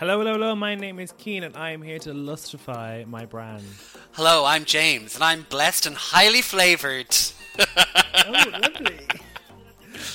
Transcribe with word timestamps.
Hello, 0.00 0.16
hello, 0.16 0.32
hello. 0.32 0.56
My 0.56 0.74
name 0.74 0.98
is 0.98 1.12
Keen, 1.18 1.42
and 1.42 1.54
I 1.54 1.72
am 1.72 1.82
here 1.82 1.98
to 1.98 2.14
lustify 2.14 3.06
my 3.06 3.26
brand. 3.26 3.62
Hello, 4.12 4.46
I'm 4.46 4.64
James, 4.64 5.14
and 5.14 5.22
I'm 5.22 5.42
blessed 5.50 5.84
and 5.84 5.94
highly 5.94 6.40
flavoured. 6.40 7.14
oh, 7.58 8.44
lovely. 8.62 9.06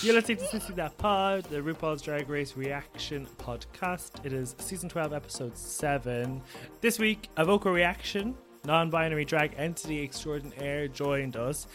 You're 0.02 0.16
listening 0.16 0.38
to 0.38 0.45
Sissy 0.45 0.73
That 0.73 0.98
Pod, 0.98 1.43
the 1.43 1.57
RuPaul's 1.57 2.02
Drag 2.02 2.27
Race 2.27 2.57
reaction 2.57 3.27
podcast. 3.38 4.25
It 4.25 4.34
is 4.34 4.55
season 4.57 4.89
12, 4.89 5.13
episode 5.13 5.55
7. 5.55 6.41
This 6.81 6.97
week, 6.97 7.29
a 7.38 7.45
vocal 7.45 7.71
reaction. 7.71 8.33
Non 8.65 8.89
binary 8.89 9.23
drag 9.23 9.54
entity 9.55 10.02
extraordinaire 10.02 10.88
joined 10.88 11.36
us. 11.36 11.67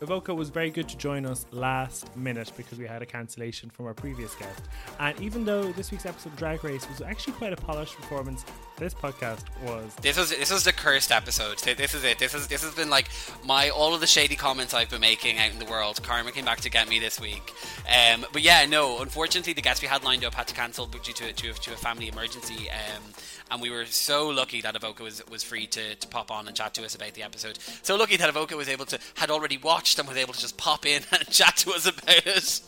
Evoca 0.00 0.34
was 0.34 0.48
very 0.48 0.70
good 0.70 0.88
to 0.88 0.96
join 0.96 1.26
us 1.26 1.44
last 1.50 2.14
minute 2.16 2.52
because 2.56 2.78
we 2.78 2.86
had 2.86 3.02
a 3.02 3.06
cancellation 3.06 3.68
from 3.68 3.86
our 3.86 3.94
previous 3.94 4.32
guest. 4.36 4.62
And 5.00 5.20
even 5.20 5.44
though 5.44 5.72
this 5.72 5.90
week's 5.90 6.06
episode 6.06 6.32
of 6.34 6.38
Drag 6.38 6.62
Race 6.62 6.88
was 6.88 7.00
actually 7.00 7.32
quite 7.32 7.52
a 7.52 7.56
polished 7.56 7.96
performance, 7.96 8.44
this 8.78 8.94
podcast 8.94 9.44
was. 9.62 9.94
This 9.96 10.16
was 10.16 10.30
this 10.30 10.50
was 10.50 10.64
the 10.64 10.72
cursed 10.72 11.12
episode. 11.12 11.58
This 11.58 11.94
is 11.94 12.04
it. 12.04 12.18
This 12.18 12.34
is 12.34 12.46
this 12.46 12.62
has 12.62 12.74
been 12.74 12.90
like 12.90 13.08
my 13.44 13.70
all 13.70 13.94
of 13.94 14.00
the 14.00 14.06
shady 14.06 14.36
comments 14.36 14.74
I've 14.74 14.90
been 14.90 15.00
making 15.00 15.38
out 15.38 15.50
in 15.50 15.58
the 15.58 15.64
world. 15.64 16.02
Karma 16.02 16.32
came 16.32 16.44
back 16.44 16.60
to 16.60 16.70
get 16.70 16.88
me 16.88 16.98
this 16.98 17.20
week. 17.20 17.52
Um, 17.88 18.24
but 18.32 18.42
yeah, 18.42 18.64
no. 18.66 19.00
Unfortunately, 19.00 19.52
the 19.52 19.62
guest 19.62 19.82
we 19.82 19.88
had 19.88 20.04
lined 20.04 20.24
up 20.24 20.34
had 20.34 20.46
to 20.48 20.54
cancel 20.54 20.86
due 20.86 20.98
to 21.00 21.32
to, 21.32 21.52
to 21.52 21.72
a 21.72 21.76
family 21.76 22.08
emergency. 22.08 22.70
Um, 22.70 23.02
and 23.50 23.62
we 23.62 23.70
were 23.70 23.86
so 23.86 24.28
lucky 24.28 24.60
that 24.60 24.76
Avoca 24.76 25.02
was 25.02 25.22
was 25.28 25.42
free 25.42 25.66
to, 25.68 25.94
to 25.94 26.08
pop 26.08 26.30
on 26.30 26.46
and 26.46 26.56
chat 26.56 26.74
to 26.74 26.84
us 26.84 26.94
about 26.94 27.14
the 27.14 27.22
episode. 27.22 27.58
So 27.82 27.96
lucky 27.96 28.16
that 28.16 28.28
Avoca 28.28 28.56
was 28.56 28.68
able 28.68 28.84
to 28.86 28.98
had 29.14 29.30
already 29.30 29.58
watched 29.58 29.98
and 29.98 30.08
was 30.08 30.16
able 30.16 30.34
to 30.34 30.40
just 30.40 30.56
pop 30.56 30.86
in 30.86 31.02
and 31.12 31.28
chat 31.30 31.56
to 31.58 31.72
us 31.72 31.86
about 31.86 32.26
it. 32.26 32.60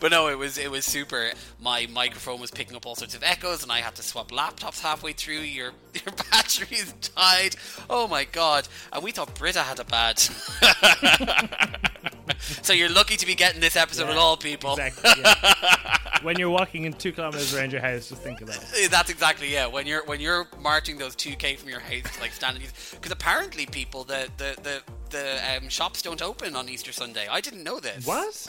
But 0.00 0.10
no, 0.10 0.28
it 0.28 0.38
was 0.38 0.58
it 0.58 0.70
was 0.70 0.84
super. 0.84 1.30
My 1.60 1.86
microphone 1.92 2.40
was 2.40 2.50
picking 2.50 2.76
up 2.76 2.86
all 2.86 2.94
sorts 2.94 3.14
of 3.14 3.22
echoes, 3.22 3.62
and 3.62 3.72
I 3.72 3.78
had 3.78 3.94
to 3.96 4.02
swap 4.02 4.30
laptops 4.30 4.80
halfway 4.80 5.12
through. 5.12 5.40
Your 5.58 5.72
your 5.94 6.14
batteries 6.30 6.92
died. 7.16 7.56
Oh 7.90 8.06
my 8.06 8.24
god! 8.24 8.68
And 8.92 9.02
we 9.02 9.10
thought 9.10 9.34
Brita 9.34 9.62
had 9.62 9.80
a 9.80 9.84
bad. 9.84 10.18
so 12.38 12.72
you're 12.72 12.88
lucky 12.88 13.16
to 13.16 13.26
be 13.26 13.34
getting 13.34 13.60
this 13.60 13.74
episode 13.74 14.04
yeah, 14.04 14.10
with 14.10 14.18
all 14.18 14.36
people. 14.36 14.76
Exactly. 14.76 15.22
Yeah. 15.22 15.98
when 16.22 16.38
you're 16.38 16.50
walking 16.50 16.84
in 16.84 16.92
two 16.92 17.10
kilometers 17.10 17.52
around 17.54 17.72
your 17.72 17.80
house, 17.80 18.08
just 18.08 18.22
think 18.22 18.40
of 18.40 18.46
that. 18.46 18.64
That's 18.88 19.10
exactly 19.10 19.52
yeah. 19.52 19.66
When 19.66 19.86
you're 19.86 20.06
when 20.06 20.20
you're 20.20 20.46
marching 20.60 20.96
those 20.96 21.16
two 21.16 21.34
k 21.34 21.56
from 21.56 21.70
your 21.70 21.80
house, 21.80 22.20
like 22.20 22.32
standing, 22.32 22.62
because 22.92 23.10
apparently 23.10 23.66
people 23.66 24.04
the 24.04 24.28
the 24.36 24.56
the 24.62 24.82
the 25.10 25.56
um, 25.56 25.68
shops 25.68 26.02
don't 26.02 26.22
open 26.22 26.54
on 26.54 26.68
Easter 26.68 26.92
Sunday. 26.92 27.26
I 27.28 27.40
didn't 27.40 27.64
know 27.64 27.80
this. 27.80 28.06
What? 28.06 28.48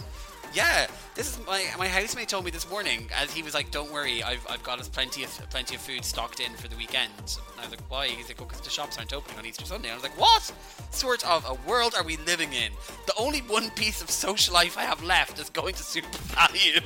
Yeah, 0.54 0.88
this 1.14 1.30
is 1.38 1.46
my 1.46 1.64
my 1.78 1.88
housemate 1.88 2.30
told 2.30 2.44
me 2.46 2.52
this 2.52 2.68
morning 2.70 3.10
as 3.16 3.32
he 3.32 3.44
was 3.44 3.54
like, 3.54 3.70
"Don't 3.72 3.92
worry, 3.92 4.24
I've, 4.24 4.46
I've 4.50 4.64
got 4.64 4.80
us 4.80 4.88
plenty 4.88 5.24
of 5.24 5.30
plenty 5.52 5.76
of 5.76 5.82
food 5.82 6.04
stocked 6.04 6.40
in 6.40 6.52
for 6.54 6.68
the 6.68 6.76
weekend." 6.76 7.12
And 7.18 7.60
I 7.60 7.62
was 7.62 7.72
like, 7.72 7.82
"Why?" 7.90 8.08
He's 8.08 8.28
like, 8.28 8.42
"Oh, 8.42 8.46
because 8.46 8.62
the 8.62 8.70
shops 8.72 8.98
aren't 8.98 9.14
opening 9.14 9.38
on 9.38 9.46
Easter 9.46 9.66
Sunday." 9.66 9.90
And 9.90 9.94
I 9.94 9.96
was 9.96 10.04
like, 10.04 10.20
"What 10.20 10.52
sort 10.90 11.24
of 11.28 11.46
a 11.48 11.54
world 11.70 11.94
are 11.96 12.04
we 12.04 12.18
living 12.18 12.54
in? 12.54 12.72
The 13.06 13.14
only 13.20 13.40
one 13.42 13.70
piece 13.72 14.02
of 14.02 14.10
social 14.10 14.54
life 14.54 14.78
I 14.78 14.84
have 14.84 15.04
left 15.04 15.40
is 15.40 15.50
going 15.50 15.76
to 15.76 15.84
Super 15.84 16.18
Value." 16.34 16.82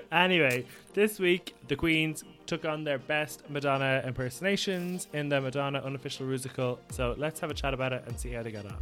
anyway, 0.12 0.66
this 0.92 1.18
week 1.18 1.54
the 1.68 1.76
Queens 1.76 2.24
took 2.50 2.64
on 2.64 2.82
their 2.82 2.98
best 2.98 3.48
Madonna 3.48 4.02
impersonations 4.04 5.06
in 5.12 5.28
the 5.28 5.40
Madonna 5.40 5.78
unofficial 5.84 6.26
musical. 6.26 6.80
So 6.90 7.14
let's 7.16 7.38
have 7.38 7.48
a 7.48 7.54
chat 7.54 7.74
about 7.74 7.92
it 7.92 8.02
and 8.08 8.18
see 8.18 8.32
how 8.32 8.42
they 8.42 8.50
got 8.50 8.64
on. 8.66 8.76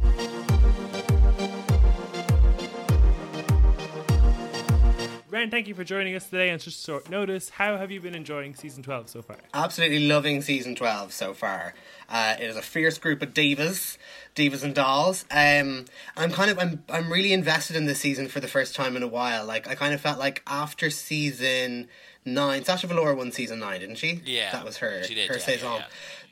Ren, 5.29 5.51
thank 5.51 5.67
you 5.67 5.75
for 5.75 5.83
joining 5.83 6.15
us 6.15 6.27
today 6.27 6.49
on 6.49 6.57
such 6.57 6.73
short 6.73 7.11
notice. 7.11 7.49
How 7.49 7.77
have 7.77 7.91
you 7.91 8.01
been 8.01 8.15
enjoying 8.15 8.55
season 8.55 8.81
12 8.81 9.07
so 9.07 9.21
far? 9.21 9.37
Absolutely 9.53 10.07
loving 10.07 10.41
season 10.41 10.73
12 10.73 11.13
so 11.13 11.35
far. 11.35 11.75
Uh, 12.09 12.37
it 12.39 12.45
is 12.45 12.57
a 12.57 12.63
fierce 12.63 12.97
group 12.97 13.21
of 13.21 13.35
divas 13.35 13.99
Divas 14.35 14.63
and 14.63 14.73
Dolls. 14.73 15.25
Um, 15.29 15.85
I'm 16.17 16.31
kind 16.31 16.49
of 16.49 16.57
I'm 16.57 16.83
I'm 16.89 17.11
really 17.11 17.33
invested 17.33 17.75
in 17.75 17.85
this 17.85 17.99
season 17.99 18.29
for 18.29 18.39
the 18.39 18.47
first 18.47 18.75
time 18.75 18.95
in 18.95 19.03
a 19.03 19.07
while. 19.07 19.45
Like 19.45 19.67
I 19.67 19.75
kind 19.75 19.93
of 19.93 20.01
felt 20.01 20.17
like 20.17 20.41
after 20.47 20.89
season 20.89 21.87
nine, 22.25 22.63
Sasha 22.63 22.87
Velour 22.87 23.15
won 23.15 23.31
season 23.31 23.59
nine, 23.59 23.79
didn't 23.79 23.97
she? 23.97 24.21
Yeah, 24.25 24.51
that 24.51 24.65
was 24.65 24.77
her. 24.77 25.03
She 25.03 25.15
did, 25.15 25.27
her 25.29 25.35
yeah, 25.35 25.39
saison. 25.39 25.71
Yeah, 25.71 25.77
yeah. 25.77 25.85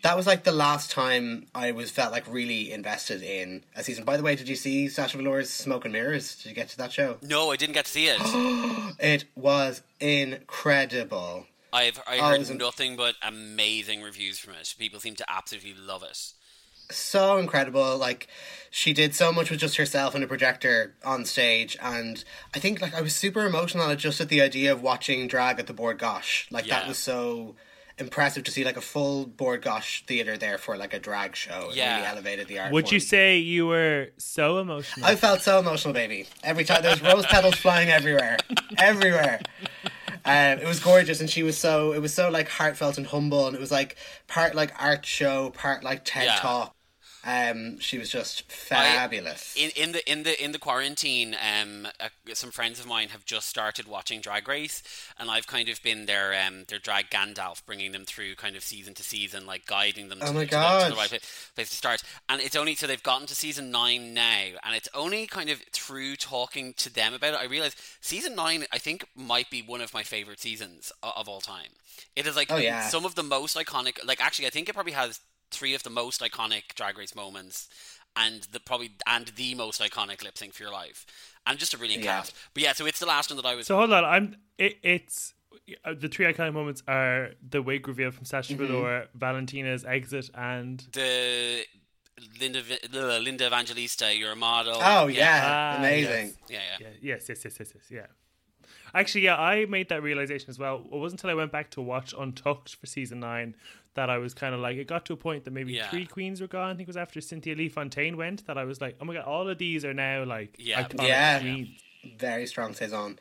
That 0.04 0.16
was 0.16 0.28
like 0.28 0.44
the 0.44 0.52
last 0.52 0.92
time 0.92 1.48
I 1.56 1.72
was 1.72 1.90
felt 1.90 2.12
like 2.12 2.26
really 2.32 2.72
invested 2.72 3.24
in 3.24 3.64
a 3.76 3.84
season. 3.84 4.04
By 4.04 4.16
the 4.16 4.24
way, 4.24 4.36
did 4.36 4.48
you 4.48 4.56
see 4.56 4.90
Sasha 4.90 5.18
Velour's 5.18 5.50
Smoke 5.50 5.86
and 5.86 5.94
Mirrors? 5.94 6.36
Did 6.36 6.50
you 6.50 6.56
get 6.56 6.70
to 6.70 6.78
that 6.78 6.92
show? 6.92 7.18
No, 7.22 7.52
I 7.52 7.56
didn't 7.56 7.74
get 7.74 7.86
to 7.86 7.92
see 7.92 8.08
it. 8.08 8.20
it 9.00 9.26
was 9.36 9.82
incredible. 10.00 11.48
I've 11.74 12.00
I 12.08 12.18
heard 12.18 12.48
oh, 12.50 12.54
nothing 12.54 12.96
but 12.96 13.16
amazing 13.22 14.02
reviews 14.02 14.40
from 14.40 14.54
it. 14.54 14.74
People 14.78 15.00
seem 15.00 15.16
to 15.16 15.26
absolutely 15.28 15.74
love 15.74 16.04
it 16.04 16.34
so 16.90 17.38
incredible. 17.38 17.98
Like 17.98 18.28
she 18.70 18.94
did 18.94 19.16
so 19.16 19.32
much 19.32 19.50
with 19.50 19.60
just 19.60 19.78
herself 19.78 20.16
and 20.16 20.24
a 20.24 20.28
projector 20.28 20.96
on 21.04 21.26
stage, 21.26 21.78
and 21.82 22.24
I 22.56 22.60
think 22.60 22.82
like 22.82 22.94
I 22.94 23.02
was 23.02 23.16
super 23.16 23.46
emotional 23.46 23.94
just 23.96 24.22
at 24.22 24.30
the 24.30 24.42
idea 24.42 24.72
of 24.72 24.82
watching 24.82 25.28
drag 25.28 25.60
at 25.60 25.68
the 25.68 25.74
Bord 25.74 26.00
Gáis. 26.00 26.52
Like 26.52 26.68
yeah. 26.68 26.80
that 26.80 26.88
was 26.88 26.98
so 26.98 27.56
impressive 28.00 28.44
to 28.44 28.52
see 28.52 28.64
like 28.64 28.78
a 28.78 28.82
full 28.82 29.26
Bord 29.26 29.64
Gáis 29.64 30.04
theater 30.06 30.38
there 30.38 30.58
for 30.58 30.78
like 30.78 30.94
a 30.94 31.00
drag 31.00 31.36
show. 31.36 31.70
It 31.70 31.78
yeah. 31.78 31.96
really 31.96 32.08
elevated 32.08 32.48
the 32.48 32.60
art. 32.60 32.72
Would 32.72 32.92
you 32.92 33.00
say 33.00 33.38
you 33.38 33.68
were 33.68 34.10
so 34.18 34.60
emotional? 34.60 35.06
I 35.06 35.16
felt 35.16 35.42
so 35.42 35.60
emotional, 35.60 35.94
baby. 35.94 36.28
Every 36.44 36.64
time 36.64 36.84
there's 36.84 37.02
rose 37.02 37.26
petals 37.26 37.56
flying 37.56 37.90
everywhere, 37.90 38.38
everywhere. 38.78 39.42
Um, 40.26 40.60
it 40.60 40.68
was 40.68 40.82
gorgeous, 40.82 41.22
and 41.22 41.30
she 41.30 41.42
was 41.42 41.58
so. 41.58 41.94
It 41.94 42.02
was 42.02 42.14
so 42.14 42.30
like 42.30 42.50
heartfelt 42.50 42.98
and 42.98 43.08
humble, 43.08 43.48
and 43.48 43.56
it 43.56 43.62
was 43.62 43.72
like 43.72 43.96
part 44.28 44.56
like 44.56 44.74
art 44.78 45.06
show, 45.06 45.52
part 45.52 45.84
like 45.86 46.04
TED 46.04 46.26
yeah. 46.26 46.36
talk, 46.36 46.76
um, 47.28 47.78
she 47.80 47.98
was 47.98 48.10
just 48.10 48.50
fabulous. 48.50 49.54
I, 49.58 49.60
in, 49.60 49.72
in 49.76 49.92
the 49.92 50.12
in 50.12 50.24
the 50.24 50.44
in 50.44 50.52
the 50.54 50.60
quarantine, 50.60 51.36
um, 51.36 51.86
uh, 52.00 52.08
some 52.34 52.52
friends 52.52 52.80
of 52.80 52.88
mine 52.88 53.10
have 53.10 53.26
just 53.26 53.50
started 53.50 53.86
watching 53.86 54.22
Drag 54.22 54.48
Race, 54.48 54.82
and 55.20 55.30
I've 55.30 55.46
kind 55.46 55.68
of 55.68 55.84
been 55.84 56.06
their 56.06 56.34
um 56.48 56.64
their 56.70 56.80
drag 56.80 57.10
Gandalf, 57.10 57.66
bringing 57.66 57.92
them 57.92 58.06
through 58.06 58.36
kind 58.36 58.56
of 58.56 58.64
season 58.64 58.94
to 58.94 59.04
season, 59.04 59.46
like 59.46 59.66
guiding 59.66 60.08
them. 60.08 60.20
Oh 60.22 60.28
to, 60.28 60.34
my 60.34 60.46
to, 60.46 60.52
the, 60.52 60.84
to 60.86 60.90
the 60.92 60.96
right 60.96 61.10
place 61.56 61.70
to 61.70 61.76
start. 61.76 62.02
And 62.30 62.40
it's 62.40 62.56
only 62.56 62.76
so 62.76 62.88
they've 62.88 63.04
gotten 63.04 63.28
to 63.28 63.36
season 63.36 63.72
nine 63.72 64.14
now, 64.14 64.46
and 64.64 64.74
it's 64.74 64.88
only 64.94 65.28
kind 65.28 65.50
of 65.50 65.60
through 65.74 66.16
talking 66.16 66.74
to 66.78 66.94
them 66.94 67.14
about 67.14 67.34
it 67.34 67.40
I 67.42 67.46
realize 67.46 67.76
season 68.00 68.36
nine 68.36 68.64
I 68.72 68.78
think 68.78 69.06
might 69.18 69.50
be 69.50 69.62
one 69.62 69.82
of 69.82 69.94
my 69.94 70.04
favorite 70.04 70.40
seasons 70.40 70.94
of, 71.04 71.12
of 71.18 71.28
all 71.28 71.42
time. 71.42 71.72
It 72.16 72.26
is 72.26 72.38
like 72.38 72.50
oh, 72.52 72.58
yeah. 72.58 72.88
some 72.88 73.04
of 73.04 73.16
the 73.16 73.24
most 73.24 73.58
iconic. 73.58 74.00
Like 74.06 74.24
actually, 74.24 74.48
I 74.48 74.50
think 74.50 74.70
it 74.70 74.74
probably 74.74 74.94
has 74.94 75.20
three 75.52 75.74
of 75.74 75.84
the 75.84 75.90
most 75.90 76.22
iconic 76.22 76.76
Drag 76.76 76.98
Race 76.98 77.16
moments, 77.16 77.68
and 78.16 78.44
the 78.52 78.60
probably 78.60 78.92
and 79.06 79.28
the 79.36 79.56
most 79.56 79.82
iconic 79.82 80.24
lip 80.24 80.38
sync 80.38 80.54
for 80.54 80.64
your 80.64 80.72
life, 80.72 81.06
and 81.46 81.58
just 81.60 81.74
a 81.74 81.78
brilliant 81.78 82.04
yeah. 82.04 82.18
cast. 82.18 82.36
But 82.54 82.64
yeah, 82.64 82.74
so 82.74 82.86
it's 82.86 83.00
the 83.00 83.06
last 83.06 83.30
one 83.30 83.38
that 83.38 83.46
I 83.46 83.56
was. 83.56 83.68
So 83.68 83.78
hold 83.78 83.94
on, 83.94 84.04
I'm. 84.06 84.36
It, 84.58 84.78
it's 84.84 85.34
uh, 85.86 85.94
the 85.94 86.08
three 86.08 86.26
iconic 86.26 86.54
moments 86.54 86.84
are 86.88 87.32
the 87.48 87.62
wig 87.62 87.88
reveal 87.88 88.12
from 88.12 88.26
Sasha 88.26 88.54
mm-hmm. 88.54 88.66
Velour, 88.66 89.08
Valentina's 89.14 89.86
exit, 89.86 90.30
and 90.34 90.80
the 90.94 91.64
Linda 92.40 92.62
Linda 93.20 93.48
Evangelista, 93.48 94.16
you're 94.16 94.32
a 94.32 94.36
model. 94.36 94.78
Oh 94.82 95.08
yeah, 95.08 95.20
yeah. 95.20 95.42
Ah, 95.44 95.78
amazing. 95.80 96.28
Yes. 96.28 96.36
Yeah, 96.50 96.60
yeah, 96.80 96.88
yes, 97.02 97.30
yes, 97.30 97.46
yes, 97.46 97.56
yes, 97.60 97.72
yes, 97.76 97.84
yeah. 97.92 98.06
Actually, 98.98 99.22
yeah, 99.22 99.36
I 99.40 99.66
made 99.66 99.90
that 99.90 100.02
realization 100.02 100.50
as 100.50 100.58
well. 100.58 100.84
It 100.92 100.98
wasn't 100.98 101.22
until 101.22 101.30
I 101.30 101.36
went 101.36 101.52
back 101.52 101.70
to 101.72 101.82
watch 101.82 102.16
Untucked 102.18 102.76
for 102.76 102.88
season 102.88 103.20
nine 103.20 103.56
that 103.94 104.10
I 104.10 104.18
was 104.18 104.34
kind 104.34 104.56
of 104.56 104.60
like, 104.60 104.76
it 104.78 104.88
got 104.88 105.06
to 105.06 105.14
a 105.14 105.18
point 105.18 105.44
that 105.46 105.52
maybe 105.52 105.74
yeah. 105.74 105.88
three 105.90 106.08
queens 106.08 106.42
were 106.42 106.48
gone. 106.48 106.72
I 106.72 106.74
think 106.74 106.82
it 106.82 106.88
was 106.88 106.98
after 106.98 107.22
Cynthia 107.22 107.56
Lee 107.56 107.70
Fontaine 107.70 108.18
went 108.18 108.48
that 108.48 108.58
I 108.58 108.64
was 108.64 108.82
like, 108.82 108.98
oh 109.00 109.06
my 109.06 109.14
god, 109.14 109.26
all 109.26 109.48
of 109.48 109.60
these 109.60 109.86
are 109.86 109.94
now 109.94 110.24
like 110.24 110.56
yeah, 110.58 110.88
yeah, 111.00 111.40
queens. 111.40 111.70
very 112.18 112.48
strong 112.48 112.74
saison. 112.74 113.20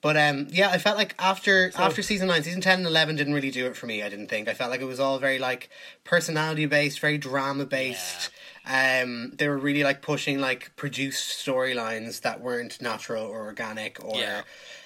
But 0.00 0.16
um, 0.16 0.48
yeah, 0.50 0.70
I 0.70 0.78
felt 0.78 0.96
like 0.96 1.14
after 1.18 1.72
so, 1.72 1.82
after 1.82 2.02
season 2.02 2.28
nine, 2.28 2.42
season 2.42 2.62
ten 2.62 2.78
and 2.78 2.86
eleven 2.86 3.16
didn't 3.16 3.34
really 3.34 3.50
do 3.50 3.66
it 3.66 3.76
for 3.76 3.86
me. 3.86 4.02
I 4.02 4.08
didn't 4.08 4.28
think. 4.28 4.48
I 4.48 4.54
felt 4.54 4.70
like 4.70 4.80
it 4.80 4.86
was 4.86 5.00
all 5.00 5.18
very 5.18 5.38
like 5.38 5.68
personality 6.04 6.64
based, 6.64 7.00
very 7.00 7.18
drama 7.18 7.66
based. 7.66 8.30
Yeah. 8.66 9.02
Um, 9.02 9.32
they 9.36 9.48
were 9.48 9.58
really 9.58 9.82
like 9.82 10.00
pushing 10.00 10.40
like 10.40 10.74
produced 10.76 11.44
storylines 11.44 12.22
that 12.22 12.40
weren't 12.40 12.80
natural 12.80 13.24
or 13.24 13.44
organic 13.44 14.02
or. 14.02 14.18
Yeah 14.18 14.42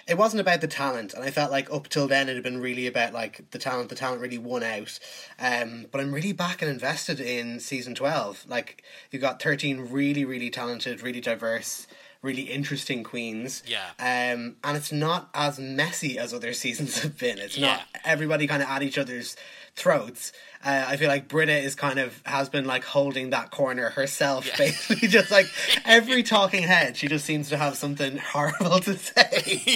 it 0.06 0.18
wasn't 0.18 0.40
about 0.40 0.60
the 0.60 0.66
talent, 0.66 1.14
and 1.14 1.24
I 1.24 1.30
felt 1.30 1.50
like 1.50 1.72
up 1.72 1.88
till 1.88 2.08
then 2.08 2.28
it 2.28 2.34
had 2.34 2.42
been 2.42 2.60
really 2.60 2.86
about 2.86 3.12
like 3.12 3.50
the 3.50 3.58
talent. 3.58 3.88
The 3.88 3.94
talent 3.94 4.20
really 4.20 4.38
won 4.38 4.62
out. 4.62 4.98
Um, 5.38 5.86
but 5.90 6.00
I'm 6.00 6.12
really 6.12 6.32
back 6.32 6.62
and 6.62 6.70
invested 6.70 7.20
in 7.20 7.60
season 7.60 7.94
twelve. 7.94 8.44
Like 8.48 8.82
you 9.10 9.18
got 9.18 9.42
thirteen 9.42 9.88
really, 9.90 10.24
really 10.24 10.50
talented, 10.50 11.02
really 11.02 11.20
diverse, 11.20 11.86
really 12.22 12.42
interesting 12.42 13.02
queens. 13.04 13.62
Yeah. 13.66 13.90
Um, 13.98 14.56
and 14.64 14.76
it's 14.76 14.92
not 14.92 15.28
as 15.34 15.58
messy 15.58 16.18
as 16.18 16.32
other 16.32 16.52
seasons 16.52 17.00
have 17.02 17.18
been. 17.18 17.38
It's 17.38 17.58
yeah. 17.58 17.66
not 17.66 17.82
everybody 18.04 18.46
kind 18.46 18.62
of 18.62 18.68
at 18.68 18.82
each 18.82 18.98
other's 18.98 19.36
throats. 19.74 20.32
Uh, 20.64 20.84
I 20.86 20.96
feel 20.96 21.08
like 21.08 21.26
Brita 21.26 21.56
is 21.56 21.74
kind 21.74 21.98
of 21.98 22.20
has 22.24 22.48
been 22.48 22.66
like 22.66 22.84
holding 22.84 23.30
that 23.30 23.50
corner 23.50 23.90
herself, 23.90 24.48
basically, 24.56 25.08
just 25.08 25.30
like 25.30 25.46
every 25.84 26.22
talking 26.22 26.62
head, 26.62 26.96
she 26.96 27.08
just 27.08 27.24
seems 27.24 27.48
to 27.48 27.56
have 27.56 27.76
something 27.76 28.16
horrible 28.18 28.78
to 28.80 28.96
say. 28.96 29.74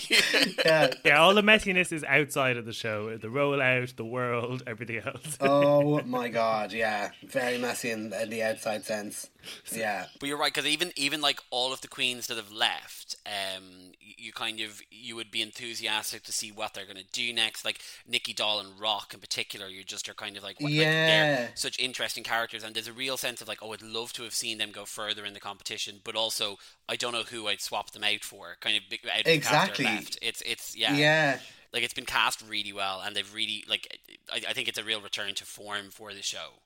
yeah. 0.64 0.92
Yeah, 1.04 1.20
all 1.20 1.34
the 1.34 1.42
messiness 1.42 1.92
is 1.92 2.04
outside 2.04 2.56
of 2.56 2.66
the 2.66 2.72
show. 2.72 3.16
The 3.16 3.28
rollout, 3.28 3.96
the 3.96 4.04
world, 4.04 4.62
everything 4.66 4.98
else. 5.04 5.38
Oh 5.46 6.00
my 6.02 6.28
god, 6.28 6.72
yeah, 6.72 7.10
very 7.24 7.58
messy 7.58 7.90
in, 7.90 8.12
in 8.12 8.30
the 8.30 8.42
outside 8.42 8.84
sense. 8.84 9.28
Yeah, 9.72 10.06
But 10.20 10.28
you're 10.28 10.38
right 10.38 10.52
because 10.52 10.68
even 10.68 10.92
even 10.96 11.20
like 11.20 11.40
all 11.50 11.72
of 11.72 11.80
the 11.80 11.88
queens 11.88 12.26
that 12.28 12.36
have 12.36 12.50
left, 12.52 13.16
um, 13.26 13.92
you, 14.16 14.32
kind 14.32 14.60
of 14.60 14.80
you 14.90 15.14
would 15.16 15.30
be 15.30 15.42
enthusiastic 15.42 16.22
to 16.24 16.32
see 16.32 16.50
what 16.50 16.74
they're 16.74 16.84
going 16.86 16.96
to 16.96 17.04
do 17.12 17.32
next. 17.32 17.64
Like 17.64 17.80
Nicky 18.06 18.32
Doll 18.32 18.60
and 18.60 18.78
Rock 18.80 19.12
in 19.14 19.20
particular, 19.20 19.68
you 19.68 19.84
just 19.84 20.08
are 20.08 20.14
kind 20.14 20.36
of 20.36 20.42
like, 20.42 20.60
what, 20.60 20.70
like 20.70 20.80
Yeah. 20.80 21.06
they're 21.06 21.50
such 21.54 21.78
interesting 21.78 22.24
characters, 22.24 22.62
and 22.64 22.74
there's 22.74 22.88
a 22.88 22.92
real 22.92 23.16
sense 23.16 23.40
of 23.40 23.48
like, 23.48 23.58
oh, 23.62 23.72
I'd 23.72 23.82
love 23.82 24.12
to 24.14 24.22
have 24.22 24.34
seen 24.34 24.58
them 24.58 24.70
go 24.72 24.84
further 24.84 25.24
in 25.24 25.34
the 25.34 25.40
competition, 25.40 26.00
but 26.04 26.16
also 26.16 26.56
I 26.88 26.96
don't 26.96 27.12
know 27.12 27.22
who 27.24 27.46
I'd 27.48 27.60
swap 27.60 27.90
them 27.92 28.04
out 28.04 28.22
for. 28.24 28.56
Kind 28.60 28.76
of 28.76 28.82
big- 28.88 29.00
out 29.12 29.20
of 29.20 29.24
the 29.24 29.38
cast 29.38 29.50
that 29.50 29.56
are 29.56 29.64
Exactly. 29.66 29.84
left. 29.84 30.18
It's 30.22 30.42
it's 30.46 30.76
yeah. 30.76 30.94
yeah. 30.96 31.38
like 31.72 31.82
it's 31.82 31.94
been 31.94 32.06
cast 32.06 32.42
really 32.48 32.72
well, 32.72 33.00
and 33.04 33.14
they've 33.14 33.34
really 33.34 33.64
like 33.68 33.98
I, 34.32 34.42
I 34.48 34.52
think 34.52 34.68
it's 34.68 34.78
a 34.78 34.84
real 34.84 35.00
return 35.00 35.34
to 35.34 35.44
form 35.44 35.90
for 35.90 36.14
the 36.14 36.22
show. 36.22 36.60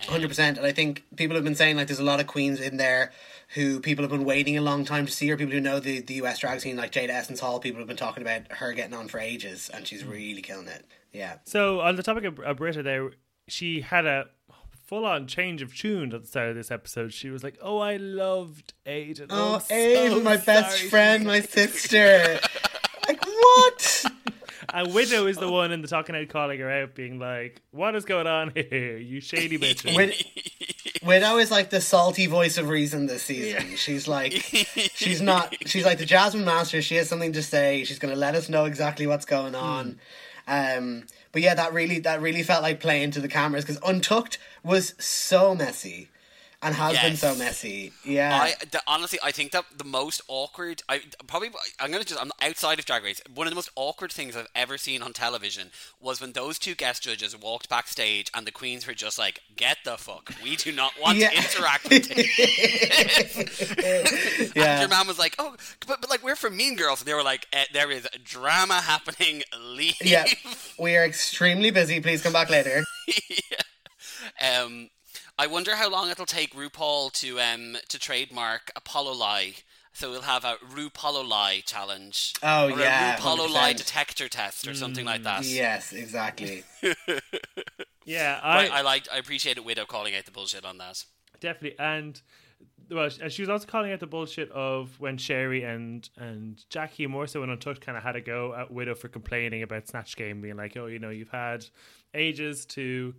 Hundred 0.00 0.28
percent, 0.28 0.58
and 0.58 0.66
I 0.66 0.72
think 0.72 1.04
people 1.16 1.34
have 1.34 1.44
been 1.44 1.56
saying 1.56 1.76
like 1.76 1.88
there's 1.88 1.98
a 1.98 2.04
lot 2.04 2.20
of 2.20 2.28
queens 2.28 2.60
in 2.60 2.76
there 2.76 3.10
who 3.54 3.80
people 3.80 4.04
have 4.04 4.10
been 4.10 4.24
waiting 4.24 4.56
a 4.56 4.60
long 4.60 4.84
time 4.84 5.06
to 5.06 5.12
see 5.12 5.26
her. 5.28 5.36
People 5.36 5.54
who 5.54 5.60
know 5.60 5.80
the, 5.80 6.00
the 6.00 6.14
US 6.14 6.38
drag 6.38 6.60
scene, 6.60 6.76
like 6.76 6.92
Jaida 6.92 7.10
Essence 7.10 7.40
Hall, 7.40 7.58
people 7.58 7.80
have 7.80 7.88
been 7.88 7.96
talking 7.96 8.22
about 8.22 8.52
her 8.52 8.72
getting 8.72 8.94
on 8.94 9.08
for 9.08 9.18
ages, 9.18 9.68
and 9.74 9.86
she's 9.86 10.04
mm. 10.04 10.12
really 10.12 10.40
killing 10.40 10.68
it. 10.68 10.86
Yeah, 11.12 11.38
So 11.46 11.80
on 11.80 11.96
the 11.96 12.02
topic 12.02 12.24
of, 12.24 12.38
of 12.38 12.58
Brita, 12.58 12.82
there 12.82 13.10
she 13.48 13.80
had 13.80 14.06
a 14.06 14.26
full-on 14.86 15.26
change 15.26 15.62
of 15.62 15.74
tune 15.74 16.14
at 16.14 16.22
the 16.22 16.28
start 16.28 16.50
of 16.50 16.54
this 16.54 16.70
episode. 16.70 17.12
She 17.12 17.30
was 17.30 17.42
like, 17.42 17.58
"Oh, 17.60 17.78
I 17.78 17.96
loved 17.96 18.74
Aiden. 18.86 19.26
Oh, 19.30 19.54
I'm 19.54 19.60
so 19.60 19.74
Abe, 19.74 20.22
my 20.22 20.36
best 20.36 20.82
friend, 20.84 21.24
my 21.24 21.40
sister. 21.40 22.40
like 23.08 23.24
what? 23.24 24.04
And 24.72 24.92
Widow 24.92 25.26
is 25.26 25.36
the 25.38 25.50
one 25.50 25.72
in 25.72 25.82
the 25.82 25.88
talking 25.88 26.14
head 26.14 26.28
calling 26.28 26.60
her 26.60 26.70
out, 26.70 26.94
being 26.94 27.18
like, 27.18 27.62
"What 27.70 27.94
is 27.94 28.04
going 28.04 28.26
on 28.26 28.52
here? 28.54 28.96
You 28.98 29.20
shady 29.20 29.58
bitch." 29.58 29.84
Wid- 29.96 30.14
Widow 31.02 31.38
is 31.38 31.50
like 31.50 31.70
the 31.70 31.80
salty 31.80 32.26
voice 32.26 32.58
of 32.58 32.68
reason 32.68 33.06
this 33.06 33.22
season. 33.22 33.76
She's 33.76 34.06
like, 34.08 34.32
she's 34.94 35.22
not. 35.22 35.54
She's 35.66 35.84
like 35.84 35.98
the 35.98 36.04
Jasmine 36.06 36.44
Master. 36.44 36.82
She 36.82 36.96
has 36.96 37.08
something 37.08 37.32
to 37.32 37.42
say. 37.42 37.84
She's 37.84 37.98
going 37.98 38.12
to 38.12 38.18
let 38.18 38.34
us 38.34 38.48
know 38.48 38.64
exactly 38.64 39.06
what's 39.06 39.24
going 39.24 39.54
on. 39.54 39.98
Um, 40.46 41.04
but 41.32 41.42
yeah, 41.42 41.54
that 41.54 41.72
really 41.72 42.00
that 42.00 42.20
really 42.20 42.42
felt 42.42 42.62
like 42.62 42.80
playing 42.80 43.12
to 43.12 43.20
the 43.20 43.28
cameras 43.28 43.64
because 43.64 43.80
Untucked 43.84 44.38
was 44.64 44.94
so 44.98 45.54
messy, 45.54 46.08
and 46.60 46.74
has 46.74 46.98
been 46.98 47.16
so 47.16 47.34
messy. 47.36 47.92
Yeah, 48.04 48.36
I 48.36 48.54
the, 48.72 48.82
honestly, 48.86 49.18
I 49.22 49.30
think 49.30 49.52
that 49.52 49.64
the 49.76 49.84
most 49.84 50.20
awkward. 50.28 50.82
I 50.88 51.00
probably 51.26 51.50
I'm 51.78 51.92
gonna 51.92 52.04
just 52.04 52.20
I'm 52.20 52.32
outside 52.42 52.78
of 52.80 52.84
Drag 52.84 53.04
Race. 53.04 53.20
One 53.32 53.46
of 53.46 53.50
the 53.52 53.54
most 53.54 53.70
awkward 53.76 54.10
things 54.12 54.34
I've 54.36 54.48
ever 54.54 54.76
seen 54.76 55.00
on 55.02 55.12
television 55.12 55.70
was 56.00 56.20
when 56.20 56.32
those 56.32 56.58
two 56.58 56.74
guest 56.74 57.02
judges 57.04 57.36
walked 57.38 57.68
backstage 57.68 58.30
and 58.34 58.46
the 58.46 58.50
queens 58.50 58.86
were 58.86 58.94
just 58.94 59.18
like, 59.18 59.40
"Get 59.56 59.78
the 59.84 59.96
fuck, 59.96 60.32
we 60.42 60.56
do 60.56 60.72
not 60.72 60.92
want 61.00 61.18
Yeah. 61.18 61.30
to 61.30 61.36
interact 61.36 61.84
with 61.90 62.16
you." 62.16 62.24
And 63.84 64.52
Yeah. 64.56 64.80
your 64.80 64.88
mom 64.88 65.06
was 65.06 65.18
like, 65.18 65.34
"Oh, 65.38 65.54
but, 65.86 66.00
but 66.00 66.10
like 66.10 66.22
we're 66.24 66.36
from 66.36 66.56
Mean 66.56 66.76
Girls," 66.76 67.00
and 67.00 67.06
they 67.08 67.14
were 67.14 67.22
like, 67.22 67.46
eh, 67.52 67.64
"There 67.72 67.90
is 67.90 68.06
drama 68.24 68.80
happening. 68.80 69.42
Leave." 69.60 69.94
yeah. 70.02 70.24
We 70.78 70.96
are 70.96 71.04
extremely 71.04 71.70
busy. 71.70 72.00
Please 72.00 72.22
come 72.22 72.32
back 72.32 72.50
later. 72.50 72.82
Um, 74.42 74.90
I 75.38 75.46
wonder 75.46 75.76
how 75.76 75.88
long 75.90 76.10
it'll 76.10 76.26
take 76.26 76.54
RuPaul 76.54 77.12
to 77.20 77.40
um 77.40 77.76
to 77.88 77.98
trademark 77.98 78.70
Apollo 78.76 79.12
Lie. 79.14 79.54
So 79.92 80.10
we'll 80.10 80.22
have 80.22 80.44
a 80.44 80.56
RuPaul 80.56 81.26
Lie 81.28 81.62
challenge. 81.66 82.34
Oh, 82.42 82.66
or 82.66 82.78
yeah, 82.78 83.16
a 83.16 83.18
RuPaul 83.18 83.52
Lie 83.52 83.72
100%. 83.74 83.76
detector 83.78 84.28
test 84.28 84.68
or 84.68 84.74
something 84.74 85.04
like 85.04 85.24
that. 85.24 85.44
Yes, 85.44 85.92
exactly. 85.92 86.62
yeah, 88.04 88.38
But 88.40 88.70
I, 88.72 88.78
I 88.78 88.80
liked, 88.82 89.08
I 89.12 89.18
appreciated 89.18 89.64
Widow 89.64 89.86
calling 89.86 90.14
out 90.14 90.24
the 90.24 90.30
bullshit 90.30 90.64
on 90.64 90.78
that. 90.78 91.04
definitely 91.40 91.78
and. 91.78 92.20
Well, 92.90 93.10
and 93.20 93.30
she 93.30 93.42
was 93.42 93.50
also 93.50 93.66
calling 93.66 93.92
out 93.92 94.00
the 94.00 94.06
bullshit 94.06 94.50
of 94.50 94.98
when 94.98 95.18
Sherry 95.18 95.62
and 95.62 96.08
and 96.16 96.58
Jackie 96.70 97.06
more 97.06 97.26
so 97.26 97.40
when 97.40 97.50
Untucked 97.50 97.82
kind 97.82 97.98
of 97.98 98.02
had 98.02 98.16
a 98.16 98.20
go 98.22 98.54
at 98.54 98.70
Widow 98.70 98.94
for 98.94 99.08
complaining 99.08 99.62
about 99.62 99.86
Snatch 99.88 100.16
Game, 100.16 100.40
being 100.40 100.56
like, 100.56 100.74
"Oh, 100.74 100.86
you 100.86 100.98
know, 100.98 101.10
you've 101.10 101.28
had 101.28 101.66
ages 102.14 102.64
to 102.66 103.14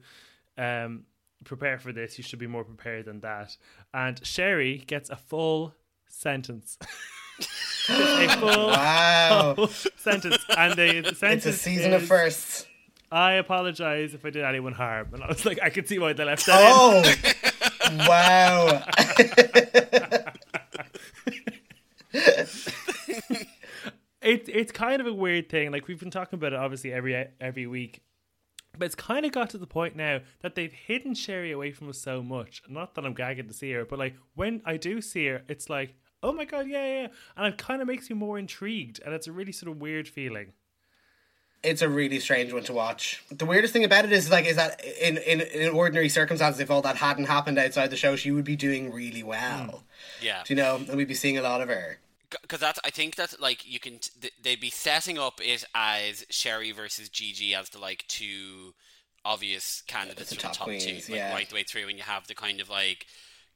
um, 0.58 1.04
prepare 1.44 1.80
for 1.80 1.92
this. 1.92 2.18
You 2.18 2.24
should 2.24 2.40
be 2.40 2.48
more 2.48 2.64
prepared 2.64 3.06
than 3.06 3.20
that." 3.22 3.58
And 3.94 4.26
Sherry 4.26 4.78
gets 4.86 5.10
a 5.10 5.16
full 5.16 5.74
sentence, 6.08 6.78
a 7.90 8.38
full, 8.38 8.68
Wow, 8.68 9.54
full 9.56 9.68
sentence, 9.98 10.38
and 10.58 10.74
the, 10.74 11.02
the 11.02 11.16
sentence 11.16 11.46
it's 11.46 11.58
a 11.58 11.60
season 11.60 11.94
of 11.94 12.04
is, 12.04 12.08
firsts. 12.10 12.66
I 13.12 13.34
apologize 13.34 14.14
if 14.14 14.24
I 14.26 14.30
did 14.30 14.44
anyone 14.44 14.74
harm, 14.74 15.10
and 15.14 15.24
I 15.24 15.28
was 15.28 15.46
like, 15.46 15.60
I 15.64 15.70
could 15.70 15.88
see 15.88 15.98
why 15.98 16.14
they 16.14 16.24
left 16.26 16.46
that. 16.46 16.62
Oh, 16.62 17.02
wow. 18.08 18.86
it's 24.22 24.50
it's 24.50 24.72
kind 24.72 25.02
of 25.02 25.08
a 25.08 25.14
weird 25.14 25.50
thing. 25.50 25.72
Like 25.72 25.88
we've 25.88 26.00
been 26.00 26.12
talking 26.12 26.38
about 26.38 26.54
it 26.54 26.60
obviously 26.60 26.94
every 26.94 27.28
every 27.40 27.68
week. 27.68 28.02
But 28.80 28.86
it's 28.86 28.96
kind 28.96 29.26
of 29.26 29.34
got 29.34 29.50
to 29.52 29.58
the 29.58 29.68
point 29.68 29.98
now 29.98 30.22
that 30.42 30.56
they've 30.56 30.72
hidden 30.72 31.14
Sherry 31.14 31.52
away 31.52 31.72
from 31.72 31.90
us 31.90 32.00
so 32.00 32.24
much. 32.24 32.64
Not 32.70 32.96
that 32.96 33.06
I'm 33.06 33.14
gagging 33.14 33.48
to 33.48 33.54
see 33.54 33.72
her, 33.74 33.84
but 33.84 34.00
like 34.00 34.16
when 34.36 34.62
I 34.66 34.78
do 34.78 35.02
see 35.02 35.28
her, 35.28 35.44
it's 35.50 35.70
like, 35.70 35.96
oh 36.24 36.32
my 36.32 36.46
god, 36.46 36.68
yeah, 36.68 37.02
yeah, 37.02 37.08
and 37.36 37.54
it 37.54 37.58
kind 37.58 37.82
of 37.82 37.88
makes 37.88 38.10
me 38.10 38.16
more 38.16 38.40
intrigued, 38.40 39.02
and 39.06 39.14
it's 39.14 39.28
a 39.28 39.32
really 39.34 39.52
sort 39.52 39.72
of 39.72 39.82
weird 39.82 40.08
feeling. 40.08 40.54
It's 41.62 41.82
a 41.82 41.90
really 41.90 42.22
strange 42.22 42.54
one 42.54 42.64
to 42.64 42.74
watch. 42.74 43.22
The 43.30 43.46
weirdest 43.46 43.74
thing 43.74 43.84
about 43.84 44.06
it 44.06 44.14
is 44.14 44.32
like 44.32 44.46
is 44.46 44.56
that 44.56 44.82
in, 45.02 45.18
in 45.18 45.42
in 45.42 45.70
ordinary 45.72 46.08
circumstances, 46.08 46.62
if 46.62 46.72
all 46.72 46.82
that 46.84 46.96
hadn't 46.96 47.26
happened 47.26 47.60
outside 47.60 47.90
the 47.90 47.98
show, 47.98 48.16
she 48.16 48.32
would 48.32 48.46
be 48.46 48.56
doing 48.56 48.94
really 48.94 49.24
well. 49.24 49.66
Hmm. 49.66 50.26
Yeah. 50.26 50.42
Do 50.46 50.54
you 50.54 50.62
know? 50.62 50.78
And 50.78 50.96
we'd 50.96 51.10
be 51.10 51.16
seeing 51.16 51.38
a 51.38 51.42
lot 51.42 51.60
of 51.60 51.68
her. 51.68 51.98
Because 52.30 52.60
that's, 52.60 52.80
I 52.84 52.90
think 52.92 53.16
that 53.16 53.40
like 53.42 53.66
you 53.66 53.80
can, 53.80 54.00
th- 54.22 54.34
they'd 54.42 54.60
be 54.62 54.70
setting 54.70 55.18
up 55.18 55.40
it 55.44 55.66
as 55.74 56.26
Sherry 56.30 56.72
versus 56.72 57.10
Gigi 57.10 57.56
as 57.56 57.70
the 57.70 57.80
like 57.80 58.06
two 58.08 58.74
obvious 59.26 59.82
candidates 59.88 60.30
The 60.30 60.36
for 60.36 60.42
the 60.48 60.54
top 60.54 60.66
queens, 60.66 60.86
two, 60.86 60.94
like 60.94 61.10
yeah. 61.10 61.34
right 61.34 61.50
the 61.50 61.56
way 61.56 61.64
through, 61.64 61.88
and 61.90 61.98
you 61.98 62.04
have 62.04 62.28
the 62.28 62.36
kind 62.36 62.62
of 62.62 62.70
like 62.70 63.06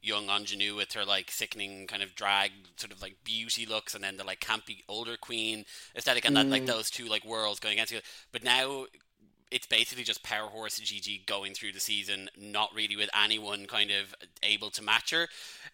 young 0.02 0.28
ingenue 0.28 0.74
with 0.74 0.92
her 0.92 1.04
like 1.04 1.30
sickening 1.30 1.86
kind 1.86 2.02
of 2.02 2.14
drag 2.14 2.50
sort 2.76 2.92
of 2.92 3.00
like 3.00 3.16
beauty 3.24 3.64
looks, 3.64 3.94
and 3.94 4.04
then 4.04 4.16
the 4.16 4.24
like 4.24 4.40
campy 4.40 4.82
older 4.88 5.16
queen 5.16 5.64
aesthetic, 5.96 6.24
and 6.26 6.36
that 6.36 6.46
Mm. 6.46 6.50
like 6.50 6.66
those 6.66 6.90
two 6.90 7.06
like 7.06 7.24
worlds 7.24 7.60
going 7.60 7.74
against 7.74 7.92
each 7.92 7.98
other. 7.98 8.06
But 8.32 8.44
now 8.44 8.86
it's 9.50 9.66
basically 9.66 10.04
just 10.04 10.22
Power 10.22 10.48
Horse 10.48 10.78
Gigi 10.78 11.22
going 11.26 11.54
through 11.54 11.72
the 11.72 11.80
season, 11.80 12.28
not 12.36 12.70
really 12.74 12.96
with 12.96 13.10
anyone 13.20 13.66
kind 13.66 13.90
of 13.90 14.14
able 14.42 14.70
to 14.70 14.82
match 14.82 15.10
her. 15.10 15.28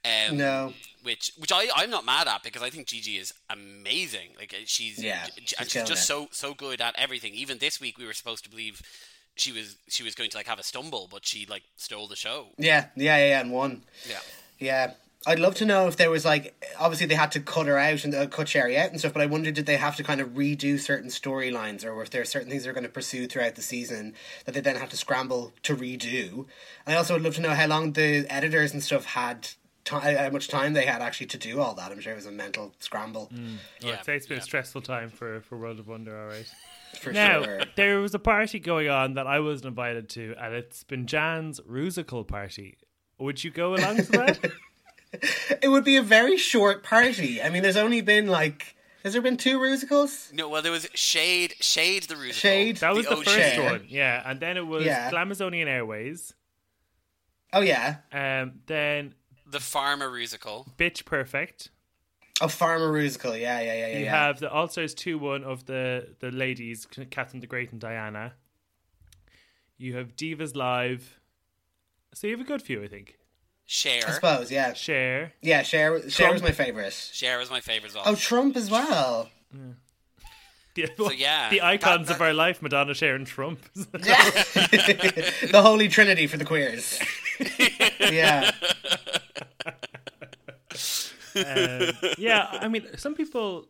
Um, 0.04 0.36
No. 0.36 0.72
which 1.02 1.32
which 1.38 1.52
I 1.52 1.68
I'm 1.74 1.90
not 1.90 2.04
mad 2.04 2.28
at 2.28 2.42
because 2.42 2.62
I 2.62 2.70
think 2.70 2.86
Gigi 2.88 3.16
is 3.18 3.32
amazing. 3.48 4.30
Like 4.38 4.52
uh, 4.54 4.62
she's 4.66 5.02
Yeah, 5.02 5.24
she's 5.36 5.54
and 5.58 5.68
she's 5.70 5.82
just 5.84 6.02
it. 6.02 6.06
so 6.06 6.28
so 6.32 6.54
good 6.54 6.80
at 6.80 6.94
everything. 6.98 7.34
Even 7.34 7.58
this 7.58 7.80
week 7.80 7.98
we 7.98 8.06
were 8.06 8.12
supposed 8.12 8.44
to 8.44 8.50
believe 8.50 8.82
she 9.36 9.52
was 9.52 9.76
she 9.88 10.02
was 10.02 10.14
going 10.14 10.30
to 10.30 10.36
like 10.36 10.46
have 10.46 10.58
a 10.58 10.62
stumble, 10.64 11.08
but 11.10 11.24
she 11.26 11.46
like 11.46 11.62
stole 11.76 12.06
the 12.08 12.16
show. 12.16 12.48
Yeah, 12.58 12.86
yeah, 12.96 13.16
yeah, 13.18 13.28
yeah, 13.28 13.40
and 13.40 13.52
won. 13.52 13.82
Yeah. 14.08 14.18
Yeah. 14.58 14.92
I'd 15.26 15.38
love 15.38 15.54
to 15.56 15.66
know 15.66 15.86
if 15.86 15.96
there 15.96 16.10
was 16.10 16.24
like 16.24 16.54
obviously 16.78 17.06
they 17.06 17.14
had 17.14 17.30
to 17.32 17.40
cut 17.40 17.66
her 17.66 17.76
out 17.78 18.04
and 18.04 18.14
uh, 18.14 18.26
cut 18.26 18.48
Sherry 18.48 18.78
out 18.78 18.90
and 18.90 18.98
stuff, 18.98 19.12
but 19.12 19.20
I 19.22 19.26
wonder 19.26 19.50
did 19.50 19.66
they 19.66 19.76
have 19.76 19.96
to 19.96 20.02
kind 20.02 20.20
of 20.20 20.30
redo 20.30 20.80
certain 20.80 21.10
storylines 21.10 21.84
or 21.84 22.00
if 22.02 22.08
there 22.10 22.22
are 22.22 22.26
certain 22.26 22.48
things 22.48 22.64
they're 22.64 22.72
going 22.72 22.84
to 22.84 22.88
pursue 22.90 23.26
throughout 23.26 23.54
the 23.54 23.62
season 23.62 24.14
that 24.46 24.52
they 24.54 24.60
then 24.60 24.76
have 24.76 24.88
to 24.90 24.96
scramble 24.96 25.52
to 25.64 25.76
redo. 25.76 26.46
I 26.86 26.94
also 26.94 27.14
would 27.14 27.22
love 27.22 27.34
to 27.34 27.42
know 27.42 27.50
how 27.54 27.66
long 27.66 27.92
the 27.92 28.24
editors 28.30 28.72
and 28.72 28.82
stuff 28.82 29.04
had 29.04 29.48
ti 29.84 29.96
how 29.96 30.30
much 30.30 30.48
time 30.48 30.72
they 30.72 30.86
had 30.86 31.02
actually 31.02 31.26
to 31.26 31.38
do 31.38 31.60
all 31.60 31.74
that. 31.74 31.92
I'm 31.92 32.00
sure 32.00 32.12
it 32.14 32.16
was 32.16 32.26
a 32.26 32.30
mental 32.32 32.72
scramble 32.78 33.28
Well, 33.30 33.42
Yeah, 33.82 33.98
I'd 34.00 34.08
it's 34.08 34.26
been 34.26 34.36
yeah. 34.38 34.42
a 34.42 34.44
stressful 34.44 34.80
time 34.82 35.10
for 35.10 35.42
for 35.42 35.58
World 35.58 35.78
of 35.80 35.86
Wonder. 35.88 36.18
All 36.18 36.28
right. 36.28 36.46
for 37.00 37.12
Now 37.12 37.42
sure. 37.44 37.60
there 37.76 38.00
was 38.00 38.14
a 38.14 38.18
party 38.18 38.58
going 38.58 38.88
on 38.88 39.14
that 39.14 39.26
I 39.26 39.40
wasn't 39.40 39.66
invited 39.66 40.08
to, 40.10 40.34
and 40.40 40.54
it's 40.54 40.82
been 40.82 41.06
Jan's 41.06 41.60
Rusical 41.60 42.26
party. 42.26 42.78
Would 43.18 43.44
you 43.44 43.50
go 43.50 43.74
along 43.74 43.98
to 43.98 44.12
that? 44.12 44.38
It 45.62 45.68
would 45.68 45.84
be 45.84 45.96
a 45.96 46.02
very 46.02 46.36
short 46.36 46.82
party. 46.82 47.42
I 47.42 47.50
mean, 47.50 47.62
there's 47.62 47.76
only 47.76 48.00
been 48.00 48.26
like 48.28 48.76
has 49.02 49.14
there 49.14 49.22
been 49.22 49.36
two 49.38 49.58
musicals? 49.60 50.30
No, 50.32 50.48
well 50.48 50.62
there 50.62 50.72
was 50.72 50.88
Shade 50.94 51.54
Shade 51.60 52.04
the 52.04 52.14
Rusical. 52.14 52.32
Shade? 52.34 52.76
That 52.78 52.94
was 52.94 53.06
the 53.06 53.16
OG. 53.16 53.24
first 53.24 53.38
Yeah. 53.56 53.70
one, 53.72 53.84
yeah, 53.88 54.22
and 54.24 54.40
then 54.40 54.56
it 54.56 54.66
was 54.66 54.84
Yeah. 54.84 55.10
Glamazonian 55.10 55.66
Airways, 55.66 56.34
Oh 57.52 57.60
yeah, 57.62 57.96
um, 58.12 58.60
then 58.66 59.14
The 59.46 59.58
Farmer 59.60 60.08
Rusical. 60.08 60.66
Bitch 60.76 61.04
Perfect. 61.04 61.70
a 62.42 62.48
farmer 62.48 62.92
musical. 62.92 63.36
Yeah, 63.36 63.60
yeah, 63.60 63.74
yeah, 63.74 63.86
yeah. 63.88 63.98
You 63.98 64.04
yeah. 64.04 64.26
have 64.26 64.38
the 64.40 64.50
All 64.50 64.68
Stars 64.68 64.94
two 64.94 65.18
one 65.18 65.44
of 65.44 65.66
the 65.66 66.14
the 66.20 66.30
ladies, 66.30 66.86
Catherine 67.10 67.40
the 67.40 67.46
Great 67.46 67.72
and 67.72 67.80
Diana. 67.80 68.34
You 69.76 69.96
have 69.96 70.14
Divas 70.14 70.54
Live. 70.54 71.18
So 72.14 72.26
you 72.26 72.32
have 72.36 72.40
a 72.40 72.48
good 72.48 72.62
few, 72.62 72.82
I 72.82 72.88
think. 72.88 73.16
Cher. 73.72 74.02
I 74.04 74.10
suppose, 74.10 74.50
yeah. 74.50 74.72
Cher. 74.72 75.32
Yeah, 75.40 75.62
Share. 75.62 76.00
Cher 76.10 76.26
Trump. 76.26 76.32
was 76.32 76.42
my 76.42 76.50
favourite. 76.50 76.92
Cher 76.92 77.40
is 77.40 77.50
my 77.50 77.60
favorite 77.60 77.90
as 77.90 77.94
well. 77.94 78.02
Oh, 78.04 78.16
Trump 78.16 78.56
as 78.56 78.68
well. 78.68 79.30
The, 80.74 80.88
So, 80.96 81.12
yeah, 81.12 81.50
the 81.50 81.62
icons 81.62 82.08
that- 82.08 82.16
of 82.16 82.20
our 82.20 82.34
life: 82.34 82.60
Madonna, 82.62 82.94
Cher, 82.94 83.14
and 83.14 83.24
Trump. 83.28 83.60
the 83.74 85.60
holy 85.62 85.86
trinity 85.86 86.26
for 86.26 86.36
the 86.36 86.44
queers. 86.44 86.98
yeah. 88.00 88.50
um, 91.36 91.90
yeah, 92.18 92.48
I 92.60 92.66
mean, 92.66 92.88
some 92.96 93.14
people, 93.14 93.66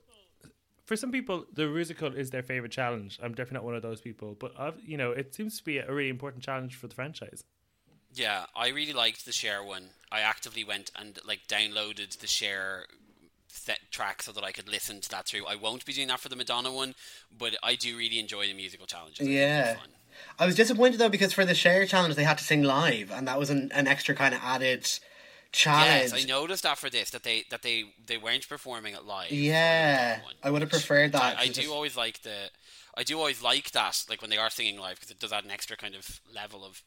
for 0.87 0.97
some 0.97 1.13
people, 1.13 1.45
the 1.53 1.65
Rusical 1.65 2.15
is 2.17 2.31
their 2.31 2.43
favorite 2.43 2.73
challenge. 2.73 3.19
I'm 3.23 3.35
definitely 3.35 3.57
not 3.57 3.65
one 3.65 3.75
of 3.75 3.83
those 3.83 4.01
people, 4.01 4.35
but 4.41 4.53
I've, 4.59 4.81
you 4.83 4.97
know, 4.97 5.11
it 5.13 5.35
seems 5.35 5.59
to 5.59 5.65
be 5.65 5.77
a 5.77 5.93
really 5.93 6.09
important 6.09 6.43
challenge 6.43 6.75
for 6.77 6.87
the 6.87 6.95
franchise. 6.95 7.45
Yeah, 8.13 8.47
I 8.57 8.69
really 8.69 8.93
liked 8.93 9.25
the 9.25 9.33
Cher 9.33 9.63
one. 9.63 9.91
I 10.11 10.21
actively 10.21 10.65
went 10.65 10.91
and 10.99 11.19
like 11.27 11.47
downloaded 11.49 12.19
the 12.19 12.27
Cher 12.27 12.87
set 13.49 13.81
track 13.91 14.23
so 14.23 14.33
that 14.33 14.45
I 14.45 14.53
could 14.53 14.69
listen 14.69 15.01
to 15.01 15.09
that 15.11 15.27
through. 15.27 15.47
I 15.47 15.55
won't 15.57 15.85
be 15.85 15.93
doing 15.93 16.09
that 16.09 16.21
for 16.21 16.29
the 16.29 16.37
Madonna 16.37 16.73
one, 16.73 16.95
but 17.37 17.57
I 17.63 17.75
do 17.75 17.97
really 17.97 18.19
enjoy 18.19 18.47
the 18.47 18.55
musical 18.55 18.87
challenges. 18.87 19.27
I 19.27 19.31
Yeah. 19.31 19.77
I 20.39 20.47
was 20.47 20.55
disappointed 20.55 20.99
though 20.99 21.09
because 21.09 21.33
for 21.33 21.45
the 21.45 21.55
Cher 21.55 21.87
challenge 21.87 22.15
they 22.15 22.25
had 22.25 22.39
to 22.39 22.45
sing 22.45 22.63
live, 22.63 23.11
and 23.11 23.27
that 23.29 23.39
was 23.39 23.49
an, 23.51 23.71
an 23.73 23.87
extra 23.87 24.15
kind 24.15 24.35
of 24.35 24.41
added 24.43 24.89
challenge. 25.53 26.13
Yes, 26.13 26.25
I 26.25 26.25
noticed 26.27 26.63
that 26.65 26.79
for 26.79 26.91
this 26.91 27.11
that 27.11 27.23
they 27.23 27.45
that 27.51 27.63
they 27.63 27.85
they 28.07 28.19
weren't 28.19 28.49
performing 28.49 28.95
it 28.95 29.05
live. 29.05 29.31
Yeah, 29.31 30.23
one, 30.23 30.35
I 30.43 30.51
would 30.51 30.63
have 30.63 30.71
preferred 30.71 31.13
that. 31.13 31.39
I, 31.39 31.43
I 31.43 31.47
do 31.47 31.53
just- 31.53 31.69
always 31.69 31.97
like 31.97 32.23
the. 32.23 32.51
I 32.97 33.05
do 33.05 33.19
always 33.19 33.41
like 33.41 33.71
that, 33.71 34.05
like 34.11 34.21
when 34.21 34.31
they 34.31 34.37
are 34.37 34.51
singing 34.51 34.79
live, 34.79 34.97
because 34.97 35.11
it 35.13 35.21
does 35.21 35.33
add 35.33 35.45
an 35.45 35.51
extra 35.53 35.77
kind 35.77 35.95
of 35.95 36.21
level 36.35 36.65
of 36.65 36.83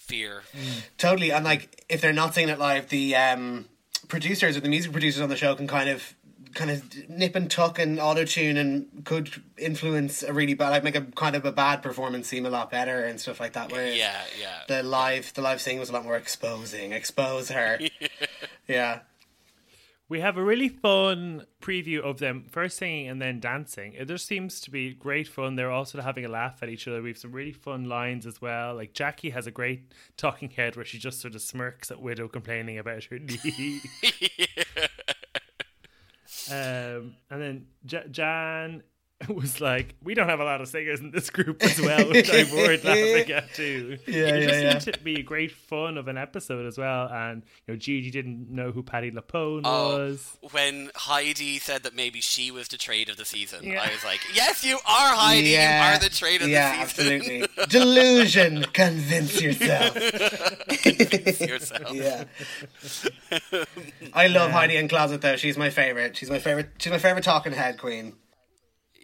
fear. 0.00 0.42
Totally, 0.98 1.30
and 1.30 1.44
like 1.44 1.84
if 1.88 2.00
they're 2.00 2.12
not 2.12 2.34
singing 2.34 2.50
it 2.50 2.58
live, 2.58 2.88
the 2.88 3.14
um, 3.16 3.66
producers 4.08 4.56
or 4.56 4.60
the 4.60 4.68
music 4.68 4.92
producers 4.92 5.20
on 5.22 5.28
the 5.28 5.36
show 5.36 5.54
can 5.54 5.66
kind 5.68 5.88
of 5.88 6.14
kind 6.54 6.70
of 6.70 6.82
nip 7.08 7.36
and 7.36 7.48
tuck 7.48 7.78
and 7.78 8.00
auto 8.00 8.24
tune 8.24 8.56
and 8.56 9.04
could 9.04 9.30
influence 9.56 10.24
a 10.24 10.32
really 10.32 10.54
bad 10.54 10.70
like 10.70 10.82
make 10.82 10.96
a 10.96 11.02
kind 11.02 11.36
of 11.36 11.44
a 11.44 11.52
bad 11.52 11.80
performance 11.80 12.26
seem 12.26 12.44
a 12.44 12.50
lot 12.50 12.70
better 12.72 13.04
and 13.04 13.20
stuff 13.20 13.38
like 13.38 13.52
that. 13.52 13.70
Whereas 13.70 13.96
Yeah, 13.96 14.20
yeah. 14.40 14.62
the 14.66 14.82
live 14.82 15.32
the 15.34 15.42
live 15.42 15.60
singing 15.60 15.78
was 15.78 15.90
a 15.90 15.92
lot 15.92 16.02
more 16.04 16.16
exposing. 16.16 16.92
Expose 16.92 17.50
her. 17.50 17.78
yeah. 18.68 19.00
We 20.10 20.20
have 20.22 20.36
a 20.36 20.42
really 20.42 20.68
fun 20.68 21.46
preview 21.62 22.00
of 22.00 22.18
them 22.18 22.46
first 22.50 22.78
singing 22.78 23.06
and 23.06 23.22
then 23.22 23.38
dancing. 23.38 23.92
It 23.92 24.08
just 24.08 24.26
seems 24.26 24.60
to 24.62 24.70
be 24.72 24.92
great 24.92 25.28
fun. 25.28 25.54
They're 25.54 25.70
also 25.70 26.00
having 26.00 26.24
a 26.24 26.28
laugh 26.28 26.64
at 26.64 26.68
each 26.68 26.88
other. 26.88 27.00
We 27.00 27.10
have 27.10 27.18
some 27.18 27.30
really 27.30 27.52
fun 27.52 27.84
lines 27.84 28.26
as 28.26 28.42
well. 28.42 28.74
Like 28.74 28.92
Jackie 28.92 29.30
has 29.30 29.46
a 29.46 29.52
great 29.52 29.92
talking 30.16 30.50
head 30.50 30.74
where 30.74 30.84
she 30.84 30.98
just 30.98 31.20
sort 31.20 31.36
of 31.36 31.42
smirks 31.42 31.92
at 31.92 32.02
Widow 32.02 32.26
complaining 32.26 32.76
about 32.76 33.04
her 33.04 33.18
knee. 33.20 33.80
um, 36.50 37.14
and 37.30 37.40
then 37.40 37.66
J- 37.86 38.08
Jan 38.10 38.82
was 39.28 39.60
like, 39.60 39.94
"We 40.02 40.14
don't 40.14 40.28
have 40.30 40.40
a 40.40 40.44
lot 40.44 40.60
of 40.62 40.68
singers 40.68 41.00
in 41.00 41.10
this 41.10 41.28
group 41.28 41.62
as 41.62 41.78
well," 41.80 42.08
which 42.10 42.30
I 42.32 42.42
roared 42.50 42.82
laughing 42.84 43.30
at 43.32 43.52
too. 43.54 43.98
Yeah, 44.06 44.24
it 44.34 44.46
just 44.48 44.62
yeah, 44.62 44.78
seemed 44.78 44.94
to 44.94 45.00
be 45.04 45.22
great 45.22 45.52
fun 45.52 45.98
of 45.98 46.08
an 46.08 46.16
episode 46.16 46.64
as 46.64 46.78
well. 46.78 47.06
And 47.08 47.42
you 47.66 47.74
know, 47.74 47.78
Gigi 47.78 48.10
didn't 48.10 48.50
know 48.50 48.72
who 48.72 48.82
Patti 48.82 49.10
LuPone 49.10 49.62
Oh, 49.64 49.98
was. 49.98 50.38
when 50.52 50.90
Heidi 50.94 51.58
said 51.58 51.82
that 51.82 51.94
maybe 51.94 52.20
she 52.22 52.50
was 52.50 52.68
the 52.68 52.78
trade 52.78 53.10
of 53.10 53.18
the 53.18 53.24
season, 53.26 53.62
Yeah. 53.64 53.82
I 53.82 53.92
was 53.92 54.02
like, 54.04 54.20
"Yes, 54.34 54.64
you 54.64 54.76
are 54.76 55.14
Heidi. 55.14 55.50
yeah. 55.50 55.90
You 55.90 55.96
are 55.96 56.00
the 56.00 56.08
trade 56.14 56.40
of 56.40 56.48
yeah, 56.48 56.82
the 56.84 56.88
season." 56.90 57.42
absolutely. 57.42 57.66
Delusion. 57.68 58.64
Convince 58.72 59.40
yourself. 59.42 59.96
yourself. 61.40 61.92
Yeah. 61.92 62.24
I 64.14 64.26
love 64.28 64.50
Heidi 64.50 64.76
N 64.76 64.88
Closet 64.88 65.20
though. 65.20 65.36
She's 65.36 65.58
my 65.58 65.70
favorite. 65.70 66.16
She's 66.16 66.30
my 66.30 66.38
favorite. 66.38 66.70
She's 66.78 66.90
my 66.92 66.98
favorite 66.98 67.24
talking 67.24 67.52
head 67.52 67.78
queen. 67.78 68.14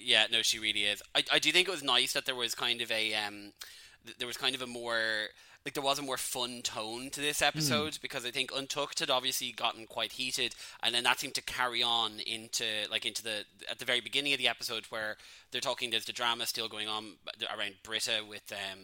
Yeah, 0.07 0.27
no, 0.31 0.43
she 0.43 0.61
really 0.61 0.85
is. 0.85 1.03
I, 1.17 1.25
I 1.33 1.39
do 1.41 1.51
think 1.51 1.67
it 1.67 1.73
was 1.73 1.83
nice 1.83 2.13
that 2.13 2.27
there 2.27 2.37
was 2.37 2.55
kind 2.55 2.81
of 2.81 2.93
a 2.93 3.13
um, 3.15 3.53
th- 4.05 4.17
there 4.19 4.29
was 4.29 4.37
kind 4.37 4.55
of 4.55 4.63
a 4.63 4.67
more 4.67 5.01
like 5.65 5.75
there 5.75 5.83
was 5.83 5.99
a 5.99 6.03
more 6.03 6.17
fun 6.17 6.63
tone 6.63 7.11
to 7.11 7.21
this 7.21 7.43
episode 7.43 7.99
because 8.01 8.25
I 8.25 8.31
think 8.31 8.53
Untucked 8.55 9.01
had 9.01 9.11
obviously 9.11 9.51
gotten 9.51 9.85
quite 9.89 10.13
heated, 10.13 10.55
and 10.81 10.95
then 10.95 11.03
that 11.03 11.19
seemed 11.19 11.35
to 11.35 11.43
carry 11.43 11.83
on 11.83 12.21
into 12.21 12.65
like 12.89 13.05
into 13.05 13.25
the 13.25 13.47
at 13.69 13.81
the 13.81 13.85
very 13.85 14.01
beginning 14.01 14.33
of 14.33 14.39
the 14.39 14.47
episode 14.47 14.85
where 14.91 15.17
they're 15.51 15.61
talking. 15.61 15.91
There's 15.91 16.05
the 16.05 16.13
drama 16.13 16.47
still 16.47 16.69
going 16.69 16.87
on 16.87 17.15
around 17.53 17.75
Brita 17.83 18.23
with 18.29 18.53
um 18.53 18.79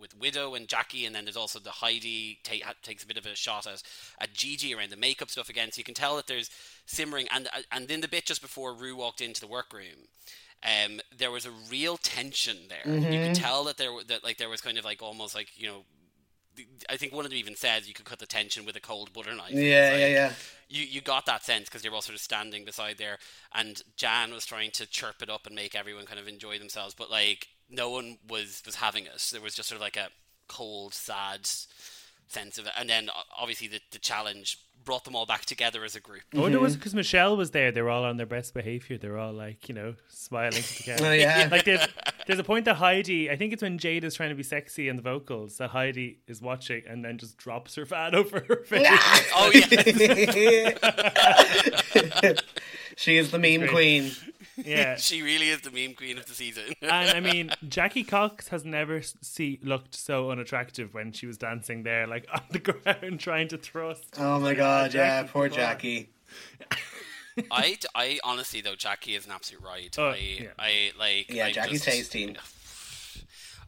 with 0.00 0.16
Widow 0.16 0.54
and 0.54 0.68
Jackie, 0.68 1.04
and 1.04 1.16
then 1.16 1.24
there's 1.24 1.36
also 1.36 1.58
the 1.58 1.70
Heidi 1.70 2.38
ta- 2.44 2.64
ha- 2.64 2.74
takes 2.84 3.02
a 3.02 3.08
bit 3.08 3.18
of 3.18 3.26
a 3.26 3.34
shot 3.34 3.66
at 3.66 3.82
at 4.20 4.34
Gigi 4.34 4.72
around 4.72 4.90
the 4.90 4.96
makeup 4.96 5.30
stuff 5.30 5.48
again. 5.48 5.72
So 5.72 5.80
you 5.80 5.84
can 5.84 5.94
tell 5.94 6.14
that 6.14 6.28
there's 6.28 6.48
simmering, 6.86 7.26
and 7.32 7.48
and 7.72 7.88
then 7.88 8.02
the 8.02 8.08
bit 8.08 8.24
just 8.24 8.40
before 8.40 8.72
Rue 8.72 8.94
walked 8.94 9.20
into 9.20 9.40
the 9.40 9.48
workroom 9.48 10.06
um, 10.64 11.00
there 11.16 11.30
was 11.30 11.46
a 11.46 11.50
real 11.70 11.96
tension 11.98 12.56
there. 12.68 12.94
You 13.12 13.18
could 13.20 13.34
tell 13.34 13.64
that 13.64 13.76
there 13.76 13.90
that 14.08 14.24
like 14.24 14.38
there 14.38 14.48
was 14.48 14.60
kind 14.60 14.78
of 14.78 14.84
like 14.84 15.02
almost 15.02 15.34
like 15.34 15.48
you 15.56 15.68
know. 15.68 15.84
I 16.88 16.96
think 16.96 17.12
one 17.12 17.24
of 17.24 17.32
them 17.32 17.38
even 17.38 17.56
says 17.56 17.88
you 17.88 17.94
could 17.94 18.04
cut 18.04 18.20
the 18.20 18.26
tension 18.26 18.64
with 18.64 18.76
a 18.76 18.80
cold 18.80 19.12
butter 19.12 19.34
knife. 19.34 19.50
It 19.50 19.54
was 19.54 19.62
Yeah, 19.64 19.96
yeah, 19.96 20.06
yeah. 20.06 20.32
You 20.68 20.84
you 20.84 21.00
got 21.00 21.26
that 21.26 21.42
sense 21.42 21.68
because 21.68 21.82
they 21.82 21.88
were 21.88 21.96
all 21.96 22.02
sort 22.02 22.14
of 22.14 22.20
standing 22.20 22.64
beside 22.64 22.96
there, 22.96 23.18
and 23.52 23.82
Jan 23.96 24.32
was 24.32 24.46
trying 24.46 24.70
to 24.72 24.86
chirp 24.86 25.20
it 25.20 25.28
up 25.28 25.46
and 25.46 25.54
make 25.56 25.74
everyone 25.74 26.06
kind 26.06 26.20
of 26.20 26.28
enjoy 26.28 26.58
themselves, 26.58 26.94
but 26.94 27.10
like 27.10 27.48
no 27.68 27.90
one 27.90 28.18
was 28.28 28.62
was 28.64 28.76
having 28.76 29.04
it. 29.04 29.28
There 29.32 29.40
was 29.40 29.54
just 29.54 29.68
sort 29.68 29.78
of 29.78 29.82
like 29.82 29.96
a 29.96 30.10
cold, 30.46 30.94
sad 30.94 31.48
sense 32.28 32.56
of 32.56 32.66
it, 32.66 32.72
and 32.78 32.88
then 32.88 33.10
obviously 33.36 33.66
the 33.66 33.80
the 33.90 33.98
challenge 33.98 34.58
brought 34.84 35.04
them 35.04 35.16
all 35.16 35.26
back 35.26 35.44
together 35.44 35.84
as 35.84 35.96
a 35.96 36.00
group. 36.00 36.22
I 36.34 36.38
wonder 36.38 36.58
mm-hmm. 36.58 36.64
was 36.64 36.76
because 36.76 36.94
Michelle 36.94 37.36
was 37.36 37.50
there. 37.50 37.72
They 37.72 37.82
were 37.82 37.90
all 37.90 38.04
on 38.04 38.16
their 38.16 38.26
best 38.26 38.54
behavior. 38.54 38.98
They 38.98 39.08
were 39.08 39.18
all 39.18 39.32
like, 39.32 39.68
you 39.68 39.74
know, 39.74 39.94
smiling 40.08 40.62
together. 40.76 41.06
Oh 41.06 41.12
yeah. 41.12 41.48
Like 41.50 41.64
there's, 41.64 41.86
there's 42.26 42.38
a 42.38 42.44
point 42.44 42.64
that 42.66 42.76
Heidi, 42.76 43.30
I 43.30 43.36
think 43.36 43.52
it's 43.52 43.62
when 43.62 43.78
Jade 43.78 44.04
is 44.04 44.14
trying 44.14 44.30
to 44.30 44.34
be 44.34 44.42
sexy 44.42 44.88
in 44.88 44.96
the 44.96 45.02
vocals, 45.02 45.56
that 45.58 45.70
Heidi 45.70 46.18
is 46.26 46.40
watching 46.40 46.82
and 46.88 47.04
then 47.04 47.18
just 47.18 47.36
drops 47.36 47.74
her 47.74 47.86
fan 47.86 48.14
over 48.14 48.44
her 48.48 48.64
face. 48.64 48.86
Oh 49.36 49.50
yeah. 49.52 49.62
she 52.96 53.16
is 53.16 53.30
the 53.30 53.38
meme 53.38 53.68
queen. 53.68 54.12
yeah. 54.56 54.96
she 54.96 55.22
really 55.22 55.48
is 55.48 55.62
the 55.62 55.70
meme 55.70 55.94
queen 55.94 56.18
of 56.18 56.26
the 56.26 56.34
season. 56.34 56.74
And 56.82 57.10
I 57.10 57.20
mean, 57.20 57.50
Jackie 57.68 58.04
Cox 58.04 58.48
has 58.48 58.64
never 58.64 59.02
see 59.02 59.58
looked 59.62 59.94
so 59.94 60.30
unattractive 60.30 60.94
when 60.94 61.12
she 61.12 61.26
was 61.26 61.36
dancing 61.38 61.82
there, 61.82 62.06
like 62.06 62.26
on 62.32 62.42
the 62.50 62.58
ground 62.58 63.20
trying 63.20 63.48
to 63.48 63.58
thrust. 63.58 64.14
Oh 64.18 64.38
my 64.38 64.54
god, 64.54 64.73
yeah, 64.82 64.88
Jackie, 64.88 65.28
poor 65.32 65.48
come. 65.48 65.56
Jackie. 65.56 66.08
I, 67.50 67.76
I 67.96 68.20
honestly 68.22 68.60
though 68.60 68.76
Jackie 68.76 69.16
is 69.16 69.26
an 69.26 69.32
absolute 69.32 69.62
ride. 69.62 69.94
Oh, 69.98 70.10
I 70.10 70.16
yeah. 70.40 70.48
I 70.58 70.92
like 70.98 71.30
Yeah, 71.30 71.46
I 71.46 71.52
Jackie's 71.52 71.84
just- 71.84 72.12
tasty. 72.12 72.36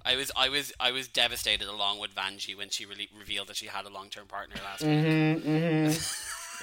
I 0.04 0.14
was 0.14 0.30
I 0.36 0.48
was 0.48 0.72
I 0.78 0.92
was 0.92 1.08
devastated 1.08 1.66
along 1.66 1.98
with 1.98 2.14
Vanjie 2.14 2.56
when 2.56 2.70
she 2.70 2.86
really 2.86 3.08
revealed 3.18 3.48
that 3.48 3.56
she 3.56 3.66
had 3.66 3.84
a 3.86 3.88
long 3.90 4.08
term 4.08 4.26
partner 4.28 4.54
last 4.62 4.84
Mm-hmm. 4.84 5.88
week. 5.88 5.98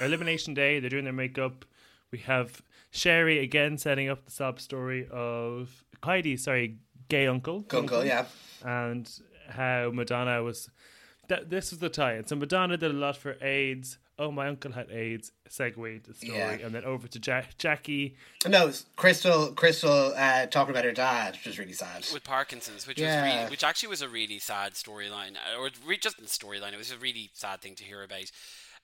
Elimination 0.00 0.54
Day, 0.54 0.80
they're 0.80 0.88
doing 0.90 1.04
their 1.04 1.12
makeup. 1.12 1.64
We 2.10 2.18
have 2.20 2.62
Sherry 2.90 3.38
again 3.40 3.76
setting 3.76 4.08
up 4.08 4.24
the 4.24 4.30
sob 4.30 4.58
story 4.60 5.06
of 5.10 5.84
Heidi, 6.02 6.36
sorry, 6.38 6.78
gay 7.08 7.26
uncle. 7.26 7.64
Gunkel, 7.64 8.04
yeah. 8.06 8.24
and 8.64 9.10
how 9.50 9.90
Madonna 9.92 10.42
was. 10.42 10.70
That 11.28 11.50
this 11.50 11.70
was 11.70 11.80
the 11.80 11.88
tie-in. 11.90 12.26
So 12.26 12.36
Madonna 12.36 12.76
did 12.78 12.90
a 12.90 12.94
lot 12.94 13.16
for 13.16 13.36
AIDS. 13.44 13.98
Oh, 14.16 14.30
my 14.30 14.46
uncle 14.46 14.70
had 14.72 14.90
AIDS. 14.90 15.32
Segue 15.50 15.76
into 15.96 16.10
the 16.10 16.14
story, 16.14 16.38
Yeah. 16.38 16.50
and 16.52 16.72
then 16.74 16.84
over 16.84 17.08
to 17.08 17.18
Jack, 17.18 17.58
Jackie. 17.58 18.16
No, 18.48 18.70
Crystal. 18.96 19.48
Crystal 19.52 20.14
uh, 20.16 20.46
talking 20.46 20.70
about 20.70 20.84
her 20.84 20.92
dad, 20.92 21.34
which 21.34 21.46
was 21.46 21.58
really 21.58 21.72
sad. 21.72 22.06
With 22.12 22.22
Parkinson's, 22.24 22.86
which 22.86 22.98
Yeah. 22.98 23.22
was 23.22 23.32
really, 23.34 23.50
which 23.50 23.64
actually 23.64 23.88
was 23.88 24.02
a 24.02 24.08
really 24.08 24.38
sad 24.38 24.74
storyline, 24.74 25.32
uh, 25.36 25.58
or 25.58 25.70
re- 25.84 25.96
just 25.98 26.16
the 26.18 26.24
storyline. 26.26 26.72
It 26.72 26.78
was 26.78 26.92
a 26.92 26.96
really 26.98 27.30
sad 27.34 27.60
thing 27.60 27.74
to 27.74 27.84
hear 27.84 28.02
about, 28.04 28.30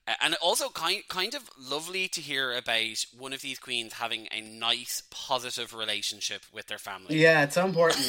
uh, 0.07 0.15
and 0.21 0.35
also 0.35 0.67
kind 0.69 1.03
kind 1.07 1.33
of 1.33 1.49
lovely 1.57 2.07
to 2.09 2.19
hear 2.21 2.53
about 2.53 3.05
one 3.17 3.31
of 3.33 3.41
these 3.41 3.57
queens 3.57 3.93
having 3.93 4.27
a 4.31 4.41
nice, 4.41 5.03
positive 5.11 5.73
relationship 5.73 6.43
with 6.51 6.67
their 6.67 6.77
family. 6.77 7.17
Yeah, 7.17 7.43
it's 7.43 7.55
so 7.55 7.65
important. 7.65 8.05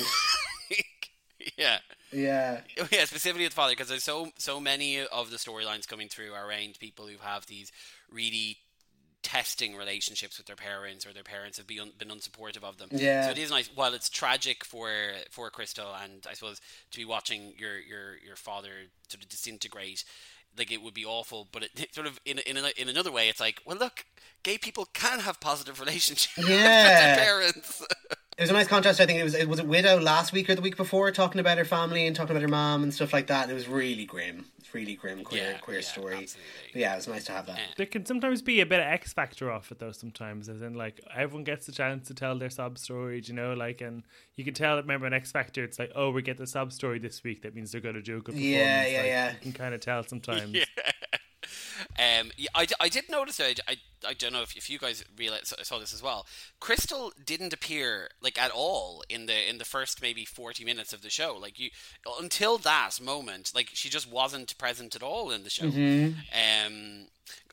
yeah. 1.56 1.78
Yeah, 2.12 2.60
yeah, 2.92 3.04
specifically 3.04 3.44
with 3.44 3.52
father, 3.52 3.72
because 3.72 3.88
there's 3.88 4.04
so 4.04 4.30
so 4.38 4.60
many 4.60 5.00
of 5.00 5.30
the 5.30 5.36
storylines 5.36 5.88
coming 5.88 6.08
through 6.08 6.32
are 6.32 6.48
around 6.48 6.78
people 6.78 7.06
who 7.06 7.18
have 7.18 7.46
these 7.46 7.72
really 8.10 8.58
testing 9.22 9.76
relationships 9.76 10.36
with 10.36 10.46
their 10.46 10.56
parents, 10.56 11.06
or 11.06 11.12
their 11.12 11.22
parents 11.22 11.58
have 11.58 11.66
been 11.66 11.92
been 11.98 12.08
unsupportive 12.08 12.64
of 12.64 12.78
them. 12.78 12.88
Yeah. 12.92 13.24
So 13.24 13.30
it 13.30 13.38
is 13.38 13.50
nice. 13.50 13.70
While 13.74 13.94
it's 13.94 14.08
tragic 14.08 14.64
for 14.64 14.90
for 15.30 15.50
Crystal, 15.50 15.94
and 16.02 16.26
I 16.28 16.34
suppose 16.34 16.60
to 16.90 16.98
be 16.98 17.04
watching 17.04 17.54
your 17.56 17.78
your 17.78 18.16
your 18.24 18.36
father 18.36 18.70
sort 19.08 19.22
of 19.22 19.28
disintegrate. 19.28 20.04
Like 20.58 20.70
it 20.70 20.82
would 20.82 20.92
be 20.92 21.06
awful, 21.06 21.48
but 21.50 21.62
it 21.62 21.88
sort 21.94 22.06
of 22.06 22.20
in 22.26 22.38
in 22.40 22.58
in 22.76 22.88
another 22.90 23.10
way, 23.10 23.30
it's 23.30 23.40
like, 23.40 23.62
well, 23.64 23.78
look, 23.78 24.04
gay 24.42 24.58
people 24.58 24.86
can 24.92 25.20
have 25.20 25.40
positive 25.40 25.80
relationships 25.80 26.36
with 26.36 26.46
their 26.46 27.16
parents. 27.16 27.82
Was 28.42 28.50
a 28.50 28.54
nice 28.54 28.68
contrast. 28.68 29.00
I 29.00 29.06
think 29.06 29.18
it 29.18 29.24
was 29.24 29.34
it 29.34 29.48
was 29.48 29.58
a 29.58 29.64
widow 29.64 29.98
last 30.00 30.32
week 30.32 30.48
or 30.50 30.54
the 30.54 30.62
week 30.62 30.76
before 30.76 31.10
talking 31.10 31.40
about 31.40 31.58
her 31.58 31.64
family 31.64 32.06
and 32.06 32.14
talking 32.14 32.32
about 32.32 32.42
her 32.42 32.48
mom 32.48 32.82
and 32.82 32.92
stuff 32.92 33.12
like 33.12 33.26
that. 33.28 33.42
And 33.44 33.52
it 33.52 33.54
was 33.54 33.68
really 33.68 34.04
grim. 34.04 34.46
It's 34.58 34.72
really 34.74 34.94
grim 34.94 35.24
queer 35.24 35.52
Yeah, 35.52 35.58
queer 35.58 35.78
yeah, 35.78 35.84
story. 35.84 36.28
But 36.72 36.80
yeah, 36.80 36.92
it 36.92 36.96
was 36.96 37.08
nice 37.08 37.24
to 37.24 37.32
have 37.32 37.46
that. 37.46 37.58
There 37.76 37.86
can 37.86 38.04
sometimes 38.06 38.42
be 38.42 38.60
a 38.60 38.66
bit 38.66 38.80
of 38.80 38.86
X 38.86 39.12
factor 39.12 39.50
off 39.50 39.70
it 39.70 39.78
though. 39.78 39.92
Sometimes, 39.92 40.48
as 40.48 40.62
in 40.62 40.74
like 40.74 41.00
everyone 41.14 41.44
gets 41.44 41.68
a 41.68 41.72
chance 41.72 42.08
to 42.08 42.14
tell 42.14 42.38
their 42.38 42.50
sub 42.50 42.78
story, 42.78 43.22
you 43.24 43.34
know, 43.34 43.54
like, 43.54 43.80
and 43.80 44.02
you 44.36 44.44
can 44.44 44.54
tell. 44.54 44.76
Remember, 44.76 45.06
an 45.06 45.12
X 45.12 45.32
Factor, 45.32 45.64
it's 45.64 45.78
like, 45.78 45.92
oh, 45.94 46.10
we 46.10 46.22
get 46.22 46.38
the 46.38 46.46
sub 46.46 46.72
story 46.72 46.98
this 46.98 47.22
week. 47.22 47.42
That 47.42 47.54
means 47.54 47.72
they're 47.72 47.80
going 47.80 47.94
to 47.94 48.02
do 48.02 48.16
a 48.16 48.20
good 48.20 48.34
performance. 48.34 48.44
Yeah, 48.44 48.86
yeah, 48.86 48.98
like, 48.98 49.06
yeah. 49.06 49.30
You 49.32 49.38
can 49.40 49.52
kind 49.52 49.74
of 49.74 49.80
tell 49.80 50.02
sometimes. 50.04 50.56
Um, 51.98 52.30
yeah, 52.36 52.48
I, 52.54 52.66
I 52.80 52.88
did 52.88 53.08
notice. 53.08 53.40
I, 53.40 53.54
I, 53.68 53.76
I 54.06 54.14
don't 54.14 54.32
know 54.32 54.42
if, 54.42 54.56
if 54.56 54.68
you 54.68 54.78
guys 54.78 55.04
realize 55.16 55.52
saw 55.62 55.78
this 55.78 55.94
as 55.94 56.02
well. 56.02 56.26
Crystal 56.60 57.12
didn't 57.24 57.52
appear 57.52 58.08
like 58.20 58.40
at 58.40 58.50
all 58.50 59.04
in 59.08 59.26
the 59.26 59.48
in 59.48 59.58
the 59.58 59.64
first 59.64 60.02
maybe 60.02 60.24
forty 60.24 60.64
minutes 60.64 60.92
of 60.92 61.02
the 61.02 61.10
show. 61.10 61.36
Like 61.40 61.58
you 61.58 61.70
until 62.20 62.58
that 62.58 63.00
moment, 63.00 63.52
like 63.54 63.70
she 63.72 63.88
just 63.88 64.10
wasn't 64.10 64.56
present 64.58 64.94
at 64.96 65.02
all 65.02 65.30
in 65.30 65.44
the 65.44 65.50
show. 65.50 65.66
Um, 66.66 67.06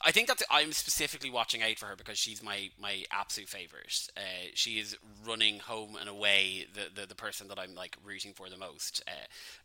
I 0.05 0.11
think 0.11 0.27
that 0.27 0.41
I'm 0.49 0.71
specifically 0.71 1.29
watching 1.29 1.61
out 1.61 1.77
for 1.77 1.87
her 1.87 1.95
because 1.95 2.17
she's 2.17 2.41
my, 2.41 2.69
my 2.79 3.03
absolute 3.11 3.49
favorite. 3.49 4.07
Uh, 4.15 4.47
she 4.53 4.79
is 4.79 4.95
running 5.27 5.59
home 5.59 5.97
and 5.99 6.09
away 6.09 6.65
the, 6.73 7.01
the, 7.01 7.07
the 7.07 7.15
person 7.15 7.47
that 7.49 7.59
I'm 7.59 7.75
like 7.75 7.97
rooting 8.03 8.33
for 8.33 8.49
the 8.49 8.57
most, 8.57 9.03
uh, 9.07 9.11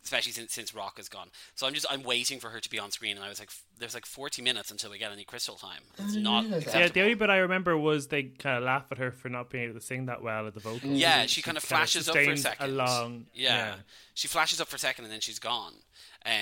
especially 0.03 0.33
since 0.33 0.53
since 0.53 0.75
Rock 0.75 0.99
is 0.99 1.09
gone. 1.09 1.29
So 1.55 1.65
I'm 1.67 1.73
just 1.73 1.85
I'm 1.89 2.03
waiting 2.03 2.39
for 2.39 2.49
her 2.49 2.59
to 2.59 2.69
be 2.69 2.79
on 2.79 2.91
screen, 2.91 3.15
and 3.15 3.25
I 3.25 3.29
was 3.29 3.39
like, 3.39 3.49
there's 3.79 3.93
like 3.93 4.05
40 4.05 4.41
minutes 4.41 4.71
until 4.71 4.91
we 4.91 4.97
get 4.97 5.11
any 5.11 5.23
Crystal 5.23 5.55
time. 5.55 5.81
It's 5.97 6.15
not. 6.15 6.45
Yeah, 6.45 6.87
the 6.87 7.01
only 7.01 7.15
bit 7.15 7.29
I 7.29 7.37
remember 7.37 7.77
was 7.77 8.07
they 8.07 8.23
kind 8.23 8.57
of 8.57 8.63
laugh 8.63 8.91
at 8.91 8.97
her 8.97 9.11
for 9.11 9.29
not 9.29 9.49
being 9.49 9.65
able 9.65 9.79
to 9.79 9.85
sing 9.85 10.05
that 10.07 10.21
well 10.21 10.47
at 10.47 10.53
the 10.53 10.59
vocals. 10.59 10.93
Yeah, 10.93 11.21
And 11.21 11.29
she 11.29 11.41
kind 11.41 11.57
of 11.57 11.63
kinda 11.63 11.77
flashes 11.77 12.09
up 12.09 12.15
for 12.15 12.21
a 12.21 12.35
sustained 12.35 12.39
second. 12.59 12.73
Along, 12.73 13.25
yeah. 13.33 13.75
she 14.13 14.27
flashes 14.27 14.59
up 14.61 14.67
for 14.67 14.75
a 14.75 14.79
second 14.79 15.05
and 15.05 15.13
then 15.13 15.21
she's 15.21 15.39
gone. 15.39 15.73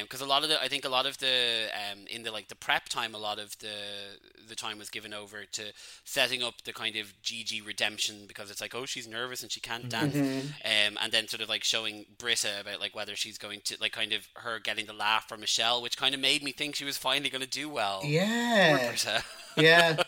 Because 0.01 0.21
a 0.21 0.25
lot 0.25 0.43
of 0.43 0.49
the, 0.49 0.61
I 0.61 0.69
think 0.69 0.85
a 0.85 0.89
lot 0.89 1.05
of 1.05 1.17
the, 1.17 1.67
um, 1.73 2.05
in 2.09 2.23
the 2.23 2.31
like 2.31 2.47
the 2.47 2.55
prep 2.55 2.87
time, 2.87 3.13
a 3.13 3.17
lot 3.17 3.37
of 3.37 3.57
the 3.59 3.73
the 4.47 4.55
time 4.55 4.77
was 4.77 4.89
given 4.89 5.13
over 5.13 5.45
to 5.45 5.73
setting 6.03 6.43
up 6.43 6.63
the 6.63 6.73
kind 6.73 6.95
of 6.95 7.13
Gigi 7.21 7.61
redemption 7.61 8.25
because 8.27 8.49
it's 8.49 8.61
like, 8.61 8.75
oh, 8.75 8.85
she's 8.85 9.07
nervous 9.07 9.41
and 9.41 9.51
she 9.51 9.59
can't 9.59 9.89
dance, 9.89 10.15
um, 10.15 10.97
and 11.01 11.11
then 11.11 11.27
sort 11.27 11.41
of 11.41 11.49
like 11.49 11.63
showing 11.63 12.05
Brita 12.17 12.61
about 12.61 12.79
like 12.79 12.95
whether 12.95 13.15
she's 13.15 13.37
going 13.37 13.61
to 13.65 13.77
like 13.81 13.91
kind 13.91 14.13
of 14.13 14.27
her 14.35 14.59
getting 14.59 14.85
the 14.85 14.93
laugh 14.93 15.27
from 15.27 15.41
Michelle, 15.41 15.81
which 15.81 15.97
kind 15.97 16.15
of 16.15 16.21
made 16.21 16.43
me 16.43 16.51
think 16.51 16.75
she 16.75 16.85
was 16.85 16.97
finally 16.97 17.29
going 17.29 17.43
to 17.43 17.49
do 17.49 17.69
well. 17.69 18.01
Yeah, 18.05 18.95
yeah. 19.57 20.03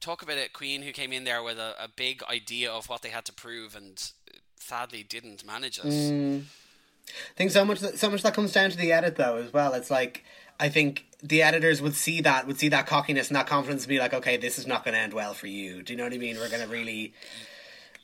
talk 0.00 0.22
about 0.22 0.36
a 0.38 0.48
queen 0.52 0.82
who 0.82 0.92
came 0.92 1.12
in 1.12 1.24
there 1.24 1.42
with 1.42 1.58
a, 1.58 1.74
a 1.82 1.88
big 1.88 2.22
idea 2.24 2.70
of 2.70 2.88
what 2.88 3.02
they 3.02 3.08
had 3.08 3.24
to 3.24 3.32
prove 3.32 3.74
and 3.74 4.12
sadly 4.56 5.02
didn't 5.02 5.46
manage 5.46 5.78
it. 5.78 5.84
Mm. 5.84 6.44
I 7.08 7.36
think 7.36 7.50
so 7.50 7.64
much 7.64 7.80
that 7.80 7.98
so 7.98 8.10
much 8.10 8.22
that 8.22 8.34
comes 8.34 8.52
down 8.52 8.70
to 8.70 8.76
the 8.76 8.92
edit 8.92 9.16
though 9.16 9.36
as 9.36 9.52
well. 9.52 9.74
It's 9.74 9.90
like 9.90 10.24
I 10.58 10.68
think 10.68 11.06
the 11.22 11.42
editors 11.42 11.80
would 11.82 11.94
see 11.94 12.20
that 12.22 12.46
would 12.46 12.58
see 12.58 12.68
that 12.68 12.86
cockiness 12.86 13.28
and 13.28 13.36
that 13.36 13.46
confidence 13.46 13.84
and 13.84 13.88
be 13.88 13.98
like, 13.98 14.14
okay, 14.14 14.36
this 14.36 14.58
is 14.58 14.66
not 14.66 14.84
going 14.84 14.94
to 14.94 15.00
end 15.00 15.14
well 15.14 15.34
for 15.34 15.46
you. 15.46 15.82
Do 15.82 15.92
you 15.92 15.96
know 15.96 16.04
what 16.04 16.12
I 16.12 16.18
mean? 16.18 16.36
We're 16.36 16.48
going 16.48 16.62
to 16.62 16.68
really 16.68 17.12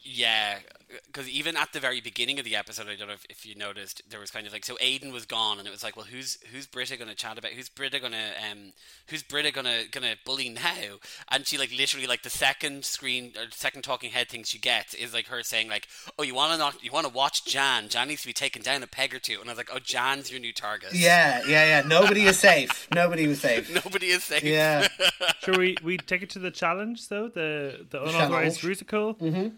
Yeah, 0.03 0.59
because 1.07 1.29
even 1.29 1.57
at 1.57 1.73
the 1.73 1.81
very 1.81 2.01
beginning 2.01 2.39
of 2.39 2.45
the 2.45 2.57
episode, 2.57 2.89
I 2.89 2.97
don't 2.97 3.09
know 3.09 3.15
if, 3.15 3.25
if 3.29 3.47
you 3.47 3.55
noticed, 3.55 4.03
there 4.09 4.21
was 4.21 4.31
kind 4.31 4.47
of 4.47 4.53
like 4.53 4.65
so 4.65 4.77
Aiden 4.77 5.13
was 5.13 5.27
gone, 5.27 5.59
and 5.59 5.67
it 5.67 5.71
was 5.71 5.83
like, 5.83 5.97
well, 5.97 6.07
who's 6.07 6.39
who's 6.53 6.67
Brita 6.67 6.97
gonna 6.97 7.15
chat 7.15 7.39
about? 7.39 7.53
Who's 7.53 7.69
Brita 7.69 8.01
gonna 8.01 8.33
um 8.51 8.73
who's 9.09 9.23
Brita 9.23 9.53
gonna 9.53 9.83
gonna 9.91 10.15
bully 10.25 10.49
now? 10.49 10.97
And 11.31 11.47
she 11.47 11.59
like 11.59 11.71
literally 11.77 12.07
like 12.07 12.23
the 12.23 12.31
second 12.31 12.85
screen 12.85 13.33
or 13.37 13.45
second 13.51 13.83
talking 13.83 14.11
head 14.11 14.29
thing 14.29 14.43
she 14.45 14.59
gets 14.59 14.95
is 14.95 15.13
like 15.15 15.27
her 15.29 15.43
saying 15.43 15.69
like, 15.69 15.87
oh, 16.19 16.23
you 16.23 16.35
want 16.35 16.53
to 16.53 16.59
not 16.59 16.83
you 16.83 16.91
want 16.91 17.07
to 17.07 17.13
watch 17.13 17.45
Jan? 17.45 17.89
Jan 17.89 18.09
needs 18.09 18.23
to 18.23 18.27
be 18.29 18.33
taken 18.33 18.63
down 18.63 18.83
a 18.83 18.87
peg 18.87 19.15
or 19.15 19.19
two. 19.19 19.41
And 19.41 19.49
I 19.49 19.53
was 19.53 19.59
like, 19.59 19.71
oh, 19.73 19.79
Jan's 19.79 20.31
your 20.31 20.41
new 20.41 20.53
target. 20.53 20.95
Yeah, 20.95 21.43
yeah, 21.47 21.81
yeah. 21.81 21.83
Nobody 21.87 22.23
is 22.25 22.39
safe. 22.39 22.89
Nobody 22.95 23.27
was 23.27 23.41
safe. 23.41 23.73
Nobody 23.73 24.09
is 24.09 24.25
safe. 24.25 24.43
Yeah. 24.43 24.89
Sure, 25.43 25.57
we 25.57 25.77
we 25.83 25.97
take 25.97 26.23
it 26.23 26.31
to 26.31 26.39
the 26.39 26.51
challenge 26.51 27.09
though 27.09 27.29
the 27.29 27.87
the 27.89 27.99
unauthorized 28.03 28.61
Challenge. 28.61 28.65
musical. 28.65 29.15
Mm-hmm. 29.15 29.49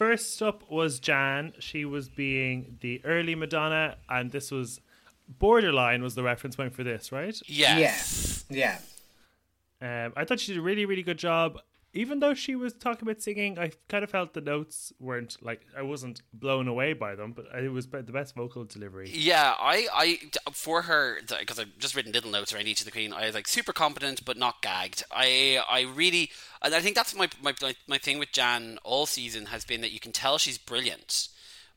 First 0.00 0.40
up 0.40 0.64
was 0.70 0.98
Jan. 0.98 1.52
She 1.58 1.84
was 1.84 2.08
being 2.08 2.78
the 2.80 3.02
early 3.04 3.34
Madonna, 3.34 3.98
and 4.08 4.30
this 4.30 4.50
was 4.50 4.80
borderline 5.28 6.02
was 6.02 6.14
the 6.14 6.22
reference 6.22 6.56
point 6.56 6.74
for 6.74 6.82
this, 6.82 7.12
right? 7.12 7.38
Yes. 7.44 8.46
yes. 8.48 8.80
Yeah. 9.82 10.06
Um, 10.06 10.14
I 10.16 10.24
thought 10.24 10.40
she 10.40 10.52
did 10.52 10.58
a 10.58 10.62
really 10.62 10.86
really 10.86 11.02
good 11.02 11.18
job. 11.18 11.60
Even 11.92 12.20
though 12.20 12.34
she 12.34 12.54
was 12.54 12.72
talking 12.72 13.08
about 13.08 13.20
singing, 13.20 13.58
I 13.58 13.72
kind 13.88 14.04
of 14.04 14.10
felt 14.10 14.32
the 14.32 14.40
notes 14.40 14.92
weren't 15.00 15.36
like 15.42 15.62
I 15.76 15.82
wasn't 15.82 16.22
blown 16.32 16.68
away 16.68 16.92
by 16.92 17.16
them, 17.16 17.32
but 17.32 17.46
it 17.60 17.72
was 17.72 17.88
the 17.88 18.02
best 18.02 18.36
vocal 18.36 18.64
delivery. 18.64 19.10
Yeah, 19.12 19.54
I, 19.58 19.88
I, 19.92 20.18
for 20.52 20.82
her, 20.82 21.18
because 21.40 21.58
I've 21.58 21.76
just 21.78 21.96
written 21.96 22.12
little 22.12 22.30
notes 22.30 22.54
around 22.54 22.68
each 22.68 22.80
of 22.80 22.84
the 22.84 22.92
queen. 22.92 23.12
I 23.12 23.26
was 23.26 23.34
like 23.34 23.48
super 23.48 23.72
competent, 23.72 24.24
but 24.24 24.36
not 24.36 24.62
gagged. 24.62 25.02
I, 25.10 25.60
I 25.68 25.80
really, 25.82 26.30
and 26.62 26.74
I 26.74 26.80
think 26.80 26.94
that's 26.94 27.14
my, 27.14 27.28
my, 27.42 27.54
my 27.88 27.98
thing 27.98 28.20
with 28.20 28.30
Jan 28.30 28.78
all 28.84 29.06
season 29.06 29.46
has 29.46 29.64
been 29.64 29.80
that 29.80 29.90
you 29.90 29.98
can 29.98 30.12
tell 30.12 30.38
she's 30.38 30.58
brilliant, 30.58 31.28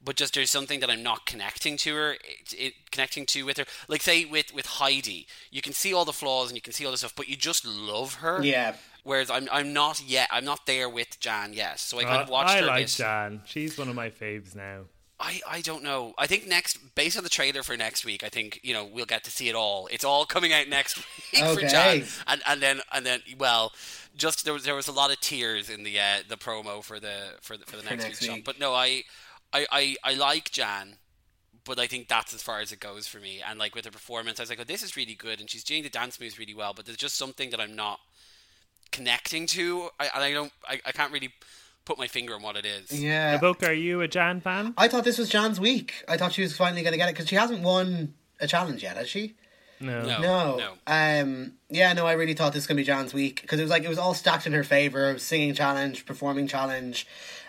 but 0.03 0.15
just 0.15 0.35
there's 0.35 0.51
something 0.51 0.79
that 0.81 0.91
I'm 0.91 1.01
not 1.01 1.25
connecting 1.25 1.75
to 1.77 1.95
her, 1.95 2.11
it, 2.11 2.53
it, 2.55 2.73
connecting 2.91 3.25
to 3.27 3.45
with 3.45 3.57
her. 3.57 3.65
Like 3.87 4.03
say 4.03 4.25
with 4.25 4.53
with 4.53 4.65
Heidi, 4.67 5.25
you 5.49 5.63
can 5.63 5.73
see 5.73 5.91
all 5.91 6.05
the 6.05 6.13
flaws 6.13 6.49
and 6.49 6.55
you 6.55 6.61
can 6.61 6.73
see 6.73 6.85
all 6.85 6.91
the 6.91 6.97
stuff, 6.97 7.15
but 7.15 7.27
you 7.27 7.35
just 7.35 7.65
love 7.65 8.15
her. 8.15 8.43
Yeah. 8.43 8.75
Whereas 9.03 9.29
I'm, 9.29 9.49
I'm 9.51 9.73
not 9.73 10.01
yet. 10.01 10.29
I'm 10.31 10.45
not 10.45 10.65
there 10.65 10.87
with 10.89 11.19
Jan 11.19 11.53
yet. 11.53 11.79
So 11.79 11.99
I 11.99 12.03
kind 12.03 12.21
of 12.21 12.29
Uh, 12.29 12.31
watched 12.31 12.49
I 12.51 12.57
her. 12.59 12.63
a 12.63 12.67
like 12.67 12.85
bit. 12.85 12.95
Jan. 12.97 13.41
She's 13.45 13.77
one 13.77 13.89
of 13.89 13.95
my 13.95 14.09
faves 14.09 14.55
now. 14.55 14.85
I, 15.19 15.41
I 15.47 15.61
don't 15.61 15.83
know. 15.83 16.13
I 16.17 16.27
think 16.27 16.47
next, 16.47 16.95
based 16.95 17.17
on 17.17 17.23
the 17.23 17.29
trailer 17.29 17.63
for 17.63 17.77
next 17.77 18.03
week, 18.03 18.23
I 18.23 18.29
think 18.29 18.59
you 18.63 18.73
know 18.73 18.83
we'll 18.83 19.05
get 19.05 19.23
to 19.25 19.31
see 19.31 19.47
it 19.47 19.55
all. 19.55 19.87
It's 19.91 20.03
all 20.03 20.25
coming 20.25 20.51
out 20.51 20.67
next 20.67 20.97
week 20.97 21.43
for 21.45 21.61
Jan, 21.61 22.03
and 22.27 22.41
and 22.47 22.61
then 22.61 22.81
and 22.91 23.05
then 23.05 23.21
well, 23.37 23.71
just 24.17 24.43
there 24.43 24.53
was 24.53 24.63
there 24.63 24.75
was 24.75 24.87
a 24.87 24.91
lot 24.91 25.11
of 25.11 25.19
tears 25.21 25.69
in 25.69 25.83
the 25.83 25.97
uh, 25.99 26.17
the 26.27 26.35
promo 26.35 26.83
for 26.83 26.99
the 26.99 27.35
for 27.41 27.55
the 27.57 27.65
for 27.65 27.77
the 27.77 27.83
next, 27.83 28.03
next 28.03 28.21
week's 28.21 28.33
week. 28.33 28.43
But 28.45 28.59
no, 28.59 28.73
I, 28.73 29.03
I 29.53 29.65
I 29.71 29.95
I 30.03 30.13
like 30.15 30.51
Jan, 30.51 30.97
but 31.63 31.79
I 31.79 31.87
think 31.87 32.07
that's 32.09 32.33
as 32.33 32.41
far 32.41 32.59
as 32.59 32.71
it 32.73 32.79
goes 32.81 33.07
for 33.07 33.19
me. 33.19 33.41
And 33.47 33.57
like 33.59 33.75
with 33.75 33.85
her 33.85 33.91
performance, 33.91 34.39
I 34.39 34.43
was 34.43 34.49
like, 34.49 34.59
oh, 34.59 34.65
this 34.65 34.83
is 34.83 34.97
really 34.97 35.15
good, 35.15 35.39
and 35.39 35.49
she's 35.49 35.63
doing 35.63 35.83
the 35.83 35.89
dance 35.89 36.19
moves 36.19 36.37
really 36.39 36.55
well. 36.55 36.73
But 36.73 36.85
there's 36.85 36.97
just 36.97 37.15
something 37.15 37.49
that 37.51 37.61
I'm 37.61 37.75
not 37.75 37.99
connecting 38.93 39.45
to, 39.47 39.89
I, 39.99 40.05
and 40.15 40.23
I 40.23 40.31
don't, 40.31 40.53
I, 40.67 40.79
I 40.85 40.91
can't 40.93 41.11
really 41.11 41.33
put 41.83 41.97
my 41.97 42.07
finger 42.07 42.33
on 42.35 42.41
what 42.41 42.55
it 42.55 42.65
is. 42.65 42.97
Yeah. 42.97 43.35
Evoke, 43.35 43.63
are 43.63 43.73
you 43.73 43.99
a 43.99 44.07
Jan 44.07 44.39
fan? 44.39 44.73
I 44.77 44.87
thought 44.87 45.03
this 45.03 45.17
was 45.17 45.27
Jan's 45.27 45.59
week. 45.59 46.05
I 46.07 46.15
thought 46.15 46.31
she 46.31 46.41
was 46.41 46.55
finally 46.55 46.81
going 46.83 46.93
to 46.93 46.97
get 46.97 47.09
it 47.09 47.13
because 47.13 47.27
she 47.27 47.35
hasn't 47.35 47.61
won 47.61 48.13
a 48.39 48.47
challenge 48.47 48.83
yet, 48.83 48.95
has 48.95 49.09
she? 49.09 49.35
No. 49.79 50.01
No. 50.03 50.21
No. 50.21 50.57
no. 50.57 50.71
Um. 50.87 51.53
Yeah. 51.69 51.91
No. 51.93 52.05
I 52.05 52.13
really 52.13 52.33
thought 52.33 52.53
this 52.53 52.61
was 52.61 52.67
gonna 52.67 52.77
be 52.77 52.85
Jan's 52.85 53.13
week 53.13 53.41
because 53.41 53.59
it 53.59 53.63
was 53.63 53.69
like 53.69 53.83
it 53.83 53.89
was 53.89 53.97
all 53.97 54.13
stacked 54.13 54.47
in 54.47 54.53
her 54.53 54.63
favor: 54.63 55.17
singing 55.17 55.53
challenge, 55.53 56.05
performing 56.05 56.47
challenge. 56.47 57.05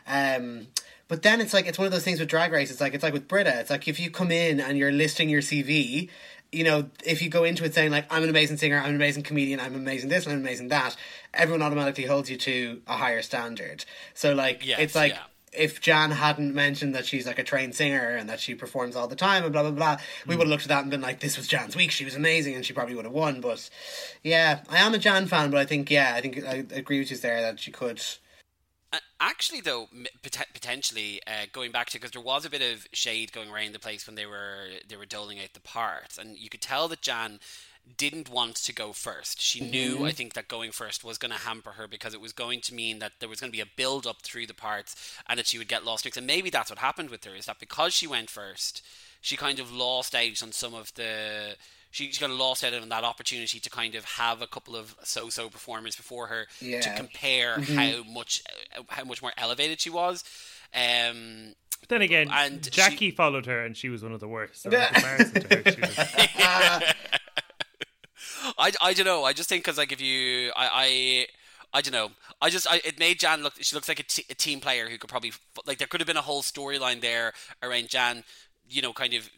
Um. 0.06 0.68
But 1.06 1.22
then 1.22 1.40
it's 1.40 1.52
like 1.52 1.66
it's 1.66 1.78
one 1.78 1.86
of 1.86 1.92
those 1.92 2.02
things 2.02 2.18
with 2.18 2.28
Drag 2.28 2.50
Race. 2.50 2.70
It's 2.70 2.80
like 2.80 2.94
it's 2.94 3.04
like 3.04 3.12
with 3.12 3.28
Brita. 3.28 3.60
It's 3.60 3.70
like 3.70 3.86
if 3.86 4.00
you 4.00 4.10
come 4.10 4.32
in 4.32 4.58
and 4.58 4.76
you're 4.76 4.90
listing 4.90 5.28
your 5.28 5.42
CV, 5.42 6.08
you 6.54 6.64
know, 6.64 6.88
if 7.04 7.20
you 7.20 7.28
go 7.28 7.44
into 7.44 7.64
it 7.64 7.74
saying 7.74 7.90
like 7.90 8.06
I'm 8.10 8.22
an 8.22 8.30
amazing 8.30 8.56
singer, 8.56 8.78
I'm 8.78 8.90
an 8.90 8.96
amazing 8.96 9.24
comedian, 9.24 9.60
I'm 9.60 9.74
amazing 9.74 10.08
this, 10.08 10.26
I'm 10.26 10.34
amazing 10.34 10.68
that, 10.68 10.96
everyone 11.32 11.62
automatically 11.62 12.04
holds 12.04 12.30
you 12.30 12.36
to 12.38 12.80
a 12.86 12.96
higher 12.96 13.22
standard. 13.22 13.84
So 14.14 14.34
like 14.34 14.64
Yes, 14.64 14.78
it's 14.78 14.94
like 14.94 15.12
yeah. 15.12 15.22
if 15.52 15.80
Jan 15.80 16.12
hadn't 16.12 16.54
mentioned 16.54 16.94
that 16.94 17.06
she's 17.06 17.26
like 17.26 17.38
a 17.38 17.44
trained 17.44 17.74
singer 17.74 18.16
and 18.16 18.28
that 18.28 18.40
she 18.40 18.54
performs 18.54 18.96
all 18.96 19.08
the 19.08 19.16
time 19.16 19.42
and 19.42 19.52
blah 19.52 19.62
blah 19.62 19.72
blah, 19.72 19.96
we 20.26 20.34
mm. 20.34 20.38
would 20.38 20.46
have 20.46 20.50
looked 20.50 20.62
at 20.64 20.68
that 20.68 20.82
and 20.82 20.90
been 20.90 21.00
like, 21.00 21.20
"This 21.20 21.36
was 21.36 21.48
Jan's 21.48 21.76
week. 21.76 21.90
She 21.90 22.04
was 22.04 22.14
amazing, 22.14 22.54
and 22.54 22.64
she 22.64 22.72
probably 22.72 22.94
would 22.94 23.04
have 23.04 23.14
won." 23.14 23.40
But 23.40 23.68
yeah, 24.22 24.60
I 24.70 24.78
am 24.78 24.94
a 24.94 24.98
Jan 24.98 25.26
fan, 25.26 25.50
but 25.50 25.58
I 25.58 25.66
think 25.66 25.90
yeah, 25.90 26.14
I 26.14 26.20
think 26.20 26.44
I 26.44 26.64
agree 26.72 27.00
with 27.00 27.10
you 27.10 27.16
there 27.16 27.42
that 27.42 27.60
she 27.60 27.70
could. 27.70 28.00
Uh, 28.94 28.98
Actually, 29.20 29.60
though, 29.60 29.88
pot- 30.22 30.46
potentially 30.52 31.20
uh, 31.26 31.46
going 31.52 31.72
back 31.72 31.88
to 31.88 31.98
because 31.98 32.12
there 32.12 32.22
was 32.22 32.44
a 32.44 32.50
bit 32.50 32.62
of 32.62 32.86
shade 32.92 33.32
going 33.32 33.50
around 33.50 33.72
the 33.72 33.78
place 33.78 34.06
when 34.06 34.16
they 34.16 34.26
were 34.26 34.66
they 34.86 34.96
were 34.96 35.06
doling 35.06 35.38
out 35.40 35.52
the 35.54 35.60
parts, 35.60 36.18
and 36.18 36.36
you 36.36 36.48
could 36.48 36.60
tell 36.60 36.88
that 36.88 37.00
Jan 37.00 37.40
didn't 37.96 38.30
want 38.30 38.56
to 38.56 38.72
go 38.72 38.92
first. 38.92 39.40
She 39.40 39.60
knew, 39.60 40.06
I 40.06 40.10
think, 40.12 40.34
that 40.34 40.48
going 40.48 40.72
first 40.72 41.04
was 41.04 41.18
going 41.18 41.32
to 41.32 41.38
hamper 41.38 41.72
her 41.72 41.86
because 41.86 42.14
it 42.14 42.20
was 42.20 42.32
going 42.32 42.60
to 42.62 42.74
mean 42.74 42.98
that 43.00 43.12
there 43.20 43.28
was 43.28 43.40
going 43.40 43.50
to 43.50 43.56
be 43.56 43.62
a 43.62 43.76
build 43.76 44.06
up 44.06 44.22
through 44.22 44.46
the 44.46 44.54
parts, 44.54 45.18
and 45.28 45.38
that 45.38 45.46
she 45.46 45.58
would 45.58 45.68
get 45.68 45.84
lost. 45.84 46.06
And 46.16 46.26
maybe 46.26 46.50
that's 46.50 46.70
what 46.70 46.78
happened 46.78 47.10
with 47.10 47.24
her 47.24 47.34
is 47.34 47.46
that 47.46 47.58
because 47.58 47.94
she 47.94 48.06
went 48.06 48.30
first, 48.30 48.82
she 49.20 49.36
kind 49.36 49.58
of 49.58 49.72
lost 49.72 50.14
out 50.14 50.42
on 50.42 50.52
some 50.52 50.74
of 50.74 50.94
the. 50.94 51.56
She, 51.94 52.10
she 52.10 52.18
kind 52.18 52.32
of 52.32 52.38
lost 52.38 52.64
out 52.64 52.74
on 52.74 52.88
that 52.88 53.04
opportunity 53.04 53.60
to 53.60 53.70
kind 53.70 53.94
of 53.94 54.04
have 54.04 54.42
a 54.42 54.48
couple 54.48 54.74
of 54.74 54.96
so-so 55.04 55.48
performers 55.48 55.94
before 55.94 56.26
her 56.26 56.46
to 56.58 56.66
Yeah. 56.66 56.96
compare 56.96 57.60
how 57.60 58.02
much 58.02 58.42
uh, 58.76 58.82
how 58.88 59.04
much 59.04 59.22
more 59.22 59.32
elevated 59.38 59.80
she 59.80 59.90
was. 59.90 60.24
Um, 60.74 61.54
But 61.80 61.88
then 61.90 62.02
again, 62.02 62.28
And 62.32 62.68
Jackie 62.72 63.12
followed 63.12 63.46
her, 63.46 63.64
and 63.64 63.76
she 63.76 63.90
was 63.90 64.02
one 64.02 64.10
of 64.12 64.18
the 64.18 64.26
worst. 64.26 64.62
So 64.62 64.70
in 64.70 64.80
her, 64.80 65.18
I, 68.58 68.72
I 68.80 68.92
don't 68.92 69.06
know. 69.06 69.24
I 69.24 69.32
just 69.32 69.48
think 69.48 69.64
because 69.64 69.78
like 69.78 69.92
if 69.92 70.00
you 70.00 70.50
I, 70.56 71.26
I 71.72 71.80
don't 71.80 71.92
know. 71.92 72.10
I 72.42 72.50
just 72.50 72.66
I, 72.70 72.80
it 72.84 72.98
made 72.98 73.20
Jan 73.20 73.42
look. 73.42 73.54
She 73.60 73.74
looks 73.74 73.88
like 73.88 74.00
a, 74.00 74.02
t- 74.02 74.24
a 74.28 74.34
team 74.34 74.60
player 74.60 74.88
who 74.88 74.98
could 74.98 75.08
probably 75.10 75.32
like. 75.66 75.78
There 75.78 75.86
could 75.86 76.00
have 76.00 76.06
been 76.06 76.16
a 76.16 76.22
whole 76.22 76.42
storyline 76.42 77.00
there 77.00 77.32
around 77.62 77.88
Jan. 77.88 78.24
You 78.68 78.82
know, 78.82 78.92
kind 78.92 79.14
of 79.14 79.28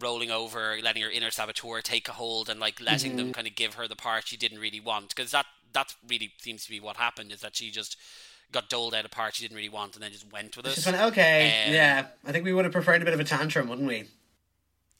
rolling 0.00 0.30
over, 0.30 0.76
letting 0.82 1.02
her 1.02 1.10
inner 1.10 1.30
saboteur 1.30 1.80
take 1.80 2.08
a 2.08 2.12
hold, 2.12 2.48
and 2.48 2.60
like 2.60 2.80
letting 2.80 3.12
mm-hmm. 3.12 3.18
them 3.18 3.32
kind 3.32 3.46
of 3.46 3.54
give 3.54 3.74
her 3.74 3.88
the 3.88 3.96
part 3.96 4.28
she 4.28 4.36
didn't 4.36 4.58
really 4.58 4.80
want. 4.80 5.14
Because 5.14 5.30
that 5.30 5.46
that 5.72 5.94
really 6.08 6.32
seems 6.38 6.64
to 6.64 6.70
be 6.70 6.80
what 6.80 6.96
happened. 6.96 7.32
Is 7.32 7.40
that 7.40 7.56
she 7.56 7.70
just 7.70 7.96
got 8.52 8.68
doled 8.68 8.94
out 8.94 9.04
a 9.04 9.08
part 9.08 9.34
she 9.34 9.42
didn't 9.42 9.56
really 9.56 9.68
want, 9.68 9.94
and 9.94 10.02
then 10.02 10.12
just 10.12 10.30
went 10.32 10.56
with 10.56 10.66
it. 10.66 10.74
Just 10.74 10.86
went 10.86 11.00
okay. 11.12 11.64
Um, 11.66 11.74
yeah, 11.74 12.06
I 12.24 12.32
think 12.32 12.44
we 12.44 12.52
would 12.52 12.64
have 12.64 12.72
preferred 12.72 13.02
a 13.02 13.04
bit 13.04 13.14
of 13.14 13.20
a 13.20 13.24
tantrum, 13.24 13.68
wouldn't 13.68 13.88
we? 13.88 14.04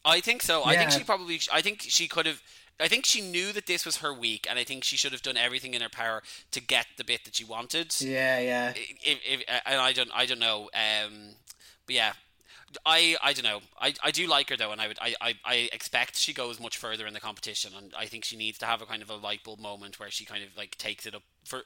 I 0.05 0.21
think 0.21 0.43
so. 0.43 0.61
Yeah. 0.61 0.71
I 0.71 0.77
think 0.77 0.91
she 0.91 1.05
probably. 1.05 1.41
I 1.53 1.63
think 1.63 1.83
she 1.83 2.07
could 2.07 2.27
have 2.27 2.43
I 2.79 2.89
think 2.89 3.07
she 3.07 3.21
knew 3.21 3.53
that 3.53 3.67
this 3.67 3.87
was 3.87 3.99
her 3.99 4.13
week, 4.13 4.47
and 4.49 4.59
I 4.59 4.65
think 4.65 4.85
she 4.85 4.97
should 4.97 5.13
have 5.13 5.23
done 5.23 5.37
everything 5.37 5.75
in 5.75 5.81
her 5.81 5.89
power 5.89 6.23
to 6.51 6.61
get 6.61 6.87
the 6.97 7.05
bit 7.05 7.25
that 7.25 7.37
she 7.37 7.45
wanted. 7.45 7.95
Yeah, 8.01 8.39
yeah. 8.39 8.73
If, 8.77 9.21
if, 9.25 9.43
and 9.65 9.81
I 9.81 9.93
don't, 9.93 10.11
I 10.15 10.27
don't 10.27 10.39
know. 10.39 10.69
Um, 10.75 11.37
but 11.87 11.95
yeah, 11.95 12.13
I, 12.85 13.17
I 13.23 13.33
don't 13.33 13.45
know. 13.45 13.61
I, 13.81 13.95
I 14.03 14.11
do 14.11 14.27
like 14.27 14.51
her 14.51 14.57
though, 14.57 14.73
and 14.73 14.81
I 14.81 14.89
would 14.89 14.99
I, 15.01 15.15
I, 15.21 15.35
I 15.45 15.55
expect 15.73 16.19
she 16.19 16.33
goes 16.33 16.61
much 16.61 16.77
further 16.77 17.07
in 17.07 17.15
the 17.15 17.21
competition, 17.21 17.73
and 17.77 17.93
I 17.97 18.07
think 18.07 18.25
she 18.25 18.37
needs 18.37 18.59
to 18.59 18.67
have 18.67 18.83
a 18.83 18.87
kind 18.87 19.03
of 19.03 19.11
a 19.11 19.17
light 19.17 19.45
bulb 19.45 19.61
moment 19.61 20.01
where 20.01 20.11
she 20.11 20.25
kind 20.25 20.43
of 20.43 20.57
like 20.57 20.77
takes 20.77 21.07
it 21.07 21.15
up 21.15 21.23
for 21.47 21.63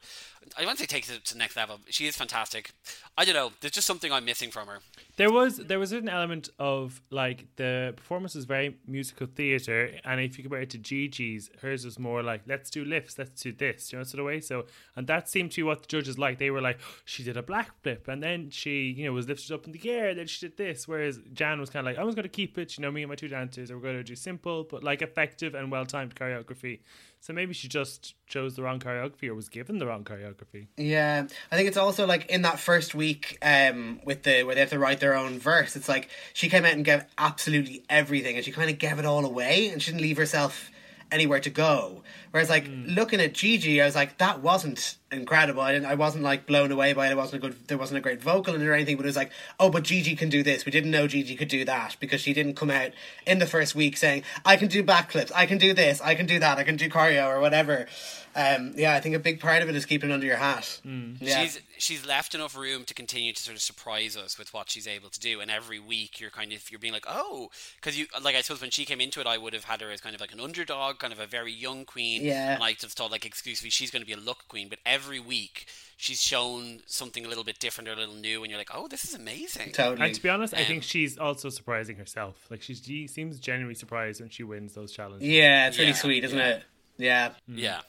I 0.57 0.65
won't 0.65 0.79
say 0.79 0.85
takes 0.85 1.09
it 1.09 1.25
to 1.25 1.33
the 1.33 1.39
next 1.39 1.55
level. 1.55 1.79
She 1.89 2.07
is 2.07 2.15
fantastic. 2.15 2.71
I 3.17 3.25
don't 3.25 3.35
know. 3.35 3.51
There's 3.61 3.71
just 3.71 3.87
something 3.87 4.11
I'm 4.11 4.25
missing 4.25 4.51
from 4.51 4.67
her. 4.67 4.79
There 5.17 5.31
was 5.31 5.57
there 5.57 5.79
was 5.79 5.91
an 5.91 6.09
element 6.09 6.49
of 6.59 7.01
like 7.09 7.47
the 7.55 7.93
performance 7.95 8.35
was 8.35 8.45
very 8.45 8.77
musical 8.87 9.27
theater, 9.27 9.91
and 10.05 10.19
if 10.19 10.37
you 10.37 10.43
compare 10.43 10.61
it 10.61 10.69
to 10.71 10.77
Gigi's, 10.77 11.49
hers 11.61 11.85
was 11.85 11.99
more 11.99 12.23
like 12.23 12.41
let's 12.47 12.69
do 12.69 12.85
lifts, 12.85 13.17
let's 13.17 13.41
do 13.41 13.51
this, 13.51 13.91
you 13.91 13.97
know, 13.97 14.03
sort 14.03 14.19
of 14.19 14.25
way. 14.25 14.39
So, 14.39 14.65
and 14.95 15.07
that 15.07 15.29
seemed 15.29 15.51
to 15.51 15.57
be 15.57 15.63
what 15.63 15.81
the 15.81 15.87
judges 15.87 16.17
like. 16.17 16.39
They 16.39 16.51
were 16.51 16.61
like, 16.61 16.79
oh, 16.81 16.95
she 17.05 17.23
did 17.23 17.37
a 17.37 17.43
black 17.43 17.81
flip, 17.81 18.07
and 18.07 18.23
then 18.23 18.49
she 18.49 18.91
you 18.91 19.05
know 19.05 19.13
was 19.13 19.27
lifted 19.27 19.53
up 19.53 19.65
in 19.65 19.73
the 19.73 19.89
air, 19.89 20.13
then 20.15 20.27
she 20.27 20.47
did 20.47 20.57
this. 20.57 20.87
Whereas 20.87 21.19
Jan 21.33 21.59
was 21.59 21.69
kind 21.69 21.85
of 21.85 21.91
like, 21.91 21.99
I 21.99 22.03
was 22.03 22.15
going 22.15 22.23
to 22.23 22.29
keep 22.29 22.57
it, 22.57 22.77
you 22.77 22.81
know, 22.81 22.91
me 22.91 23.03
and 23.03 23.09
my 23.09 23.15
two 23.15 23.27
dancers 23.27 23.71
we're 23.71 23.79
going 23.79 23.97
to 23.97 24.03
do 24.03 24.15
simple 24.15 24.63
but 24.63 24.83
like 24.83 25.01
effective 25.01 25.55
and 25.55 25.71
well 25.71 25.85
timed 25.85 26.15
choreography. 26.15 26.79
So 27.21 27.33
maybe 27.33 27.53
she 27.53 27.67
just 27.67 28.15
chose 28.25 28.55
the 28.55 28.63
wrong 28.63 28.79
choreography 28.79 29.29
or 29.29 29.35
was 29.35 29.47
given 29.47 29.77
the 29.77 29.85
wrong 29.85 30.03
choreography. 30.03 30.65
Yeah, 30.75 31.27
I 31.51 31.55
think 31.55 31.67
it's 31.67 31.77
also 31.77 32.07
like 32.07 32.25
in 32.31 32.41
that 32.41 32.59
first 32.59 32.95
week 32.95 33.37
um, 33.43 34.01
with 34.03 34.23
the 34.23 34.41
where 34.41 34.55
they 34.55 34.61
have 34.61 34.71
to 34.71 34.79
write 34.79 34.99
their 34.99 35.15
own 35.15 35.37
verse. 35.37 35.75
It's 35.75 35.87
like 35.87 36.09
she 36.33 36.49
came 36.49 36.65
out 36.65 36.73
and 36.73 36.83
gave 36.83 37.05
absolutely 37.19 37.83
everything, 37.91 38.37
and 38.37 38.43
she 38.43 38.51
kind 38.51 38.71
of 38.71 38.79
gave 38.79 38.97
it 38.97 39.05
all 39.05 39.23
away, 39.23 39.69
and 39.69 39.79
she 39.79 39.91
didn't 39.91 40.01
leave 40.01 40.17
herself 40.17 40.71
anywhere 41.11 41.39
to 41.41 41.51
go. 41.51 42.01
Whereas 42.31 42.49
like 42.49 42.65
mm. 42.65 42.95
looking 42.95 43.19
at 43.19 43.33
Gigi, 43.33 43.81
I 43.81 43.85
was 43.85 43.95
like, 43.95 44.17
that 44.17 44.41
wasn't 44.41 44.97
incredible. 45.11 45.61
I 45.61 45.73
didn't 45.73 45.87
I 45.87 45.95
wasn't 45.95 46.23
like 46.23 46.45
blown 46.45 46.71
away 46.71 46.93
by 46.93 47.07
it. 47.07 47.11
It 47.11 47.17
wasn't 47.17 47.43
a 47.43 47.47
good 47.47 47.67
there 47.67 47.77
wasn't 47.77 47.97
a 47.97 48.01
great 48.01 48.21
vocal 48.21 48.55
in 48.55 48.61
it 48.61 48.65
or 48.65 48.73
anything, 48.73 48.97
but 48.97 49.05
it 49.05 49.09
was 49.09 49.15
like, 49.15 49.31
oh 49.59 49.69
but 49.69 49.83
Gigi 49.83 50.15
can 50.15 50.29
do 50.29 50.41
this. 50.41 50.65
We 50.65 50.71
didn't 50.71 50.91
know 50.91 51.07
Gigi 51.07 51.35
could 51.35 51.49
do 51.49 51.65
that 51.65 51.97
because 51.99 52.21
she 52.21 52.33
didn't 52.33 52.55
come 52.55 52.71
out 52.71 52.91
in 53.25 53.39
the 53.39 53.45
first 53.45 53.75
week 53.75 53.97
saying, 53.97 54.23
I 54.45 54.55
can 54.55 54.67
do 54.67 54.83
backflips, 54.83 55.31
I 55.35 55.45
can 55.45 55.57
do 55.57 55.73
this, 55.73 56.01
I 56.01 56.15
can 56.15 56.25
do 56.25 56.39
that, 56.39 56.57
I 56.57 56.63
can 56.63 56.77
do 56.77 56.89
choreo 56.89 57.27
or 57.27 57.39
whatever 57.39 57.87
um, 58.35 58.73
yeah, 58.77 58.95
I 58.95 59.01
think 59.01 59.15
a 59.15 59.19
big 59.19 59.39
part 59.39 59.61
of 59.61 59.69
it 59.69 59.75
is 59.75 59.85
keeping 59.85 60.09
it 60.09 60.13
under 60.13 60.25
your 60.25 60.37
hat. 60.37 60.79
Mm. 60.85 61.17
Yeah. 61.19 61.41
She's 61.41 61.59
she's 61.77 62.05
left 62.05 62.33
enough 62.33 62.55
room 62.55 62.85
to 62.85 62.93
continue 62.93 63.33
to 63.33 63.41
sort 63.41 63.55
of 63.55 63.61
surprise 63.61 64.15
us 64.15 64.37
with 64.37 64.53
what 64.53 64.69
she's 64.69 64.87
able 64.87 65.09
to 65.09 65.19
do, 65.19 65.41
and 65.41 65.51
every 65.51 65.79
week 65.79 66.19
you're 66.19 66.29
kind 66.29 66.53
of 66.53 66.69
you're 66.71 66.79
being 66.79 66.93
like, 66.93 67.05
oh, 67.07 67.49
because 67.75 67.99
you 67.99 68.05
like 68.21 68.35
I 68.35 68.41
suppose 68.41 68.61
when 68.61 68.71
she 68.71 68.85
came 68.85 69.01
into 69.01 69.19
it, 69.19 69.27
I 69.27 69.37
would 69.37 69.53
have 69.53 69.65
had 69.65 69.81
her 69.81 69.91
as 69.91 69.99
kind 69.99 70.15
of 70.15 70.21
like 70.21 70.31
an 70.31 70.39
underdog, 70.39 70.99
kind 70.99 71.11
of 71.11 71.19
a 71.19 71.27
very 71.27 71.51
young 71.51 71.83
queen, 71.83 72.20
yeah, 72.21 72.55
and 72.55 72.63
I 72.63 72.73
just 72.73 72.97
thought 72.97 73.11
like 73.11 73.25
exclusively 73.25 73.69
she's 73.69 73.91
going 73.91 74.01
to 74.01 74.05
be 74.05 74.13
a 74.13 74.17
look 74.17 74.47
queen, 74.47 74.69
but 74.69 74.79
every 74.85 75.19
week 75.19 75.67
she's 75.97 76.21
shown 76.21 76.79
something 76.87 77.25
a 77.25 77.27
little 77.27 77.43
bit 77.43 77.59
different 77.59 77.87
or 77.87 77.93
a 77.93 77.95
little 77.95 78.15
new, 78.15 78.43
and 78.43 78.49
you're 78.49 78.59
like, 78.59 78.71
oh, 78.73 78.87
this 78.87 79.05
is 79.05 79.13
amazing. 79.13 79.71
Totally. 79.71 80.07
And 80.07 80.15
to 80.15 80.21
be 80.21 80.29
honest, 80.29 80.53
um, 80.53 80.59
I 80.59 80.63
think 80.63 80.83
she's 80.83 81.17
also 81.17 81.49
surprising 81.49 81.97
herself. 81.97 82.45
Like 82.49 82.61
she's, 82.61 82.83
she 82.83 83.07
seems 83.07 83.39
genuinely 83.39 83.75
surprised 83.75 84.21
when 84.21 84.29
she 84.29 84.43
wins 84.43 84.73
those 84.73 84.91
challenges. 84.91 85.27
Yeah, 85.27 85.67
it's 85.67 85.77
really 85.77 85.91
yeah, 85.91 85.95
sweet, 85.95 86.23
isn't 86.23 86.37
yeah. 86.37 86.49
it? 86.49 86.63
Yeah. 86.97 87.29
Mm. 87.29 87.57
Yeah. 87.57 87.81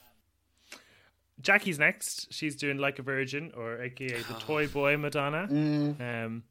Jackie's 1.41 1.79
next. 1.79 2.33
She's 2.33 2.57
doing 2.57 2.79
like 2.79 2.99
a 2.99 3.03
virgin, 3.03 3.53
or 3.57 3.81
AKA 3.81 4.23
the 4.23 4.35
toy 4.41 4.69
boy 4.69 4.97
Madonna. 4.97 5.49
Mm. 5.51 6.01
Um, 6.25 6.43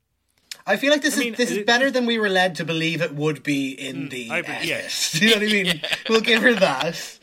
I 0.66 0.78
feel 0.78 0.92
like 0.92 1.02
this 1.02 1.16
I 1.16 1.18
is 1.18 1.24
mean, 1.24 1.36
this 1.36 1.52
is 1.52 1.66
better 1.66 1.90
than 1.90 2.06
we 2.06 2.20
were 2.20 2.30
led 2.30 2.56
to 2.56 2.66
believe 2.66 3.02
it 3.02 3.14
would 3.14 3.44
be 3.44 3.72
in 3.72 4.08
mm, 4.08 4.10
the. 4.10 4.32
I, 4.32 4.40
yes, 4.64 5.16
you 5.22 5.30
know 5.30 5.36
what 5.36 5.44
I 5.44 5.52
mean. 5.52 5.66
yeah. 5.84 5.96
We'll 6.10 6.22
give 6.22 6.42
her 6.44 6.54
that. 6.56 7.20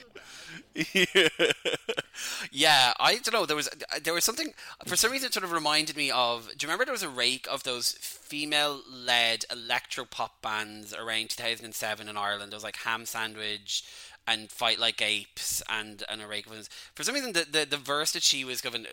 yeah, 2.52 2.92
I 3.00 3.18
don't 3.18 3.32
know. 3.32 3.46
There 3.46 3.56
was 3.56 3.68
there 4.02 4.14
was 4.14 4.24
something 4.24 4.52
for 4.86 4.96
some 4.96 5.10
reason. 5.10 5.32
Sort 5.32 5.44
of 5.44 5.52
reminded 5.52 5.96
me 5.96 6.10
of. 6.10 6.48
Do 6.56 6.64
you 6.64 6.68
remember 6.68 6.84
there 6.84 6.92
was 6.92 7.02
a 7.02 7.08
rake 7.08 7.46
of 7.50 7.64
those 7.64 7.92
female-led 8.00 9.44
electro 9.50 10.04
pop 10.04 10.40
bands 10.40 10.94
around 10.94 11.30
2007 11.30 12.08
in 12.08 12.16
Ireland? 12.16 12.52
There 12.52 12.56
was 12.56 12.64
like 12.64 12.76
Ham 12.76 13.06
Sandwich, 13.06 13.82
and 14.28 14.50
fight 14.50 14.78
like 14.78 15.00
apes 15.00 15.62
and 15.68 16.04
and 16.08 16.20
a 16.20 16.26
rake 16.26 16.46
of 16.46 16.52
ones. 16.52 16.68
For 16.94 17.02
some 17.02 17.14
reason, 17.14 17.32
the, 17.32 17.46
the 17.50 17.64
the 17.64 17.76
verse 17.76 18.12
that 18.12 18.22
she 18.22 18.44
was 18.44 18.60
given 18.60 18.86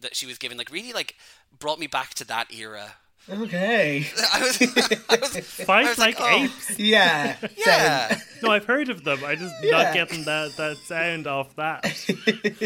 that 0.00 0.14
she 0.14 0.26
was 0.26 0.38
given 0.38 0.56
like 0.56 0.70
really 0.70 0.92
like 0.92 1.16
brought 1.58 1.80
me 1.80 1.88
back 1.88 2.14
to 2.14 2.24
that 2.26 2.54
era. 2.54 2.94
Okay. 3.28 4.06
I 4.32 4.40
was, 4.40 4.62
I 4.62 5.18
was 5.20 5.36
fight 5.38 5.86
I 5.86 5.88
was 5.88 5.98
like, 5.98 6.20
like 6.20 6.32
oh. 6.32 6.44
apes. 6.44 6.78
Yeah. 6.78 7.36
Yeah. 7.56 8.18
no, 8.42 8.50
I've 8.50 8.64
heard 8.66 8.88
of 8.88 9.02
them. 9.02 9.24
I 9.24 9.34
just 9.34 9.54
yeah. 9.62 9.70
not 9.70 9.94
getting 9.94 10.24
that 10.24 10.56
that 10.56 10.76
sound 10.76 11.26
off 11.26 11.54
that. 11.56 11.84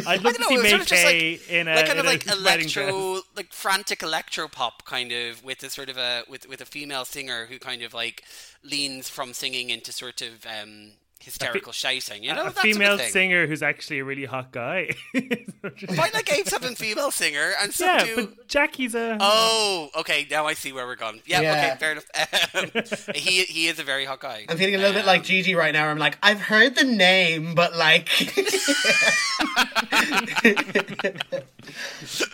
I'd 0.07 0.23
love 0.23 0.37
to 0.37 0.45
see 0.45 0.57
MayKay 0.57 1.33
like, 1.33 1.51
in 1.51 1.69
a 1.69 1.75
like 1.75 1.87
kind 1.87 1.99
of 1.99 2.05
like 2.05 2.27
electro, 2.27 3.21
like 3.37 3.53
frantic 3.53 4.03
electro 4.03 4.49
pop 4.49 4.85
kind 4.85 5.13
of 5.13 5.43
with 5.43 5.63
a 5.63 5.71
sort 5.71 5.89
of 5.89 5.97
a 5.97 6.25
with 6.29 6.47
with 6.49 6.61
a 6.61 6.67
female 6.67 7.07
singer 7.07 7.47
who 7.47 7.59
kind 7.59 7.83
of 7.83 7.95
like 7.95 8.25
leans 8.63 9.09
from 9.09 9.33
singing 9.33 9.71
into 9.71 9.93
sort 9.93 10.21
of 10.21 10.47
um 10.47 10.93
hysterical 11.23 11.73
shouting. 11.73 12.25
You 12.25 12.35
know, 12.35 12.47
a 12.47 12.51
female 12.51 12.99
singer 12.99 13.47
who's 13.47 13.63
actually 13.63 13.99
a 13.99 14.05
really 14.05 14.25
hot 14.25 14.53
guy. 14.53 14.91
Why 15.13 16.11
not 16.13 16.25
Gabe's 16.25 16.51
having 16.51 16.75
female 16.75 17.11
singer 17.11 17.53
and 17.61 17.73
so 17.73 17.85
yeah, 17.85 18.05
do... 18.05 18.17
but 18.17 18.49
Jackie's 18.49 18.95
a. 18.95 19.19
Oh, 19.21 19.91
okay. 19.97 20.27
Now 20.31 20.47
I 20.47 20.55
see 20.55 20.73
where 20.73 20.87
we're 20.87 20.97
going. 20.97 21.21
Yeah, 21.27 21.41
yeah. 21.41 21.53
okay, 21.53 21.77
fair 21.79 21.93
enough. 21.93 22.07
Um, 22.55 22.71
he 23.15 23.45
he 23.45 23.69
is 23.69 23.79
a 23.79 23.85
very 23.85 24.05
hot 24.05 24.21
guy. 24.21 24.47
I'm 24.49 24.57
feeling 24.57 24.75
a 24.75 24.79
little 24.79 24.93
um, 24.93 24.97
bit 24.97 25.07
like 25.07 25.21
um, 25.21 25.25
Gigi 25.25 25.55
right 25.55 25.73
now. 25.73 25.89
I'm 25.89 25.99
like, 25.99 26.19
I've 26.23 26.41
heard 26.41 26.75
the 26.75 26.85
name, 26.85 27.55
but 27.55 27.77
like. 27.77 28.09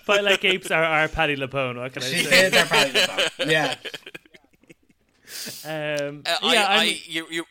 but 0.06 0.24
like 0.24 0.44
apes 0.44 0.70
are 0.70 0.84
our 0.84 1.08
Patti 1.08 1.36
LuPone. 1.36 1.76
What 1.76 1.92
can 1.92 2.02
I 2.02 2.06
say? 2.06 2.18
She 2.18 2.28
is 2.28 2.54
our 2.54 2.66
Patti 2.66 2.98
LuPone. 2.98 3.50
Yeah. 3.50 3.74
Um, 5.64 6.22
uh, 6.24 6.36
yeah, 6.42 6.66
I, 6.68 6.78
I, 6.78 7.00
you, 7.06 7.26
you, 7.30 7.44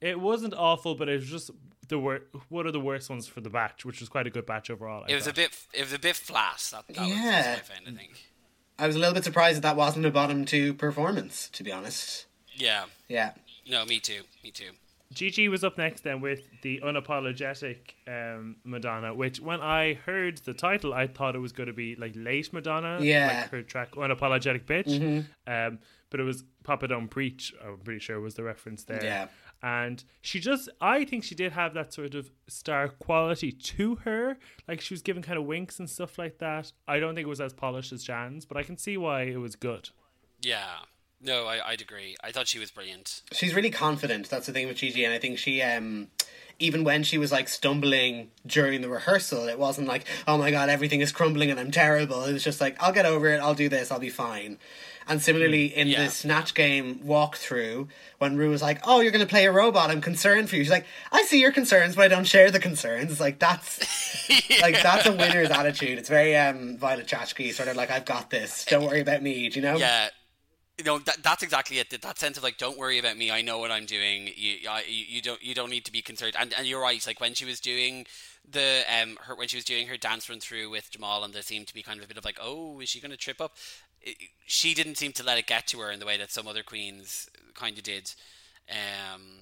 it 0.00 0.20
wasn't 0.20 0.54
awful, 0.54 0.94
but 0.94 1.08
it 1.08 1.16
was 1.16 1.28
just 1.28 1.50
the 1.88 1.98
wor- 1.98 2.22
one 2.48 2.66
of 2.66 2.72
the 2.72 2.80
worst 2.80 3.08
ones 3.10 3.26
for 3.26 3.40
the 3.40 3.50
batch, 3.50 3.84
which 3.84 4.00
was 4.00 4.08
quite 4.08 4.26
a 4.26 4.30
good 4.30 4.46
batch 4.46 4.70
overall. 4.70 5.04
I 5.06 5.12
it 5.12 5.14
was 5.14 5.24
thought. 5.24 5.34
a 5.34 5.36
bit. 5.36 5.58
It 5.72 5.82
was 5.82 5.92
a 5.92 5.98
bit 5.98 6.16
flat. 6.16 6.68
That, 6.72 6.84
that 6.88 7.08
yeah. 7.08 7.54
Was 7.54 7.70
I 7.70 7.90
think. 7.90 8.30
I 8.78 8.86
was 8.86 8.96
a 8.96 8.98
little 8.98 9.14
bit 9.14 9.24
surprised 9.24 9.56
that 9.56 9.62
that 9.62 9.76
wasn't 9.76 10.04
a 10.06 10.10
bottom 10.10 10.44
two 10.44 10.74
performance. 10.74 11.48
To 11.54 11.62
be 11.62 11.72
honest. 11.72 12.26
Yeah. 12.54 12.84
Yeah. 13.08 13.32
No, 13.68 13.84
me 13.84 14.00
too. 14.00 14.22
Me 14.44 14.50
too. 14.50 14.70
Gigi 15.12 15.48
was 15.48 15.62
up 15.62 15.78
next 15.78 16.02
then 16.02 16.20
with 16.20 16.40
the 16.62 16.80
unapologetic 16.84 17.78
um, 18.08 18.56
Madonna, 18.64 19.14
which 19.14 19.40
when 19.40 19.60
I 19.60 19.94
heard 19.94 20.38
the 20.38 20.52
title, 20.52 20.92
I 20.92 21.06
thought 21.06 21.36
it 21.36 21.38
was 21.38 21.52
going 21.52 21.68
to 21.68 21.72
be 21.72 21.94
like 21.94 22.12
late 22.16 22.52
Madonna, 22.52 22.98
yeah, 23.00 23.40
like 23.42 23.50
her 23.50 23.62
track 23.62 23.92
"Unapologetic 23.92 24.64
Bitch," 24.64 24.98
mm-hmm. 24.98 25.20
um, 25.50 25.78
but 26.10 26.18
it 26.18 26.24
was 26.24 26.42
Papa 26.64 26.88
Don't 26.88 27.08
Preach. 27.08 27.54
I'm 27.64 27.78
pretty 27.78 28.00
sure 28.00 28.20
was 28.20 28.34
the 28.34 28.42
reference 28.42 28.82
there. 28.84 29.02
Yeah, 29.02 29.28
and 29.62 30.04
she 30.20 30.38
just 30.40 30.68
i 30.80 31.04
think 31.04 31.24
she 31.24 31.34
did 31.34 31.52
have 31.52 31.74
that 31.74 31.92
sort 31.92 32.14
of 32.14 32.30
star 32.46 32.88
quality 32.88 33.50
to 33.52 33.96
her. 33.96 34.38
Like 34.68 34.80
she 34.80 34.94
was 34.94 35.02
giving 35.02 35.22
kind 35.22 35.38
of 35.38 35.44
winks 35.44 35.78
and 35.78 35.88
stuff 35.88 36.18
like 36.18 36.38
that. 36.38 36.72
I 36.86 36.98
don't 36.98 37.14
think 37.14 37.26
it 37.26 37.28
was 37.28 37.40
as 37.40 37.52
polished 37.52 37.92
as 37.92 38.04
jan's 38.04 38.44
but 38.44 38.56
i 38.56 38.62
can 38.62 38.76
see 38.76 38.96
why 38.96 39.22
it 39.22 39.38
was 39.38 39.56
good. 39.56 39.90
Yeah. 40.42 40.78
No 41.20 41.46
I, 41.46 41.66
i'd 41.68 41.80
agree. 41.80 42.16
I 42.22 42.32
thought 42.32 42.48
she 42.48 42.58
was 42.58 42.70
brilliant. 42.70 43.22
She's 43.32 43.54
really 43.54 43.70
confident. 43.70 44.28
That's 44.28 44.46
the 44.46 44.52
thing 44.52 44.66
with 44.68 44.76
gigi 44.76 45.04
and 45.04 45.14
i 45.14 45.18
think 45.18 45.38
she 45.38 45.62
um 45.62 46.08
even 46.58 46.84
when 46.84 47.02
she 47.02 47.18
was 47.18 47.32
like 47.32 47.48
stumbling 47.48 48.30
during 48.46 48.80
the 48.80 48.88
rehearsal, 48.88 49.46
it 49.48 49.58
wasn't 49.58 49.86
like, 49.86 50.06
oh 50.26 50.38
my 50.38 50.50
god, 50.50 50.68
everything 50.68 51.00
is 51.00 51.12
crumbling 51.12 51.50
and 51.50 51.60
I'm 51.60 51.70
terrible. 51.70 52.24
It 52.24 52.32
was 52.32 52.44
just 52.44 52.60
like, 52.60 52.82
I'll 52.82 52.92
get 52.92 53.06
over 53.06 53.28
it, 53.28 53.40
I'll 53.40 53.54
do 53.54 53.68
this, 53.68 53.90
I'll 53.92 53.98
be 53.98 54.10
fine. 54.10 54.58
And 55.08 55.22
similarly, 55.22 55.70
mm, 55.70 55.74
in 55.74 55.88
yeah. 55.88 56.04
the 56.04 56.10
Snatch 56.10 56.54
game 56.54 57.00
walkthrough, 57.04 57.88
when 58.18 58.36
Ru 58.36 58.50
was 58.50 58.62
like, 58.62 58.80
"Oh, 58.84 59.00
you're 59.00 59.12
going 59.12 59.24
to 59.24 59.30
play 59.30 59.46
a 59.46 59.52
robot. 59.52 59.90
I'm 59.90 60.00
concerned 60.00 60.50
for 60.50 60.56
you." 60.56 60.64
She's 60.64 60.70
like, 60.70 60.86
"I 61.12 61.22
see 61.22 61.40
your 61.40 61.52
concerns, 61.52 61.96
but 61.96 62.04
I 62.04 62.08
don't 62.08 62.24
share 62.24 62.50
the 62.50 62.58
concerns." 62.58 63.12
It's 63.12 63.20
like 63.20 63.38
that's 63.38 64.28
yeah. 64.50 64.58
like 64.62 64.82
that's 64.82 65.06
a 65.06 65.12
winner's 65.12 65.50
attitude. 65.50 65.98
It's 65.98 66.08
very 66.08 66.36
um, 66.36 66.76
Violet 66.76 67.06
Chachki, 67.06 67.52
sort 67.52 67.68
of 67.68 67.76
like, 67.76 67.90
"I've 67.90 68.04
got 68.04 68.30
this. 68.30 68.64
Don't 68.64 68.84
worry 68.84 69.00
about 69.00 69.22
me." 69.22 69.48
Do 69.48 69.60
you 69.60 69.66
know? 69.66 69.76
Yeah. 69.76 70.08
You 70.78 70.84
know 70.84 70.98
that, 70.98 71.22
that's 71.22 71.42
exactly 71.42 71.78
it. 71.78 71.88
That 72.02 72.18
sense 72.18 72.36
of 72.36 72.42
like, 72.42 72.58
don't 72.58 72.76
worry 72.76 72.98
about 72.98 73.16
me. 73.16 73.30
I 73.30 73.40
know 73.40 73.58
what 73.58 73.70
I'm 73.70 73.86
doing. 73.86 74.28
You, 74.36 74.56
I, 74.68 74.84
you 74.86 75.22
don't, 75.22 75.42
you 75.42 75.54
don't 75.54 75.70
need 75.70 75.86
to 75.86 75.92
be 75.92 76.02
concerned. 76.02 76.34
And 76.38 76.52
and 76.52 76.66
you're 76.66 76.82
right. 76.82 77.02
Like 77.06 77.18
when 77.18 77.32
she 77.32 77.46
was 77.46 77.60
doing 77.60 78.04
the 78.50 78.82
um 79.00 79.18
her 79.22 79.34
when 79.34 79.48
she 79.48 79.56
was 79.56 79.64
doing 79.64 79.88
her 79.88 79.96
dance 79.96 80.28
run 80.28 80.40
through 80.40 80.70
with 80.70 80.90
Jamal, 80.90 81.24
and 81.24 81.34
there 81.34 81.42
seemed 81.42 81.66
to 81.68 81.74
be 81.74 81.82
kind 81.82 81.98
of 81.98 82.04
a 82.04 82.08
bit 82.08 82.16
of 82.16 82.24
like, 82.24 82.38
oh, 82.40 82.80
is 82.80 82.88
she 82.88 83.00
going 83.00 83.10
to 83.10 83.16
trip 83.16 83.40
up? 83.40 83.56
It, 84.02 84.16
she 84.46 84.74
didn't 84.74 84.96
seem 84.96 85.12
to 85.12 85.24
let 85.24 85.38
it 85.38 85.46
get 85.46 85.66
to 85.68 85.80
her 85.80 85.90
in 85.90 86.00
the 86.00 86.06
way 86.06 86.16
that 86.16 86.30
some 86.30 86.46
other 86.46 86.62
queens 86.62 87.28
kind 87.54 87.76
of 87.76 87.84
did. 87.84 88.12
Um, 88.70 89.35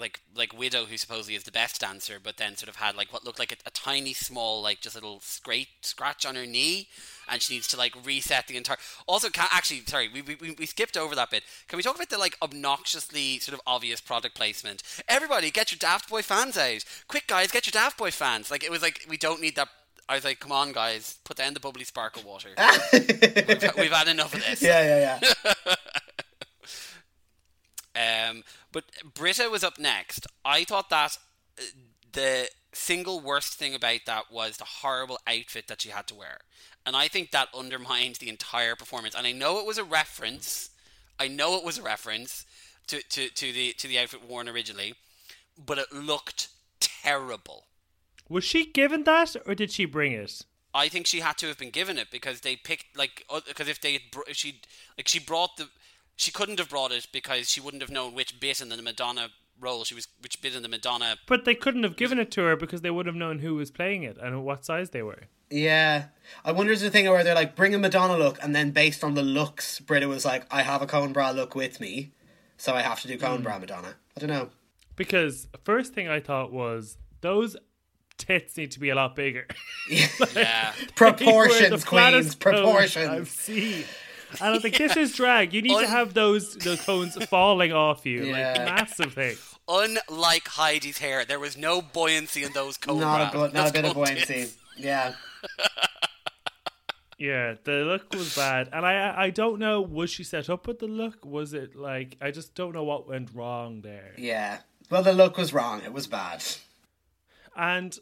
like 0.00 0.20
like 0.34 0.56
Widow, 0.56 0.86
who 0.86 0.96
supposedly 0.96 1.34
is 1.34 1.44
the 1.44 1.52
best 1.52 1.80
dancer, 1.80 2.18
but 2.22 2.38
then 2.38 2.56
sort 2.56 2.68
of 2.68 2.76
had 2.76 2.96
like 2.96 3.12
what 3.12 3.24
looked 3.24 3.38
like 3.38 3.52
a, 3.52 3.56
a 3.66 3.70
tiny, 3.70 4.12
small, 4.12 4.62
like 4.62 4.80
just 4.80 4.96
a 4.96 4.98
little 4.98 5.20
scrape 5.20 5.68
scratch 5.82 6.24
on 6.24 6.34
her 6.34 6.46
knee, 6.46 6.88
and 7.28 7.42
she 7.42 7.54
needs 7.54 7.68
to 7.68 7.76
like 7.76 7.94
reset 8.04 8.48
the 8.48 8.56
entire. 8.56 8.78
Also, 9.06 9.28
can, 9.28 9.46
actually, 9.52 9.82
sorry, 9.86 10.08
we, 10.08 10.22
we 10.22 10.54
we 10.58 10.66
skipped 10.66 10.96
over 10.96 11.14
that 11.14 11.30
bit. 11.30 11.44
Can 11.68 11.76
we 11.76 11.82
talk 11.82 11.96
about 11.96 12.08
the 12.08 12.18
like 12.18 12.36
obnoxiously 12.42 13.38
sort 13.38 13.54
of 13.54 13.60
obvious 13.66 14.00
product 14.00 14.34
placement? 14.34 14.82
Everybody, 15.06 15.50
get 15.50 15.70
your 15.70 15.78
Daft 15.78 16.08
Boy 16.08 16.22
fans 16.22 16.56
out! 16.56 16.84
Quick, 17.06 17.26
guys, 17.26 17.50
get 17.50 17.66
your 17.66 17.72
Daft 17.72 17.98
Boy 17.98 18.10
fans! 18.10 18.50
Like 18.50 18.64
it 18.64 18.70
was 18.70 18.82
like 18.82 19.06
we 19.08 19.16
don't 19.16 19.40
need 19.40 19.56
that. 19.56 19.68
I 20.08 20.16
was 20.16 20.24
like, 20.24 20.40
come 20.40 20.50
on, 20.50 20.72
guys, 20.72 21.18
put 21.22 21.36
down 21.36 21.54
the 21.54 21.60
bubbly 21.60 21.84
sparkle 21.84 22.24
water. 22.24 22.48
we've, 22.92 23.70
we've 23.78 23.92
had 23.92 24.08
enough 24.08 24.34
of 24.34 24.44
this. 24.44 24.60
Yeah, 24.60 24.82
yeah, 24.82 25.20
yeah. 25.46 25.74
Um, 27.94 28.44
but 28.72 28.84
Brita 29.14 29.48
was 29.50 29.64
up 29.64 29.78
next. 29.78 30.26
I 30.44 30.64
thought 30.64 30.90
that 30.90 31.18
uh, 31.58 31.62
the 32.12 32.48
single 32.72 33.20
worst 33.20 33.54
thing 33.54 33.74
about 33.74 34.00
that 34.06 34.30
was 34.30 34.56
the 34.56 34.64
horrible 34.64 35.18
outfit 35.26 35.66
that 35.68 35.82
she 35.82 35.90
had 35.90 36.06
to 36.08 36.14
wear. 36.14 36.38
And 36.86 36.96
I 36.96 37.08
think 37.08 37.30
that 37.30 37.48
undermined 37.54 38.16
the 38.16 38.28
entire 38.28 38.76
performance. 38.76 39.14
And 39.14 39.26
I 39.26 39.32
know 39.32 39.58
it 39.58 39.66
was 39.66 39.78
a 39.78 39.84
reference. 39.84 40.70
I 41.18 41.28
know 41.28 41.56
it 41.56 41.64
was 41.64 41.78
a 41.78 41.82
reference 41.82 42.46
to, 42.86 43.02
to, 43.02 43.28
to 43.28 43.52
the 43.52 43.72
to 43.74 43.88
the 43.88 43.98
outfit 43.98 44.28
worn 44.28 44.48
originally, 44.48 44.94
but 45.64 45.78
it 45.78 45.92
looked 45.92 46.48
terrible. 46.80 47.66
Was 48.28 48.44
she 48.44 48.66
given 48.66 49.04
that, 49.04 49.36
or 49.46 49.54
did 49.54 49.70
she 49.72 49.84
bring 49.84 50.12
it? 50.12 50.44
I 50.72 50.88
think 50.88 51.06
she 51.06 51.20
had 51.20 51.36
to 51.38 51.48
have 51.48 51.58
been 51.58 51.70
given 51.70 51.98
it 51.98 52.10
because 52.10 52.40
they 52.40 52.56
picked 52.56 52.96
like 52.96 53.26
because 53.46 53.68
if 53.68 53.80
they 53.80 53.98
if 54.28 54.36
she 54.36 54.60
like 54.96 55.08
she 55.08 55.18
brought 55.18 55.56
the 55.56 55.68
she 56.20 56.30
couldn't 56.30 56.58
have 56.58 56.68
brought 56.68 56.92
it 56.92 57.08
because 57.12 57.50
she 57.50 57.62
wouldn't 57.62 57.82
have 57.82 57.90
known 57.90 58.14
which 58.14 58.38
bit 58.38 58.60
in 58.60 58.68
the 58.68 58.82
Madonna 58.82 59.28
role 59.58 59.84
she 59.84 59.94
was, 59.94 60.06
which 60.20 60.42
bit 60.42 60.54
in 60.54 60.62
the 60.62 60.68
Madonna. 60.68 61.16
But 61.26 61.46
they 61.46 61.54
couldn't 61.54 61.82
have 61.82 61.96
given 61.96 62.18
it 62.18 62.30
to 62.32 62.42
her 62.42 62.56
because 62.56 62.82
they 62.82 62.90
would 62.90 63.06
have 63.06 63.14
known 63.14 63.38
who 63.38 63.54
was 63.54 63.70
playing 63.70 64.02
it 64.02 64.18
and 64.20 64.44
what 64.44 64.66
size 64.66 64.90
they 64.90 65.02
were. 65.02 65.24
Yeah, 65.48 66.04
I 66.44 66.52
wonder 66.52 66.72
is 66.72 66.82
the 66.82 66.90
thing 66.90 67.08
where 67.08 67.24
they're 67.24 67.34
like 67.34 67.56
bring 67.56 67.74
a 67.74 67.78
Madonna 67.78 68.18
look, 68.18 68.38
and 68.42 68.54
then 68.54 68.70
based 68.70 69.02
on 69.02 69.14
the 69.14 69.22
looks, 69.22 69.80
Brita 69.80 70.08
was 70.08 70.26
like, 70.26 70.44
I 70.50 70.60
have 70.60 70.82
a 70.82 70.86
cone 70.86 71.14
bra 71.14 71.30
look 71.30 71.54
with 71.54 71.80
me, 71.80 72.12
so 72.58 72.74
I 72.74 72.82
have 72.82 73.00
to 73.00 73.08
do 73.08 73.16
cone 73.16 73.40
mm. 73.40 73.44
bra 73.44 73.58
Madonna. 73.58 73.94
I 74.14 74.20
don't 74.20 74.28
know. 74.28 74.50
Because 74.96 75.48
first 75.64 75.94
thing 75.94 76.06
I 76.06 76.20
thought 76.20 76.52
was 76.52 76.98
those 77.22 77.56
tits 78.18 78.58
need 78.58 78.72
to 78.72 78.80
be 78.80 78.90
a 78.90 78.94
lot 78.94 79.16
bigger. 79.16 79.46
like, 80.20 80.34
yeah, 80.34 80.72
proportions, 80.94 81.82
queens, 81.82 82.34
proportions. 82.34 83.08
I've 83.08 83.30
seen. 83.30 83.84
I 84.40 84.50
don't 84.50 84.60
think 84.60 84.76
this 84.76 84.96
is 84.96 85.14
drag. 85.14 85.52
You 85.52 85.62
need 85.62 85.76
Un- 85.76 85.82
to 85.82 85.88
have 85.88 86.14
those 86.14 86.54
those 86.56 86.80
cones 86.82 87.16
falling 87.26 87.72
off 87.72 88.06
you, 88.06 88.24
yeah. 88.24 88.54
like 88.56 88.64
massive 88.66 89.14
thing. 89.14 89.36
Unlike 89.68 90.48
Heidi's 90.48 90.98
hair, 90.98 91.24
there 91.24 91.38
was 91.38 91.56
no 91.56 91.80
buoyancy 91.80 92.42
in 92.42 92.52
those 92.52 92.76
cones. 92.76 93.00
Not 93.00 93.34
a, 93.34 93.48
not 93.52 93.70
a 93.70 93.72
bit 93.72 93.84
of 93.84 93.94
buoyancy. 93.94 94.48
Yeah. 94.76 95.14
yeah, 97.18 97.54
the 97.64 97.72
look 97.72 98.12
was 98.12 98.34
bad, 98.34 98.68
and 98.72 98.84
I 98.84 99.24
I 99.24 99.30
don't 99.30 99.58
know 99.58 99.80
was 99.80 100.10
she 100.10 100.24
set 100.24 100.50
up 100.50 100.66
with 100.66 100.78
the 100.78 100.86
look? 100.88 101.24
Was 101.24 101.52
it 101.52 101.76
like 101.76 102.16
I 102.20 102.30
just 102.30 102.54
don't 102.54 102.74
know 102.74 102.84
what 102.84 103.08
went 103.08 103.30
wrong 103.34 103.82
there. 103.82 104.14
Yeah, 104.16 104.60
well, 104.90 105.02
the 105.02 105.12
look 105.12 105.36
was 105.36 105.52
wrong. 105.52 105.82
It 105.84 105.92
was 105.92 106.06
bad. 106.06 106.44
And 107.60 107.94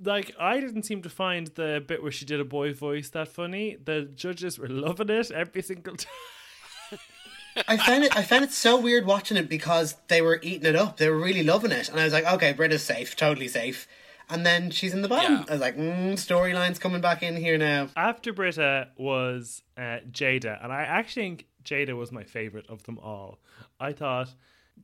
like, 0.00 0.32
I 0.38 0.60
didn't 0.60 0.84
seem 0.84 1.02
to 1.02 1.08
find 1.10 1.48
the 1.48 1.82
bit 1.84 2.00
where 2.00 2.12
she 2.12 2.24
did 2.24 2.38
a 2.38 2.44
boy 2.44 2.72
voice 2.72 3.10
that 3.10 3.26
funny. 3.26 3.76
The 3.84 4.02
judges 4.02 4.56
were 4.56 4.68
loving 4.68 5.10
it 5.10 5.32
every 5.32 5.62
single 5.62 5.96
time. 5.96 7.00
I 7.66 7.76
found 7.76 8.04
it. 8.04 8.16
I 8.16 8.22
found 8.22 8.44
it 8.44 8.52
so 8.52 8.80
weird 8.80 9.06
watching 9.06 9.36
it 9.36 9.48
because 9.48 9.96
they 10.06 10.22
were 10.22 10.38
eating 10.44 10.64
it 10.64 10.76
up. 10.76 10.98
They 10.98 11.08
were 11.10 11.18
really 11.18 11.42
loving 11.42 11.72
it, 11.72 11.88
and 11.88 11.98
I 11.98 12.04
was 12.04 12.12
like, 12.12 12.24
"Okay, 12.24 12.52
Brita's 12.52 12.84
safe, 12.84 13.16
totally 13.16 13.48
safe." 13.48 13.88
And 14.28 14.46
then 14.46 14.70
she's 14.70 14.94
in 14.94 15.02
the 15.02 15.08
bottom. 15.08 15.38
Yeah. 15.38 15.44
I 15.48 15.52
was 15.54 15.60
like, 15.60 15.76
mm, 15.76 16.12
"Storyline's 16.12 16.78
coming 16.78 17.00
back 17.00 17.24
in 17.24 17.34
here 17.34 17.58
now." 17.58 17.88
After 17.96 18.32
Brita 18.32 18.90
was 18.96 19.64
uh, 19.76 19.98
Jaida, 20.12 20.62
and 20.62 20.72
I 20.72 20.82
actually 20.82 21.22
think 21.22 21.46
Jaida 21.64 21.96
was 21.96 22.12
my 22.12 22.22
favorite 22.22 22.66
of 22.68 22.84
them 22.84 23.00
all. 23.00 23.40
I 23.80 23.92
thought, 23.92 24.32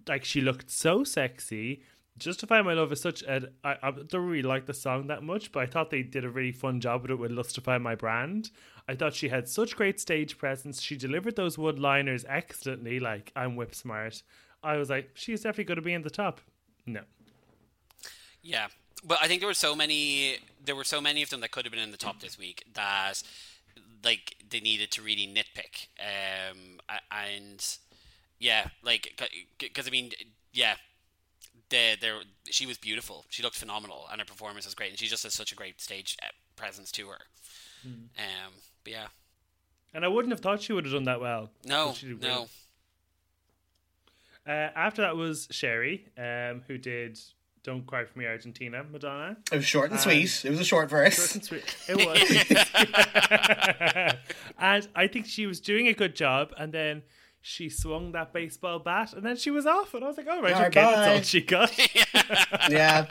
like, 0.08 0.24
she 0.24 0.40
looked 0.40 0.68
so 0.68 1.04
sexy 1.04 1.84
Justify 2.18 2.62
My 2.62 2.72
Love 2.72 2.92
is 2.92 3.00
such 3.00 3.22
a. 3.22 3.50
I, 3.62 3.76
I 3.83 3.90
don't 3.90 4.26
really 4.26 4.42
like 4.42 4.66
the 4.66 4.74
song 4.74 5.09
that 5.09 5.22
much, 5.22 5.52
but 5.52 5.61
I 5.61 5.66
thought 5.66 5.90
they 5.90 6.02
did 6.02 6.24
a 6.24 6.31
really 6.31 6.52
fun 6.52 6.81
job 6.81 7.02
with 7.02 7.11
it 7.11 7.18
with 7.18 7.31
Lustify 7.31 7.81
My 7.81 7.94
Brand. 7.94 8.50
I 8.88 8.94
thought 8.94 9.14
she 9.14 9.29
had 9.29 9.48
such 9.48 9.76
great 9.76 10.00
stage 10.00 10.38
presence. 10.38 10.81
She 10.81 10.96
delivered 10.96 11.37
those 11.37 11.59
wood 11.59 11.79
liners 11.79 12.24
excellently, 12.29 13.00
like, 13.00 13.33
I'm 13.35 13.57
whip 13.57 13.74
smart. 13.74 14.22
I 14.62 14.76
was 14.76 14.88
like, 14.88 15.11
she's 15.14 15.42
definitely 15.42 15.64
going 15.64 15.76
to 15.76 15.83
be 15.83 15.92
in 15.92 16.02
the 16.02 16.11
top. 16.11 16.40
No. 16.87 17.02
Yeah. 18.42 18.68
But 19.05 19.18
I 19.20 19.29
think 19.29 19.40
there 19.40 19.48
were 19.48 19.55
so 19.55 19.76
many. 19.76 20.37
There 20.64 20.74
were 20.74 20.85
so 20.85 21.00
many 21.00 21.22
of 21.22 21.31
them 21.31 21.40
that 21.40 21.50
could 21.50 21.64
have 21.64 21.72
been 21.72 21.83
in 21.83 21.90
the 21.90 21.96
top 21.96 22.20
this 22.20 22.38
week 22.38 22.64
that, 22.74 23.22
like, 24.02 24.37
they 24.48 24.61
needed 24.61 24.90
to 24.92 25.02
really 25.02 25.26
nitpick. 25.26 25.88
Um, 26.00 26.81
and 27.11 27.79
yeah, 28.38 28.68
like, 28.83 29.20
because 29.59 29.87
I 29.87 29.90
mean, 29.90 30.12
yeah, 30.52 30.74
they, 31.70 31.96
they 32.00 32.11
she 32.50 32.66
was 32.66 32.79
beautiful. 32.79 33.24
She 33.29 33.42
looked 33.42 33.57
phenomenal, 33.57 34.07
and 34.11 34.20
her 34.20 34.24
performance 34.24 34.64
was 34.64 34.74
great. 34.74 34.90
And 34.90 34.98
she 34.98 35.07
just 35.07 35.22
has 35.24 35.35
such 35.35 35.52
a 35.52 35.55
great 35.55 35.81
stage 35.81 36.16
uh, 36.22 36.29
presence 36.57 36.90
to 36.92 37.09
her. 37.09 37.18
Mm. 37.87 37.92
Um, 38.18 38.52
but 38.85 38.92
yeah, 38.92 39.07
and 39.94 40.05
I 40.05 40.09
wouldn't 40.09 40.33
have 40.33 40.40
thought 40.40 40.62
she 40.62 40.72
would 40.72 40.85
have 40.85 40.94
done 40.94 41.05
that 41.05 41.20
well. 41.20 41.50
No, 41.64 41.94
no. 42.20 42.48
Uh, 44.46 44.70
after 44.76 45.02
that 45.02 45.16
was 45.16 45.48
Sherry, 45.50 46.07
um, 46.16 46.62
who 46.68 46.79
did 46.79 47.18
"Don't 47.64 47.85
Cry 47.87 48.05
for 48.05 48.18
Me, 48.18 48.26
Argentina," 48.26 48.85
Madonna. 48.85 49.37
It 49.50 49.57
was 49.57 49.64
short 49.64 49.87
and, 49.87 49.94
and 49.94 50.00
sweet. 50.00 50.44
It 50.44 50.50
was 50.50 50.61
a 50.61 50.64
short 50.64 50.88
verse. 50.88 51.16
Short 51.16 51.35
and 51.35 51.44
sweet. 51.44 51.76
It 51.88 51.96
was. 51.96 52.20
and 54.59 54.88
I 54.94 55.07
think 55.09 55.26
she 55.26 55.46
was 55.46 55.61
doing 55.61 55.88
a 55.88 55.94
good 55.94 56.14
job. 56.14 56.52
And 56.57 56.72
then 56.72 57.02
she 57.48 57.68
swung 57.68 58.11
that 58.11 58.32
baseball 58.32 58.80
bat 58.80 59.12
and 59.12 59.24
then 59.24 59.37
she 59.37 59.52
was 59.52 59.66
off 59.66 59.94
and 59.94 60.02
I 60.02 60.09
was 60.09 60.16
like, 60.16 60.26
all 60.26 60.42
right, 60.42 60.52
right 60.52 60.66
okay, 60.66 60.82
bye. 60.82 60.90
that's 60.96 61.16
all 61.16 61.22
she 61.22 61.40
got. 61.42 61.70
yeah. 62.68 63.06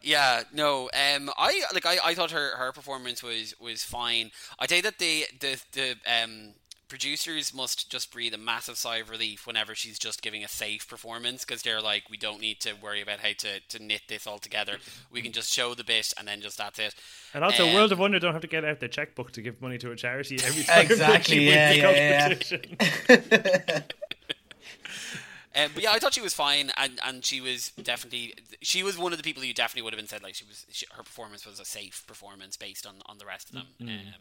Yeah, 0.00 0.44
no. 0.54 0.84
Um 0.84 1.30
I 1.36 1.62
like 1.74 1.84
I, 1.84 1.98
I 2.02 2.14
thought 2.14 2.30
her, 2.30 2.56
her 2.56 2.72
performance 2.72 3.22
was 3.22 3.54
was 3.60 3.82
fine. 3.84 4.30
I 4.58 4.66
say 4.66 4.80
that 4.80 4.98
the 4.98 5.26
the 5.40 5.62
the 5.72 5.96
um 6.10 6.54
producers 6.94 7.52
must 7.52 7.90
just 7.90 8.12
breathe 8.12 8.32
a 8.32 8.38
massive 8.38 8.76
sigh 8.78 8.98
of 8.98 9.10
relief 9.10 9.48
whenever 9.48 9.74
she's 9.74 9.98
just 9.98 10.22
giving 10.22 10.44
a 10.44 10.48
safe 10.48 10.86
performance 10.86 11.44
because 11.44 11.60
they're 11.62 11.80
like, 11.80 12.08
we 12.08 12.16
don't 12.16 12.40
need 12.40 12.60
to 12.60 12.72
worry 12.80 13.00
about 13.02 13.18
how 13.18 13.32
to, 13.36 13.58
to 13.68 13.82
knit 13.82 14.02
this 14.06 14.28
all 14.28 14.38
together. 14.38 14.76
We 15.10 15.20
can 15.20 15.32
just 15.32 15.52
show 15.52 15.74
the 15.74 15.82
bit 15.82 16.12
and 16.16 16.28
then 16.28 16.40
just 16.40 16.56
that's 16.56 16.78
it. 16.78 16.94
And 17.34 17.42
also, 17.42 17.66
um, 17.66 17.74
World 17.74 17.90
of 17.90 17.98
Wonder 17.98 18.20
don't 18.20 18.32
have 18.32 18.42
to 18.42 18.46
get 18.46 18.64
out 18.64 18.78
their 18.78 18.88
checkbook 18.88 19.32
to 19.32 19.42
give 19.42 19.60
money 19.60 19.76
to 19.78 19.90
a 19.90 19.96
charity 19.96 20.38
every 20.44 20.62
time 20.62 20.82
exactly, 20.82 21.38
yeah, 21.48 21.72
yeah, 21.72 22.34
yeah. 23.08 23.80
Um, 25.56 25.70
but 25.72 25.84
yeah, 25.84 25.92
I 25.92 26.00
thought 26.00 26.12
she 26.12 26.20
was 26.20 26.34
fine, 26.34 26.72
and, 26.76 26.98
and 27.06 27.24
she 27.24 27.40
was 27.40 27.70
definitely 27.80 28.34
she 28.60 28.82
was 28.82 28.98
one 28.98 29.12
of 29.12 29.18
the 29.18 29.22
people 29.22 29.40
who 29.40 29.52
definitely 29.52 29.82
would 29.82 29.92
have 29.92 29.98
been 29.98 30.08
said 30.08 30.20
like 30.20 30.34
she 30.34 30.44
was 30.44 30.66
she, 30.72 30.84
her 30.96 31.04
performance 31.04 31.46
was 31.46 31.60
a 31.60 31.64
safe 31.64 32.02
performance 32.08 32.56
based 32.56 32.84
on, 32.84 32.94
on 33.06 33.18
the 33.18 33.24
rest 33.24 33.50
of 33.50 33.54
them. 33.54 33.66
Mm. 33.80 33.88
Um, 33.88 34.14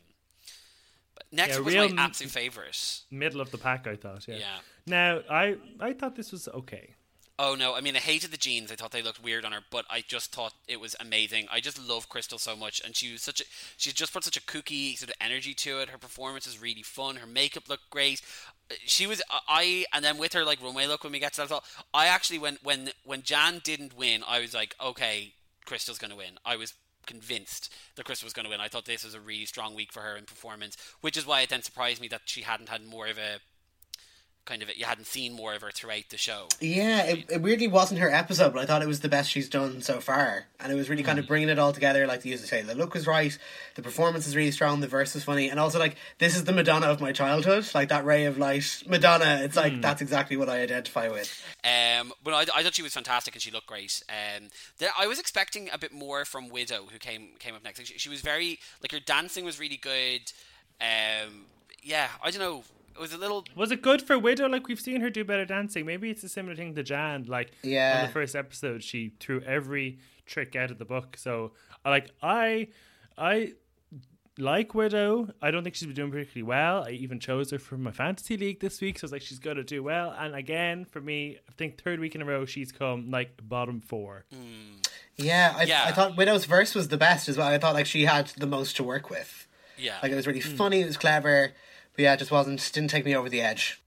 but 1.15 1.26
next 1.32 1.56
yeah, 1.56 1.60
was 1.60 1.76
my 1.76 1.93
absolute 1.97 2.32
favorite. 2.32 3.02
Middle 3.12 3.41
of 3.41 3.52
the 3.52 3.58
pack, 3.58 3.88
I 3.88 3.95
thought. 3.95 4.28
Yeah. 4.28 4.38
yeah. 4.38 4.58
Now, 4.86 5.21
I 5.30 5.58
I 5.80 5.93
thought 5.93 6.15
this 6.15 6.32
was 6.32 6.47
okay. 6.47 6.95
Oh 7.39 7.56
no! 7.56 7.73
I 7.73 7.82
mean, 7.82 7.95
I 7.95 7.99
hated 7.99 8.30
the 8.30 8.38
jeans. 8.38 8.71
I 8.71 8.76
thought 8.76 8.91
they 8.91 9.02
looked 9.02 9.23
weird 9.23 9.43
on 9.43 9.54
her, 9.54 9.62
but 9.71 9.86
I 9.89 10.04
just 10.08 10.32
thought 10.32 10.54
it 10.67 10.80
was 10.80 10.95
amazing. 10.99 11.47
I 11.52 11.62
just 11.62 11.80
love 11.80 12.08
Crystal 12.08 12.38
so 12.38 12.56
much, 12.56 12.80
and 12.86 12.95
she 12.95 13.12
was 13.12 13.23
such 13.23 13.41
a 13.41 13.43
she 13.76 13.91
just 13.91 14.13
put 14.13 14.23
such 14.23 14.38
a 14.38 14.41
kooky 14.41 14.95
sort 14.95 15.10
of 15.10 15.15
energy 15.19 15.56
to 15.56 15.80
it. 15.80 15.89
Her 15.89 15.97
performance 15.97 16.45
was 16.45 16.62
really 16.62 16.84
fun. 16.84 17.15
Her 17.15 17.26
makeup 17.26 17.67
looked 17.67 17.89
great. 17.89 18.21
Uh, 18.69 18.76
she 18.86 19.08
was 19.08 19.19
uh, 19.32 19.39
I, 19.47 19.86
and 19.93 20.06
then 20.06 20.19
with 20.19 20.34
her 20.34 20.45
like 20.45 20.62
runway 20.62 20.86
look 20.86 21.04
when 21.04 21.12
we 21.12 21.19
get 21.19 21.34
to 21.34 21.38
that, 21.38 21.45
I, 21.45 21.47
thought, 21.47 21.63
I 21.91 22.06
actually 22.06 22.38
when 22.38 22.60
when 22.62 22.91
when 23.04 23.23
Jan 23.23 23.62
didn't 23.63 23.97
win, 23.97 24.23
I 24.28 24.39
was 24.39 24.54
like, 24.54 24.76
okay, 24.80 25.34
Crystal's 25.65 25.97
going 25.97 26.12
to 26.12 26.17
win. 26.17 26.38
I 26.45 26.56
was 26.56 26.76
convinced 27.05 27.73
that 27.95 28.05
Chris 28.05 28.23
was 28.23 28.33
going 28.33 28.45
to 28.45 28.49
win. 28.49 28.59
I 28.59 28.67
thought 28.67 28.85
this 28.85 29.03
was 29.03 29.13
a 29.13 29.19
really 29.19 29.45
strong 29.45 29.75
week 29.75 29.91
for 29.91 30.01
her 30.01 30.15
in 30.15 30.25
performance, 30.25 30.77
which 31.01 31.17
is 31.17 31.25
why 31.25 31.41
it 31.41 31.49
then 31.49 31.61
surprised 31.61 32.01
me 32.01 32.07
that 32.09 32.21
she 32.25 32.41
hadn't 32.41 32.69
had 32.69 32.85
more 32.85 33.07
of 33.07 33.17
a 33.17 33.39
kind 34.45 34.62
of 34.62 34.69
you 34.75 34.86
hadn't 34.86 35.06
seen 35.06 35.34
more 35.34 35.53
of 35.53 35.62
her 35.62 35.71
throughout 35.71 36.03
the 36.10 36.17
show. 36.17 36.47
Yeah, 36.60 37.03
it, 37.03 37.25
it 37.29 37.41
weirdly 37.41 37.67
wasn't 37.67 37.99
her 38.01 38.10
episode, 38.10 38.53
but 38.53 38.62
I 38.62 38.65
thought 38.65 38.82
it 38.82 38.88
was 38.88 38.99
the 38.99 39.10
best 39.10 39.29
she's 39.29 39.49
done 39.49 39.82
so 39.82 39.99
far, 39.99 40.45
and 40.60 40.71
it 40.71 40.75
was 40.75 40.89
really 40.89 41.03
kind 41.03 41.19
of 41.19 41.27
bringing 41.27 41.49
it 41.49 41.60
all 41.60 41.73
together. 41.73 42.06
Like 42.08 42.25
you 42.25 42.32
used 42.32 42.43
to 42.43 42.49
say, 42.49 42.62
the 42.62 42.75
look 42.75 42.93
was 42.93 43.08
right, 43.08 43.38
the 43.75 43.82
performance 43.82 44.27
is 44.27 44.36
really 44.36 44.51
strong, 44.51 44.79
the 44.79 44.88
verse 44.88 45.13
was 45.13 45.23
funny, 45.23 45.49
and 45.49 45.60
also 45.60 45.79
like 45.79 45.95
this 46.19 46.36
is 46.36 46.43
the 46.43 46.53
Madonna 46.53 46.88
of 46.88 47.01
my 47.01 47.12
childhood, 47.12 47.69
like 47.73 47.89
that 47.89 48.06
ray 48.06 48.25
of 48.25 48.38
light, 48.38 48.84
Madonna. 48.88 49.41
It's 49.43 49.56
like 49.56 49.82
that's 49.82 50.01
exactly 50.01 50.38
what 50.38 50.49
I 50.49 50.62
identify 50.62 51.08
with. 51.10 51.43
Um, 51.63 52.13
but 52.23 52.34
I, 52.34 52.60
I 52.60 52.63
thought 52.63 52.75
she 52.75 52.84
was 52.84 52.93
fantastic 52.93 53.34
and 53.36 53.41
she 53.41 53.51
looked 53.51 53.67
great. 53.67 54.03
Um, 54.10 54.49
there, 54.77 54.89
I 54.97 55.08
was 55.08 55.19
expecting 55.19 55.69
a 55.71 55.77
bit 55.77 55.93
more 55.93 56.25
from 56.25 56.49
Widow, 56.49 56.88
who 56.91 56.99
came 56.99 57.29
came 57.39 57.56
up 57.56 57.63
next. 57.63 57.79
Like, 57.79 57.88
she, 57.88 57.97
she 57.97 58.10
was 58.10 58.21
very 58.21 58.60
like 58.82 58.91
her 58.91 58.99
dancing 58.99 59.45
was 59.45 59.60
really 59.60 59.77
good. 59.77 60.32
Um, 60.82 61.45
yeah, 61.82 62.10
I 62.23 62.32
don't 62.32 62.41
know. 62.41 62.63
It 62.95 62.99
was 62.99 63.13
a 63.13 63.17
little. 63.17 63.43
Was 63.56 63.71
it 63.71 63.82
good 63.82 64.01
for 64.01 64.17
Widow? 64.19 64.47
Like 64.47 64.67
we've 64.67 64.79
seen 64.79 65.01
her 65.01 65.10
do 65.10 65.23
better 65.23 65.45
dancing. 65.45 65.86
Maybe 65.86 66.10
it's 66.10 66.23
a 66.23 66.29
similar 66.29 66.56
thing 66.56 66.75
to 66.75 66.84
Jan. 66.84 67.25
Like 67.27 67.51
Yeah. 67.63 67.99
on 67.99 68.06
the 68.08 68.12
first 68.12 68.36
episode, 68.36 68.84
she 68.84 69.13
threw 69.19 69.41
every 69.41 69.99
trick 70.25 70.56
out 70.56 70.71
of 70.71 70.77
the 70.77 70.86
book. 70.86 71.17
So 71.17 71.53
like 71.84 72.12
I 72.21 72.67
I 73.17 73.53
like 74.38 74.73
Widow. 74.73 75.29
I 75.41 75.51
don't 75.51 75.63
think 75.63 75.75
she's 75.75 75.86
been 75.86 75.95
doing 75.95 76.12
particularly 76.12 76.43
well. 76.43 76.86
I 76.88 76.91
even 76.91 77.19
chose 77.19 77.51
her 77.51 77.60
for 77.60 77.77
my 77.77 77.91
fantasy 77.91 78.38
league 78.38 78.60
this 78.60 78.82
week, 78.82 78.99
so 78.99 79.06
I 79.06 79.08
was 79.08 79.12
like, 79.12 79.21
she's 79.21 79.39
going 79.39 79.58
to 79.58 79.63
do 79.63 79.84
well. 79.84 80.15
And 80.17 80.36
again, 80.36 80.86
for 80.86 80.99
me, 81.01 81.38
I 81.47 81.51
think 81.53 81.82
third 81.82 81.99
week 81.99 82.15
in 82.15 82.21
a 82.21 82.25
row, 82.25 82.45
she's 82.45 82.71
come 82.71 83.12
like 83.12 83.39
bottom 83.47 83.79
four. 83.79 84.25
Mm. 84.34 84.88
Yeah, 85.17 85.53
I, 85.56 85.63
Yeah. 85.63 85.84
I 85.86 85.91
thought 85.91 86.17
Widow's 86.17 86.45
verse 86.45 86.73
was 86.73 86.88
the 86.88 86.97
best 86.97 87.29
as 87.29 87.38
well. 87.38 87.47
I 87.47 87.58
thought 87.60 87.75
like 87.75 87.86
she 87.86 88.06
had 88.06 88.27
the 88.38 88.47
most 88.47 88.75
to 88.77 88.84
work 88.84 89.10
with. 89.10 89.47
Yeah. 89.77 89.97
Like 90.01 90.12
it 90.12 90.15
was 90.15 90.25
really 90.25 90.41
mm. 90.41 90.58
funny, 90.58 90.82
it 90.82 90.86
was 90.86 90.97
clever, 90.97 91.53
but 91.95 92.03
yeah, 92.03 92.13
it 92.13 92.17
just 92.19 92.32
wasn't 92.32 92.71
didn't 92.73 92.89
take 92.89 93.06
me 93.06 93.15
over 93.15 93.29
the 93.29 93.41
edge. 93.41 93.82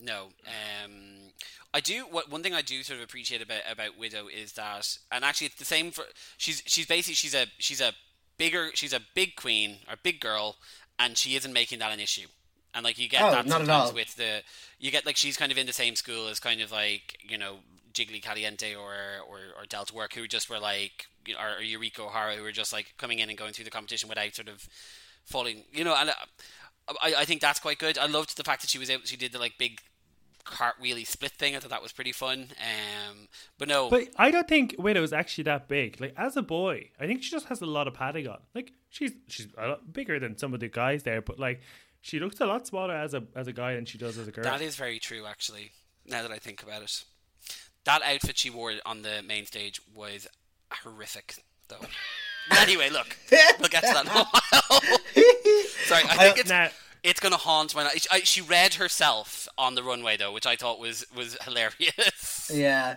No. 0.00 0.28
Um, 0.46 1.32
I 1.74 1.80
do. 1.80 2.04
What 2.10 2.30
one 2.30 2.42
thing 2.42 2.54
I 2.54 2.62
do 2.62 2.82
sort 2.82 2.98
of 2.98 3.04
appreciate 3.04 3.42
about 3.42 3.60
about 3.70 3.98
Widow 3.98 4.28
is 4.28 4.52
that, 4.54 4.98
and 5.12 5.24
actually 5.24 5.48
it's 5.48 5.56
the 5.56 5.64
same 5.64 5.90
for 5.90 6.04
she's 6.36 6.62
she's 6.66 6.86
basically 6.86 7.14
she's 7.14 7.34
a 7.34 7.46
she's 7.58 7.80
a 7.80 7.92
bigger 8.38 8.70
she's 8.74 8.92
a 8.92 9.00
big 9.14 9.36
queen 9.36 9.78
or 9.88 9.96
big 10.02 10.20
girl, 10.20 10.56
and 10.98 11.16
she 11.18 11.36
isn't 11.36 11.52
making 11.52 11.78
that 11.80 11.92
an 11.92 12.00
issue. 12.00 12.26
And 12.74 12.84
like 12.84 12.98
you 12.98 13.08
get 13.08 13.22
Oh, 13.22 13.30
that 13.32 13.46
not 13.46 13.60
at 13.62 13.66
sometimes 13.66 13.90
all. 13.90 13.94
with 13.94 14.14
the 14.16 14.42
you 14.78 14.90
get 14.90 15.04
like 15.06 15.16
she's 15.16 15.36
kind 15.36 15.50
of 15.52 15.58
in 15.58 15.66
the 15.66 15.72
same 15.72 15.96
school 15.96 16.28
as 16.28 16.38
kind 16.40 16.60
of 16.60 16.70
like 16.72 17.18
you 17.22 17.36
know 17.38 17.56
Jiggly 17.92 18.22
Caliente 18.22 18.74
or 18.74 18.92
or, 19.28 19.38
or 19.58 19.66
Delta 19.68 19.94
Work 19.94 20.14
who 20.14 20.26
just 20.28 20.48
were 20.48 20.58
like 20.60 21.06
you 21.26 21.34
know, 21.34 21.40
or, 21.40 21.58
or 21.58 21.62
Eureka 21.62 22.02
O'Hara 22.02 22.34
who 22.36 22.42
were 22.42 22.52
just 22.52 22.72
like 22.72 22.94
coming 22.98 23.18
in 23.18 23.28
and 23.28 23.36
going 23.38 23.52
through 23.52 23.64
the 23.64 23.70
competition 23.70 24.08
without 24.08 24.34
sort 24.34 24.48
of 24.48 24.68
falling 25.24 25.64
you 25.72 25.84
know 25.84 25.94
and 25.98 26.10
uh, 26.10 26.14
I, 27.02 27.14
I 27.18 27.24
think 27.24 27.40
that's 27.40 27.60
quite 27.60 27.78
good. 27.78 27.98
I 27.98 28.06
loved 28.06 28.36
the 28.36 28.44
fact 28.44 28.62
that 28.62 28.70
she 28.70 28.78
was 28.78 28.90
able 28.90 29.04
she 29.04 29.16
did 29.16 29.32
the 29.32 29.38
like 29.38 29.58
big 29.58 29.80
cartwheely 30.44 31.04
split 31.04 31.32
thing. 31.32 31.54
I 31.54 31.58
thought 31.58 31.70
that 31.70 31.82
was 31.82 31.92
pretty 31.92 32.12
fun. 32.12 32.48
Um, 32.58 33.28
but 33.58 33.68
no, 33.68 33.90
But 33.90 34.08
I 34.16 34.30
don't 34.30 34.48
think 34.48 34.74
Widow 34.78 35.02
is 35.02 35.12
actually 35.12 35.44
that 35.44 35.68
big. 35.68 36.00
Like 36.00 36.14
as 36.16 36.36
a 36.36 36.42
boy, 36.42 36.90
I 36.98 37.06
think 37.06 37.22
she 37.22 37.30
just 37.30 37.46
has 37.46 37.60
a 37.60 37.66
lot 37.66 37.86
of 37.86 37.94
padding 37.94 38.26
on. 38.28 38.38
Like 38.54 38.72
she's 38.88 39.12
she's 39.28 39.48
a 39.58 39.68
lot 39.68 39.92
bigger 39.92 40.18
than 40.18 40.38
some 40.38 40.54
of 40.54 40.60
the 40.60 40.68
guys 40.68 41.02
there, 41.02 41.20
but 41.20 41.38
like 41.38 41.60
she 42.00 42.18
looks 42.18 42.40
a 42.40 42.46
lot 42.46 42.66
smaller 42.66 42.94
as 42.94 43.14
a 43.14 43.24
as 43.36 43.46
a 43.46 43.52
guy 43.52 43.74
than 43.74 43.84
she 43.84 43.98
does 43.98 44.16
as 44.18 44.28
a 44.28 44.30
girl. 44.32 44.44
that 44.44 44.62
is 44.62 44.76
very 44.76 44.98
true. 44.98 45.26
Actually, 45.26 45.72
now 46.06 46.22
that 46.22 46.30
I 46.30 46.38
think 46.38 46.62
about 46.62 46.82
it, 46.82 47.04
that 47.84 48.02
outfit 48.02 48.38
she 48.38 48.50
wore 48.50 48.72
on 48.86 49.02
the 49.02 49.22
main 49.22 49.44
stage 49.46 49.80
was 49.94 50.26
horrific, 50.72 51.34
though. 51.68 51.76
anyway, 52.58 52.88
look, 52.90 53.16
we'll 53.30 53.68
get 53.68 53.82
to 53.82 53.92
that. 53.92 54.06
in 54.06 54.10
a 54.10 54.24
while. 54.24 55.34
Sorry, 55.86 56.02
I 56.04 56.16
think 56.16 56.38
it's. 56.38 56.48
Now, 56.50 56.68
It's 57.04 57.20
gonna 57.20 57.36
haunt 57.36 57.74
my 57.74 57.84
night. 57.84 58.06
I- 58.10 58.20
She 58.20 58.40
read 58.40 58.74
herself 58.74 59.46
on 59.56 59.74
the 59.76 59.82
runway 59.82 60.16
though, 60.16 60.32
which 60.32 60.46
I 60.46 60.56
thought 60.56 60.78
was 60.80 61.06
was 61.14 61.36
hilarious. 61.44 62.50
Yeah. 62.54 62.96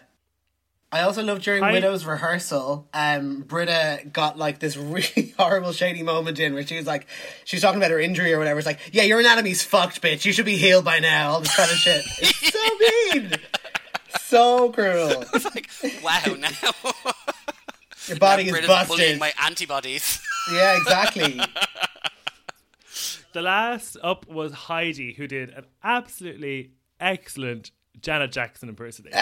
I 0.94 1.02
also 1.04 1.24
love 1.24 1.42
during 1.42 1.64
I- 1.64 1.72
Widow's 1.72 2.04
rehearsal, 2.04 2.90
um, 2.94 3.42
Brita 3.44 4.02
got 4.12 4.38
like 4.38 4.60
this 4.60 4.76
really 4.76 5.34
horrible, 5.40 5.72
shady 5.72 6.04
moment 6.04 6.38
in 6.40 6.54
where 6.54 6.66
she 6.68 6.76
was 6.76 6.86
like, 6.86 7.08
she 7.46 7.56
was 7.56 7.62
talking 7.62 7.80
about 7.80 7.92
her 7.92 8.00
injury 8.00 8.34
or 8.34 8.40
whatever. 8.40 8.60
It's 8.60 8.66
like, 8.66 8.80
yeah, 8.92 9.04
your 9.04 9.20
anatomy's 9.22 9.64
fucked, 9.64 10.02
bitch. 10.02 10.26
You 10.26 10.34
should 10.34 10.46
be 10.46 10.58
healed 10.58 10.84
by 10.84 11.00
now. 11.00 11.32
All 11.34 11.40
this 11.42 11.56
kind 11.56 11.72
of 11.72 11.78
shit. 11.78 12.04
It's 12.20 12.52
so 13.14 13.20
mean. 13.20 13.34
So 14.22 14.72
cruel. 14.74 15.24
It's 15.34 15.46
like, 15.46 15.70
wow, 16.04 16.36
now 16.38 16.50
Your 18.08 18.18
body 18.18 18.44
is 18.46 18.52
Brita's 18.52 18.68
busted. 18.68 19.20
my 19.20 19.32
antibodies. 19.46 20.20
Yeah, 20.52 20.76
exactly. 20.78 21.40
The 23.34 23.42
last 23.42 23.98
up 24.04 24.28
was 24.28 24.54
Heidi, 24.54 25.14
who 25.14 25.28
did 25.28 25.50
an 25.50 25.66
absolutely 25.84 26.72
excellent 27.00 27.72
Janet 28.00 28.32
Jackson 28.32 28.70
impersonation. 28.70 29.18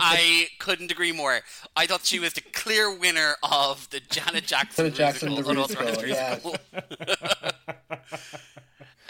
I 0.00 0.48
couldn't 0.58 0.90
agree 0.90 1.12
more. 1.12 1.40
I 1.76 1.86
thought 1.86 2.04
she 2.04 2.18
was 2.18 2.32
the 2.32 2.40
clear 2.40 2.94
winner 2.96 3.34
of 3.42 3.88
the 3.90 4.00
Janet 4.00 4.44
Jackson, 4.46 4.86
Janet 4.86 4.94
Jackson, 4.94 5.28
musical, 5.30 5.54
the 5.54 5.60
unauthorized 5.60 6.02
musical, 6.02 6.56
musical. 6.72 7.50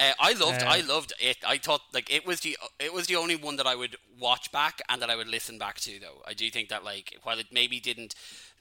Uh, 0.01 0.13
I 0.19 0.33
loved, 0.33 0.63
I 0.63 0.81
loved 0.81 1.13
it. 1.21 1.37
I 1.47 1.59
thought 1.59 1.83
like 1.93 2.13
it 2.13 2.27
was 2.27 2.41
the 2.41 2.57
it 2.81 2.93
was 2.93 3.07
the 3.07 3.15
only 3.15 3.37
one 3.37 3.57
that 3.57 3.67
I 3.67 3.77
would 3.77 3.97
watch 4.19 4.51
back 4.51 4.81
and 4.89 5.01
that 5.01 5.11
I 5.11 5.17
would 5.17 5.29
listen 5.29 5.59
back 5.59 5.79
to. 5.81 6.01
Though 6.01 6.23
I 6.27 6.35
do 6.35 6.51
think 6.51 6.71
that 6.71 6.83
like 6.83 7.19
while 7.23 7.39
it 7.39 7.47
maybe 7.53 7.79
didn't 7.79 8.15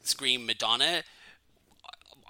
scream 0.04 0.46
Madonna, 0.46 1.04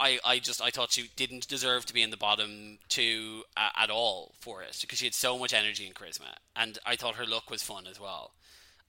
I, 0.01 0.19
I 0.25 0.39
just 0.39 0.61
I 0.61 0.71
thought 0.71 0.91
she 0.91 1.11
didn't 1.15 1.47
deserve 1.47 1.85
to 1.85 1.93
be 1.93 2.01
in 2.01 2.09
the 2.09 2.17
bottom 2.17 2.79
two 2.89 3.43
uh, 3.55 3.69
at 3.77 3.91
all 3.91 4.33
for 4.39 4.63
it 4.63 4.75
because 4.81 4.97
she 4.97 5.05
had 5.05 5.13
so 5.13 5.37
much 5.37 5.53
energy 5.53 5.85
and 5.85 5.93
charisma, 5.93 6.33
and 6.55 6.79
I 6.85 6.95
thought 6.95 7.15
her 7.15 7.25
look 7.25 7.51
was 7.51 7.61
fun 7.61 7.85
as 7.89 7.99
well. 7.99 8.31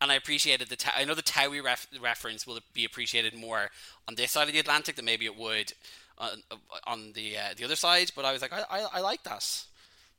And 0.01 0.11
I 0.11 0.15
appreciated 0.15 0.69
the. 0.69 0.77
Ta- 0.77 0.95
I 0.97 1.05
know 1.05 1.15
the 1.15 1.23
Towie 1.23 1.63
ref- 1.63 1.87
reference 2.01 2.47
will 2.47 2.59
be 2.73 2.85
appreciated 2.85 3.35
more 3.35 3.71
on 4.09 4.15
this 4.15 4.33
side 4.33 4.49
of 4.49 4.55
the 4.55 4.59
Atlantic 4.59 4.97
than 4.97 5.05
maybe 5.05 5.27
it 5.27 5.37
would 5.37 5.75
on, 6.19 6.43
on 6.87 7.13
the 7.13 7.37
uh, 7.37 7.55
the 7.57 7.65
other 7.65 7.77
side. 7.77 8.11
But 8.17 8.25
I 8.25 8.33
was 8.33 8.41
like, 8.43 8.53
I, 8.53 8.65
I, 8.71 8.87
I 8.95 9.01
like 9.01 9.23
that, 9.25 9.65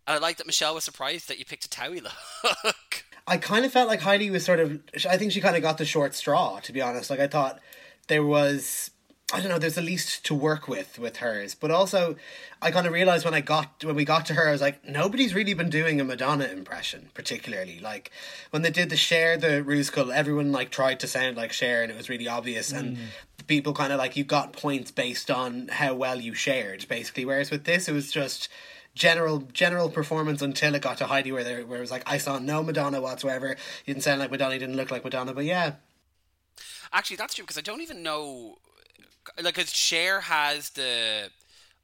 and 0.08 0.16
I 0.16 0.20
like 0.20 0.38
that 0.38 0.46
Michelle 0.46 0.76
was 0.76 0.84
surprised 0.84 1.28
that 1.28 1.40
you 1.40 1.44
picked 1.44 1.66
a 1.66 1.70
Towie 1.70 2.04
look. 2.04 3.04
I 3.28 3.38
kind 3.38 3.66
of 3.66 3.72
felt 3.72 3.88
like 3.88 4.02
Heidi 4.02 4.30
was 4.30 4.46
sort 4.46 4.60
of. 4.60 4.80
I 5.10 5.18
think 5.18 5.32
she 5.32 5.42
kind 5.42 5.56
of 5.56 5.62
got 5.64 5.80
the 5.80 5.86
short 5.86 6.14
straw, 6.14 6.60
to 6.60 6.72
be 6.72 6.82
honest. 6.82 7.10
Like 7.10 7.20
I 7.20 7.28
thought 7.28 7.60
there 8.08 8.24
was. 8.24 8.92
I 9.34 9.40
don't 9.40 9.50
know. 9.50 9.58
There's 9.58 9.76
the 9.76 9.82
least 9.82 10.24
to 10.26 10.36
work 10.36 10.68
with 10.68 11.00
with 11.00 11.18
hers, 11.18 11.56
but 11.56 11.72
also 11.72 12.16
I 12.62 12.70
kind 12.70 12.86
of 12.86 12.94
realized 12.94 13.26
when 13.26 13.34
I 13.34 13.42
got 13.42 13.84
when 13.84 13.96
we 13.96 14.06
got 14.06 14.28
to 14.28 14.36
her, 14.36 14.48
I 14.48 14.52
was 14.52 14.62
like, 14.62 14.88
nobody's 14.88 15.34
really 15.34 15.56
been 15.56 15.72
doing 15.72 16.00
a 16.00 16.04
Madonna 16.04 16.46
impression, 16.46 17.10
particularly. 17.16 17.80
Like 17.80 18.12
when 18.52 18.62
they 18.62 18.70
did 18.70 18.92
the 18.92 18.96
share 18.96 19.36
the 19.36 19.64
Rusical, 19.66 20.14
everyone 20.14 20.52
like 20.52 20.70
tried 20.70 21.00
to 21.00 21.08
sound 21.08 21.36
like 21.36 21.52
Cher, 21.52 21.82
and 21.82 21.92
it 21.92 21.98
was 21.98 22.10
really 22.10 22.28
obvious. 22.28 22.72
And 22.72 22.98
mm. 22.98 23.48
people 23.48 23.74
kind 23.74 23.92
of 23.92 23.98
like 23.98 24.16
you 24.16 24.24
got 24.24 24.54
points 24.54 24.92
based 24.92 25.32
on 25.32 25.68
how 25.68 25.96
well 25.96 26.22
you 26.22 26.36
shared, 26.36 26.88
basically. 26.88 27.26
Whereas 27.26 27.50
with 27.50 27.64
this, 27.64 27.90
it 27.90 27.94
was 27.94 28.12
just 28.12 28.50
general 28.94 29.40
general 29.52 29.90
performance 29.90 30.44
until 30.44 30.76
it 30.76 30.84
got 30.84 31.00
to 31.00 31.08
Heidi 31.08 31.32
where 31.32 31.44
there 31.44 31.66
where 31.66 31.80
it 31.80 31.82
was 31.82 31.90
like 31.90 32.04
I 32.06 32.20
saw 32.20 32.38
no 32.38 32.62
Madonna 32.62 33.02
whatsoever. 33.02 33.58
You 33.86 33.94
didn't 33.96 34.04
sound 34.04 34.20
like 34.20 34.30
Madonna, 34.30 34.54
you 34.54 34.60
didn't 34.60 34.76
look 34.76 34.92
like 34.92 35.04
Madonna, 35.04 35.34
but 35.34 35.46
yeah. 35.46 35.74
Actually, 36.92 37.18
that's 37.18 37.34
true 37.34 37.44
because 37.44 37.58
I 37.58 37.62
don't 37.62 37.82
even 37.82 38.04
know. 38.04 38.60
Like, 39.42 39.56
because 39.56 39.74
Cher 39.74 40.22
has 40.22 40.72
the. 40.72 41.30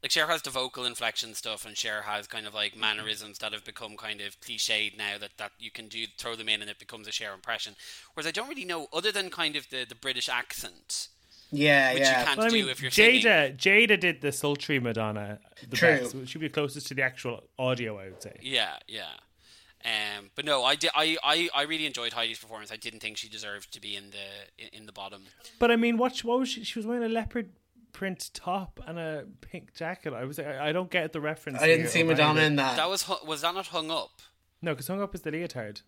Like 0.01 0.11
Cher 0.11 0.27
has 0.27 0.41
the 0.41 0.49
vocal 0.49 0.85
inflection 0.85 1.33
stuff, 1.33 1.65
and 1.65 1.75
Cher 1.75 2.03
has 2.03 2.25
kind 2.25 2.47
of 2.47 2.53
like 2.53 2.71
mm-hmm. 2.71 2.79
mannerisms 2.79 3.39
that 3.39 3.51
have 3.51 3.65
become 3.65 3.97
kind 3.97 4.21
of 4.21 4.39
cliched 4.39 4.97
now 4.97 5.17
that, 5.19 5.31
that 5.37 5.51
you 5.59 5.71
can 5.71 5.89
do 5.89 6.05
throw 6.17 6.35
them 6.35 6.47
in 6.47 6.61
and 6.61 6.71
it 6.71 6.79
becomes 6.79 7.05
a 7.05 7.11
Cher 7.11 7.33
impression. 7.33 7.75
Whereas 8.13 8.25
I 8.25 8.31
don't 8.31 8.47
really 8.47 8.63
know 8.63 8.87
other 8.93 9.11
than 9.11 9.29
kind 9.29 9.57
of 9.57 9.69
the, 9.69 9.85
the 9.87 9.95
British 9.95 10.29
accent, 10.29 11.09
Yeah, 11.51 11.93
which 11.93 12.03
yeah. 12.03 12.19
you 12.19 12.25
can't 12.27 12.37
Well, 12.37 12.47
I 12.47 12.49
do 12.49 12.55
mean, 12.55 12.69
if 12.69 12.81
you're 12.81 12.91
singing. 12.91 13.23
Jaida 13.23 13.57
Jaida 13.57 13.99
did 13.99 14.21
the 14.21 14.31
sultry 14.31 14.79
Madonna 14.79 15.39
the 15.69 15.75
True. 15.75 15.99
best. 15.99 16.15
She'd 16.29 16.39
be 16.39 16.47
closest 16.47 16.87
to 16.87 16.93
the 16.93 17.01
actual 17.01 17.43
audio, 17.57 17.99
I 17.99 18.05
would 18.05 18.23
say. 18.23 18.37
Yeah, 18.41 18.77
yeah. 18.87 19.09
Um, 19.85 20.29
but 20.35 20.43
no, 20.43 20.63
I, 20.65 20.75
did, 20.75 20.91
I, 20.93 21.15
I, 21.23 21.49
I 21.55 21.61
really 21.63 21.85
enjoyed 21.85 22.11
Heidi's 22.13 22.39
performance. 22.39 22.69
I 22.71 22.75
didn't 22.75 22.99
think 22.99 23.15
she 23.17 23.29
deserved 23.29 23.71
to 23.73 23.79
be 23.79 23.95
in 23.95 24.11
the 24.11 24.17
in, 24.63 24.81
in 24.81 24.85
the 24.85 24.91
bottom. 24.91 25.23
But 25.57 25.71
I 25.71 25.77
mean, 25.77 25.97
what 25.97 26.17
what 26.19 26.39
was 26.39 26.49
she? 26.49 26.63
She 26.65 26.77
was 26.79 26.85
wearing 26.85 27.03
a 27.03 27.07
leopard 27.09 27.51
print 27.93 28.29
top 28.33 28.79
and 28.85 28.99
a 28.99 29.25
pink 29.41 29.73
jacket. 29.73 30.13
I 30.13 30.25
was 30.25 30.37
like, 30.37 30.47
I 30.47 30.69
I 30.69 30.71
don't 30.73 30.91
get 30.91 31.13
the 31.13 31.21
reference. 31.21 31.61
I 31.61 31.67
didn't 31.67 31.81
here 31.83 31.89
see 31.89 32.03
Madonna 32.03 32.41
in 32.41 32.57
that. 32.57 32.75
That 32.75 32.89
was 32.89 33.07
was 33.25 33.41
that 33.41 33.55
not 33.55 33.67
hung 33.67 33.89
up? 33.89 34.21
No, 34.61 34.73
because 34.73 34.87
hung 34.87 35.01
up 35.01 35.15
is 35.15 35.21
the 35.21 35.31
leotard. 35.31 35.81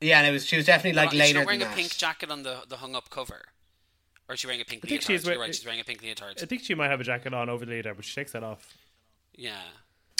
yeah, 0.00 0.18
and 0.20 0.26
it 0.26 0.32
was 0.32 0.46
she 0.46 0.56
was 0.56 0.64
definitely 0.64 0.96
like 0.96 1.10
She's 1.10 1.20
later 1.20 1.40
not 1.40 1.46
wearing 1.46 1.60
than 1.60 1.68
a 1.68 1.70
that. 1.72 1.76
pink 1.76 1.94
jacket 1.96 2.30
on 2.30 2.42
the, 2.42 2.62
the 2.68 2.78
hung 2.78 2.94
up 2.94 3.10
cover. 3.10 3.42
Or 4.26 4.34
is 4.34 4.40
she 4.40 4.46
wearing 4.46 4.62
a 4.62 4.64
pink 4.64 4.82
I 4.82 4.88
think 4.88 5.02
leotard? 5.02 5.06
she's 5.06 5.26
You're 5.26 5.34
we- 5.34 5.40
right, 5.42 5.54
she's 5.54 5.66
wearing 5.66 5.80
a 5.80 5.84
pink 5.84 6.00
leotard. 6.02 6.42
I 6.42 6.46
think 6.46 6.62
she 6.62 6.74
might 6.74 6.88
have 6.88 7.02
a 7.02 7.04
jacket 7.04 7.34
on 7.34 7.50
over 7.50 7.66
the 7.66 7.72
leotard, 7.72 7.96
but 7.96 8.06
she 8.06 8.14
takes 8.14 8.32
that 8.32 8.42
off. 8.42 8.74
Yeah. 9.36 9.52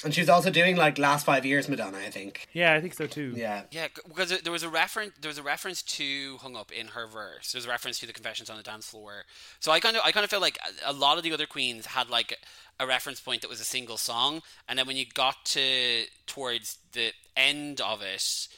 And 0.05 0.15
she 0.15 0.21
was 0.21 0.29
also 0.29 0.51
doing 0.51 0.77
like 0.77 0.99
last 0.99 1.25
five 1.25 1.47
years 1.47 1.69
Madonna, 1.69 1.99
I 1.99 2.11
think. 2.11 2.47
Yeah, 2.53 2.75
I 2.75 2.81
think 2.81 2.95
so 2.95 3.07
too. 3.07 3.33
Yeah. 3.35 3.63
Yeah, 3.71 3.89
because 4.07 4.29
there- 4.29 4.39
there 4.43 4.53
was 4.53 4.63
a 4.63 4.69
reference. 4.69 5.15
There 5.21 5.29
was 5.31 5.39
a 5.39 5.43
reference 5.43 5.83
to 5.83 6.37
"Hung 6.43 6.57
Up" 6.57 6.71
in 6.71 6.89
her 6.89 7.07
verse. 7.07 7.53
There's 7.53 7.65
a 7.65 7.69
reference 7.69 7.99
to 8.01 8.07
the 8.07 8.13
confessions 8.13 8.51
on 8.51 8.57
the 8.59 8.63
dance 8.63 8.87
floor. 8.87 9.25
So 9.61 9.73
I 9.73 9.81
kind 9.81 9.97
of, 9.97 10.03
I 10.05 10.13
kind 10.13 10.23
of 10.25 10.31
feel 10.31 10.41
like 10.41 10.59
a- 10.85 10.91
a 10.91 10.93
lot 10.93 11.17
of 11.17 11.25
the 11.25 11.33
other 11.33 11.47
queens 11.47 11.87
had 11.87 12.11
like 12.11 12.39
a 12.79 12.87
reference 12.87 13.21
point 13.21 13.41
that 13.43 13.49
was 13.49 13.61
a 13.61 13.65
single 13.65 13.97
song, 13.97 14.43
and 14.69 14.79
then 14.79 14.87
when 14.87 14.97
you 14.97 15.07
got 15.07 15.45
to 15.47 16.05
towards 16.27 16.79
the 16.93 17.13
end 17.37 17.81
of 17.81 18.03
it. 18.03 18.49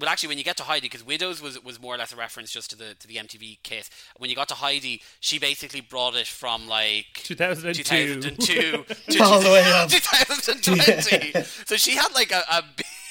Well, 0.00 0.08
actually, 0.08 0.28
when 0.28 0.38
you 0.38 0.44
get 0.44 0.56
to 0.56 0.62
Heidi, 0.62 0.86
because 0.86 1.04
Widows 1.04 1.42
was 1.42 1.62
was 1.62 1.80
more 1.80 1.94
or 1.94 1.98
less 1.98 2.12
a 2.12 2.16
reference 2.16 2.50
just 2.50 2.70
to 2.70 2.76
the 2.76 2.94
to 2.94 3.06
the 3.06 3.16
MTV 3.16 3.58
kiss. 3.62 3.90
When 4.16 4.30
you 4.30 4.36
got 4.36 4.48
to 4.48 4.54
Heidi, 4.54 5.02
she 5.20 5.38
basically 5.38 5.82
brought 5.82 6.14
it 6.16 6.26
from 6.26 6.66
like 6.66 7.06
2002. 7.14 7.82
2002 7.84 8.84
to 9.10 9.22
All 9.22 9.40
the 9.40 9.50
way 9.50 9.62
up. 9.74 9.90
2020. 9.90 11.42
So 11.66 11.76
she 11.76 11.96
had 11.96 12.12
like 12.14 12.32
a, 12.32 12.42
a 12.50 12.62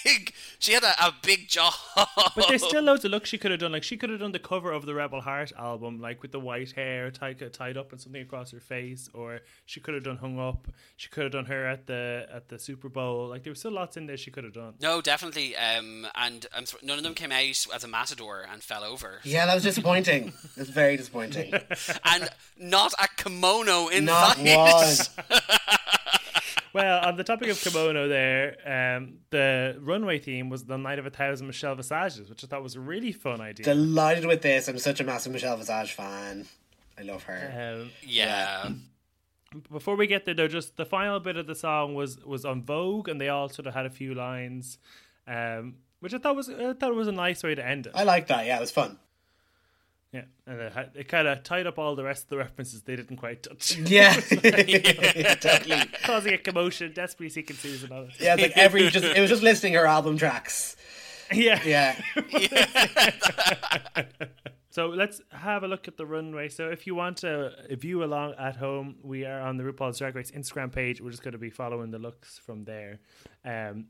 big, 0.10 0.34
she 0.57 0.74
had 0.74 0.84
a, 0.84 0.93
a 1.03 1.14
big 1.22 1.47
job. 1.47 1.74
But 1.95 2.47
there's 2.47 2.64
still 2.64 2.84
loads 2.84 3.05
of 3.05 3.12
looks 3.20 3.30
she 3.30 3.38
could 3.38 3.51
have 3.51 3.60
done. 3.60 3.72
Like 3.72 3.84
she 3.84 3.97
could 3.97 4.10
have 4.10 4.20
done 4.20 4.32
the 4.32 4.39
cover 4.39 4.72
of 4.72 4.86
the 4.86 4.93
Rebel 4.93 5.22
Heart 5.22 5.51
album, 5.57 5.99
like 5.99 6.22
with 6.22 6.32
the 6.32 6.39
white 6.39 6.72
hair 6.72 7.12
tied 7.12 7.41
tied 7.53 7.78
up 7.78 7.91
and 7.91 7.99
something 8.01 8.22
across 8.22 8.51
her 8.51 8.60
face, 8.60 9.10
or 9.14 9.39
she 9.66 9.80
could 9.80 9.93
have 9.93 10.03
done 10.03 10.18
hung 10.18 10.39
up. 10.39 10.68
She 10.97 11.10
could 11.10 11.24
have 11.24 11.32
done 11.32 11.45
her 11.45 11.66
at 11.66 11.88
the 11.88 12.28
at 12.34 12.49
the 12.49 12.60
Super 12.60 12.89
Bowl. 12.89 13.28
Like 13.28 13.43
there 13.43 13.51
was 13.51 13.60
still 13.60 13.72
lots 13.72 13.97
in 13.97 14.05
there 14.07 14.18
she 14.18 14.32
could 14.32 14.43
have 14.43 14.53
done. 14.53 14.74
No, 14.82 15.01
definitely. 15.01 15.55
Um, 15.55 16.07
and 16.16 16.45
I'm 16.55 16.66
none 16.84 16.97
of 16.97 17.03
them 17.03 17.14
came 17.14 17.32
out 17.32 17.68
as 17.74 17.84
a 17.84 17.88
matador 17.88 18.45
and 18.51 18.64
fell 18.64 18.84
over, 18.84 19.20
Yeah, 19.24 19.45
that 19.45 19.53
was 19.53 19.64
disappointing. 19.64 20.34
it's 20.57 20.70
very 20.70 20.97
disappointing. 20.97 21.53
and 22.05 22.30
not 22.57 22.93
a 22.99 23.07
kimono 23.22 23.89
Not 24.01 24.39
inside. 24.39 25.07
one. 25.30 25.39
Well, 26.74 27.05
on 27.05 27.15
the 27.15 27.24
topic 27.24 27.49
of 27.49 27.59
kimono, 27.59 28.07
there, 28.07 28.55
um, 28.97 29.20
the 29.32 29.78
runway 29.80 30.20
theme 30.20 30.49
was 30.49 30.65
the 30.65 30.78
Night 30.78 30.99
of 30.99 31.05
a 31.05 31.09
Thousand 31.09 31.47
Michelle 31.47 31.76
Visages, 31.76 32.30
which 32.30 32.43
I 32.43 32.47
thought 32.47 32.61
was 32.61 32.76
a 32.76 32.80
really 32.80 33.11
fun 33.11 33.41
idea. 33.41 33.65
Delighted 33.65 34.26
with 34.26 34.41
this. 34.41 34.67
I'm 34.67 34.78
such 34.78 34.99
a 34.99 35.03
massive 35.03 35.32
Michelle 35.34 35.57
Visage 35.57 35.93
fan. 35.93 36.45
I 36.97 37.01
love 37.01 37.24
her. 37.24 37.80
Um, 37.82 37.91
Yeah. 38.03 38.70
before 39.72 39.95
we 39.95 40.05
get 40.05 40.26
there, 40.26 40.36
though, 40.36 40.47
just 40.47 40.78
the 40.78 40.86
final 40.86 41.20
bit 41.20 41.38
of 41.38 41.47
the 41.47 41.55
song 41.55 41.95
was 41.95 42.20
was 42.24 42.45
on 42.45 42.61
Vogue, 42.63 43.07
and 43.09 43.20
they 43.20 43.30
all 43.30 43.49
sort 43.49 43.65
of 43.67 43.74
had 43.74 43.86
a 43.86 43.89
few 43.89 44.13
lines, 44.13 44.78
um, 45.28 45.76
which 46.01 46.13
I 46.13 46.17
thought 46.20 46.36
was 46.36 46.49
I 46.49 46.74
thought 46.74 46.91
it 46.91 46.95
was 46.95 47.07
a 47.07 47.11
nice 47.13 47.41
way 47.41 47.55
to 47.55 47.65
end 47.65 47.88
it. 47.88 47.93
I 47.95 48.03
like 48.03 48.28
that. 48.28 48.45
Yeah, 48.45 48.57
it 48.57 48.61
was 48.61 48.72
fun. 48.72 48.99
Yeah, 50.12 50.24
and 50.47 50.60
it, 50.60 50.74
had- 50.74 50.91
it 50.95 51.07
kind 51.07 51.28
of 51.28 51.43
tied 51.43 51.68
up 51.68 51.78
all 51.78 51.95
the 51.95 52.03
rest 52.03 52.24
of 52.24 52.30
the 52.30 52.38
references 52.38 52.82
they 52.82 52.95
didn't 52.95 53.18
quite 53.18 53.43
touch, 53.43 53.78
Yeah, 53.78 54.14
totally. 54.20 55.82
causing 56.03 56.34
a 56.34 56.38
commotion, 56.39 56.91
desperately 56.93 57.30
seeking 57.30 57.55
Susan 57.55 57.91
on 57.91 58.05
it. 58.05 58.12
Yeah, 58.20 58.34
it's 58.34 58.41
like 58.41 58.57
every 58.57 58.89
just 58.89 59.05
it 59.05 59.20
was 59.22 59.30
just 59.30 59.43
listing 59.43 59.74
her 59.74 59.86
album 59.86 60.18
tracks. 60.18 60.76
Yeah. 61.32 61.62
Yeah, 61.64 62.01
So 64.72 64.88
let's 64.88 65.20
have 65.32 65.64
a 65.64 65.68
look 65.68 65.88
at 65.88 65.97
the 65.97 66.05
runway. 66.05 66.47
So 66.49 66.70
if 66.70 66.86
you 66.86 66.93
want 66.93 67.18
to 67.18 67.51
view 67.72 68.03
along 68.03 68.36
at 68.38 68.55
home, 68.55 68.95
we 69.03 69.26
are 69.26 69.41
on 69.41 69.57
the 69.57 69.64
RuPaul's 69.64 69.97
Drag 69.97 70.16
Race 70.16 70.30
Instagram 70.32 70.72
page. 70.72 71.01
We're 71.01 71.10
just 71.10 71.24
going 71.24 71.32
to 71.34 71.39
be 71.39 71.49
following 71.49 71.89
the 71.89 71.97
looks 71.97 72.38
from 72.38 72.66
there. 72.66 72.99
Um, 73.43 73.88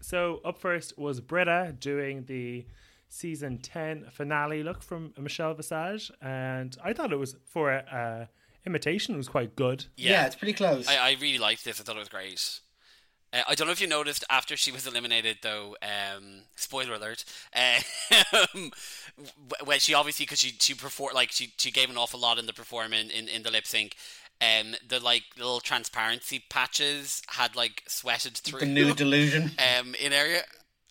so 0.00 0.40
up 0.44 0.58
first 0.58 0.96
was 0.96 1.20
Brita 1.20 1.74
doing 1.78 2.24
the 2.26 2.64
season 3.10 3.58
10 3.58 4.06
finale 4.10 4.62
look 4.62 4.82
from 4.82 5.12
Michelle 5.18 5.52
Visage. 5.52 6.10
And 6.22 6.74
I 6.82 6.94
thought 6.94 7.12
it 7.12 7.18
was 7.18 7.36
for 7.44 7.70
a, 7.72 7.84
a 7.92 8.28
imitation, 8.66 9.14
it 9.14 9.18
was 9.18 9.28
quite 9.28 9.56
good. 9.56 9.84
yeah, 9.96 10.26
it's 10.26 10.36
pretty 10.36 10.54
close. 10.54 10.88
I, 10.88 10.96
I 10.96 11.16
really 11.20 11.38
liked 11.38 11.64
this. 11.64 11.80
I 11.80 11.84
thought 11.84 11.96
it 11.96 12.00
was 12.00 12.08
great. 12.08 12.60
Uh, 13.32 13.42
I 13.48 13.54
don't 13.54 13.66
know 13.66 13.72
if 13.72 13.80
you 13.80 13.86
noticed 13.86 14.24
after 14.30 14.56
she 14.56 14.72
was 14.72 14.86
eliminated, 14.86 15.38
though. 15.42 15.76
Um, 15.82 16.42
spoiler 16.56 16.94
alert. 16.94 17.24
Um, 17.54 18.72
when 19.64 19.78
she 19.78 19.94
obviously 19.94 20.24
because 20.24 20.40
she 20.40 20.54
she 20.58 20.74
performed 20.74 21.14
like 21.14 21.30
she 21.30 21.52
she 21.58 21.70
gave 21.70 21.90
an 21.90 21.96
awful 21.96 22.18
lot 22.20 22.38
in 22.38 22.46
the 22.46 22.52
performance 22.52 23.12
in, 23.12 23.28
in 23.28 23.42
the 23.42 23.50
lip 23.50 23.66
sync. 23.66 23.96
Um, 24.42 24.74
the 24.88 25.00
like 25.00 25.24
little 25.36 25.60
transparency 25.60 26.42
patches 26.48 27.22
had 27.28 27.54
like 27.54 27.82
sweated 27.86 28.36
through 28.38 28.60
the 28.60 28.66
new 28.66 28.94
delusion. 29.04 29.52
um 29.58 29.94
in 30.00 30.12
area, 30.12 30.42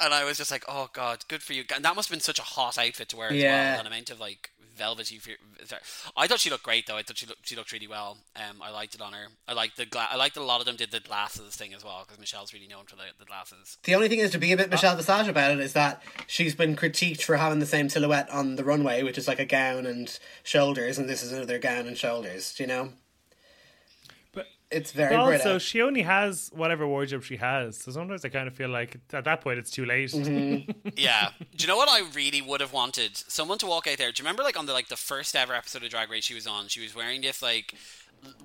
and 0.02 0.14
I 0.14 0.24
was 0.24 0.38
just 0.38 0.52
like, 0.52 0.64
oh 0.68 0.89
god, 0.93 1.26
good 1.28 1.41
for 1.43 1.54
you. 1.54 1.64
And 1.76 1.84
that 1.86 1.95
must 1.95 2.10
have 2.10 2.16
been 2.16 2.22
such 2.22 2.39
a 2.39 2.43
hot 2.43 2.78
outfit 2.78 3.10
to 3.10 3.18
wear 3.18 3.30
as 3.30 3.36
Yeah. 3.36 3.72
well. 3.74 3.82
An 3.82 3.88
amount 3.88 4.10
of 4.10 4.20
like 4.20 4.52
velvety. 4.76 5.20
I 6.16 6.28
thought 6.28 6.39
she 6.39 6.50
looked 6.50 6.64
great 6.64 6.88
though. 6.88 6.95
I 6.95 7.02
thought 7.04 7.18
she 7.18 7.26
looked 7.26 7.47
she 7.47 7.56
looked 7.56 7.72
really 7.74 7.88
well. 7.88 8.18
Um, 8.36 8.62
I 8.62 8.70
liked 8.72 8.95
it 8.95 9.02
on 9.02 9.12
her. 9.14 9.28
I 9.47 9.54
liked 9.54 9.76
the 9.78 9.86
gla- 9.86 10.08
I 10.10 10.16
liked 10.16 10.38
a 10.38 10.41
lot 10.43 10.62
of 10.62 10.66
them 10.66 10.78
did 10.78 10.91
the 10.91 11.02
glasses 11.02 11.56
thing 11.56 11.74
as 11.74 11.84
well 11.84 12.04
because 12.06 12.18
Michelle's 12.20 12.54
really 12.54 12.68
known 12.68 12.86
for 12.86 12.95
the, 12.95 13.04
the 13.20 13.26
glasses. 13.26 13.78
The 13.84 13.95
only 13.95 14.08
thing 14.08 14.20
is 14.20 14.32
to 14.32 14.38
be 14.38 14.52
a 14.54 14.58
bit 14.58 14.70
Michelle 14.70 14.95
Visage 14.95 15.28
about 15.28 15.52
it 15.52 15.60
is 15.60 15.74
that 15.74 16.02
she's 16.28 16.56
been 16.56 16.76
critiqued 16.78 17.24
for 17.24 17.36
having 17.38 17.60
the 17.60 17.66
same 17.66 17.89
silhouette 17.89 18.30
on 18.30 18.56
the 18.56 18.64
runway, 18.64 19.04
which 19.04 19.18
is 19.18 19.28
like 19.28 19.39
a 19.39 19.45
gown 19.45 19.86
and 19.86 20.18
shoulders, 20.43 20.97
and 20.97 21.10
this 21.10 21.24
is 21.24 21.34
another 21.34 21.60
gown 21.60 21.86
and 21.88 21.97
shoulders. 21.97 22.54
Do 22.56 22.64
you 22.64 22.68
know? 22.68 22.93
But 24.70 24.78
It's 24.78 24.91
very 24.91 25.15
But 25.15 25.26
Brita. 25.26 25.43
also, 25.43 25.57
she 25.57 25.82
only 25.82 26.01
has 26.03 26.51
whatever 26.53 26.88
wardrobe 26.88 27.24
she 27.24 27.38
has. 27.38 27.78
So 27.78 27.91
sometimes 27.91 28.24
I 28.24 28.30
kind 28.30 28.47
of 28.47 28.53
feel 28.53 28.70
like 28.70 28.97
at 29.13 29.24
that 29.26 29.41
point 29.41 29.59
it's 29.59 29.72
too 29.72 29.86
late. 29.86 30.13
yeah. 30.97 31.30
Do 31.55 31.63
you 31.63 31.67
know 31.67 31.78
what 31.78 31.89
I 31.89 32.01
really 32.13 32.41
would 32.41 32.61
have 32.61 32.74
wanted? 32.74 33.17
Someone 33.17 33.57
to 33.59 33.65
walk 33.65 33.88
out 33.88 33.97
there. 33.97 34.11
Do 34.11 34.22
you 34.22 34.26
remember 34.26 34.43
like 34.43 34.57
on 34.57 34.65
the 34.65 34.74
like 34.74 34.88
the 34.89 34.95
first 34.95 35.36
ever 35.36 35.53
episode 35.53 35.84
of 35.84 35.89
Drag 35.89 36.09
Race 36.11 36.26
she 36.26 36.36
was 36.36 36.47
on? 36.47 36.67
She 36.67 36.82
was 36.82 36.95
wearing 36.95 37.22
this 37.22 37.41
like 37.41 37.74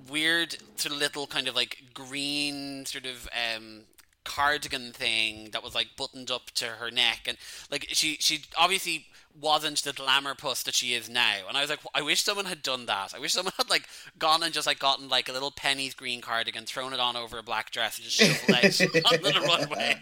weird 0.09 0.57
sort 0.77 0.93
of 0.93 0.99
little 0.99 1.27
kind 1.27 1.47
of 1.47 1.55
like 1.55 1.83
green 1.93 2.85
sort 2.85 3.05
of 3.05 3.27
um 3.33 3.81
cardigan 4.23 4.91
thing 4.91 5.49
that 5.51 5.61
was 5.63 5.75
like 5.75 5.89
buttoned 5.97 6.31
up 6.31 6.49
to 6.51 6.65
her 6.65 6.89
neck 6.89 7.21
and 7.27 7.37
like 7.69 7.85
she 7.89 8.15
she 8.19 8.41
obviously 8.57 9.05
wasn't 9.39 9.77
the 9.83 9.91
glamour 9.93 10.33
puss 10.35 10.63
that 10.63 10.73
she 10.75 10.93
is 10.93 11.09
now 11.09 11.35
and 11.47 11.57
I 11.57 11.61
was 11.61 11.69
like 11.69 11.79
I 11.93 12.01
wish 12.01 12.21
someone 12.23 12.45
had 12.45 12.61
done 12.63 12.85
that 12.85 13.13
I 13.13 13.19
wish 13.19 13.33
someone 13.33 13.53
had 13.57 13.69
like 13.69 13.87
gone 14.17 14.43
and 14.43 14.53
just 14.53 14.65
like 14.67 14.79
gotten 14.79 15.09
like 15.09 15.27
a 15.29 15.33
little 15.33 15.51
Penneys 15.51 15.95
green 15.95 16.21
cardigan 16.21 16.65
thrown 16.65 16.93
it 16.93 16.99
on 16.99 17.15
over 17.15 17.37
a 17.37 17.43
black 17.43 17.71
dress 17.71 17.97
and 17.97 18.05
just 18.05 18.17
shuffled 18.17 18.55
out 18.55 18.63
on 19.13 19.21
the 19.21 19.45
runway 19.47 19.97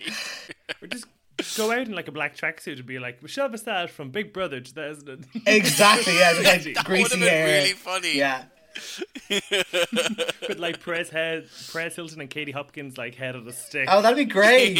Or 0.81 0.87
just 0.87 1.05
go 1.57 1.71
out 1.71 1.87
in 1.87 1.93
like 1.93 2.07
a 2.07 2.11
black 2.11 2.37
tracksuit 2.37 2.77
and 2.77 2.85
be 2.85 2.99
like 2.99 3.23
Michelle 3.23 3.49
Visage 3.49 3.89
from 3.89 4.11
Big 4.11 4.33
Brother 4.33 4.61
2000. 4.61 5.25
exactly. 5.47 6.13
Yeah, 6.17 6.33
like 6.37 6.43
That 6.45 6.65
would 6.65 6.75
have 6.77 6.85
greasy 6.85 7.19
been 7.19 7.27
hair. 7.27 7.47
really 7.47 7.73
funny 7.73 8.17
Yeah, 8.17 8.43
with 9.29 10.57
like 10.57 10.83
Perez 10.83 11.09
head, 11.09 11.47
Perez 11.71 11.95
Hilton 11.95 12.21
and 12.21 12.29
Katie 12.29 12.51
Hopkins 12.51 12.97
like 12.97 13.15
head 13.15 13.35
of 13.35 13.45
the 13.45 13.53
stick. 13.53 13.87
Oh, 13.91 14.01
that'd 14.01 14.15
be 14.17 14.25
great. 14.25 14.79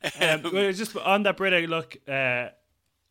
Um, 0.20 0.42
well, 0.52 0.72
just 0.72 0.96
on 0.96 1.24
that 1.24 1.36
Brita 1.36 1.58
look. 1.66 1.96
Uh, 2.06 2.50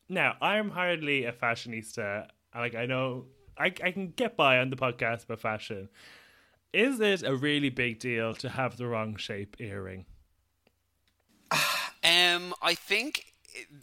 now 0.08 0.36
I'm 0.42 0.70
hardly 0.70 1.26
a 1.26 1.34
fashionista. 1.34 2.28
Like 2.56 2.76
I 2.76 2.86
know 2.86 3.26
I 3.58 3.66
I 3.66 3.92
can 3.92 4.14
get 4.16 4.38
by 4.38 4.60
on 4.60 4.70
the 4.70 4.78
podcast 4.78 5.26
about 5.26 5.42
fashion. 5.42 5.90
Is 6.74 7.00
it 7.00 7.24
a 7.24 7.36
really 7.36 7.70
big 7.70 8.00
deal 8.00 8.34
to 8.36 8.50
have 8.50 8.78
the 8.78 8.88
wrong 8.88 9.16
shape 9.16 9.58
earring? 9.60 10.06
Um, 12.04 12.54
I 12.62 12.74
think, 12.74 13.34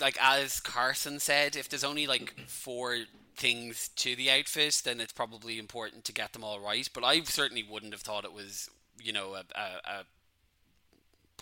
like 0.00 0.16
as 0.18 0.58
Carson 0.60 1.20
said, 1.20 1.56
if 1.56 1.68
there's 1.68 1.84
only 1.84 2.06
like 2.06 2.32
four 2.46 3.00
things 3.36 3.90
to 3.96 4.16
the 4.16 4.30
outfit, 4.30 4.80
then 4.84 4.98
it's 4.98 5.12
probably 5.12 5.58
important 5.58 6.04
to 6.04 6.12
get 6.12 6.32
them 6.32 6.42
all 6.42 6.58
right. 6.58 6.88
But 6.94 7.04
I 7.04 7.22
certainly 7.24 7.66
wouldn't 7.68 7.92
have 7.92 8.00
thought 8.00 8.24
it 8.24 8.32
was, 8.32 8.70
you 8.98 9.12
know, 9.12 9.34
a, 9.34 9.42
a, 9.54 9.98
a 9.98 10.04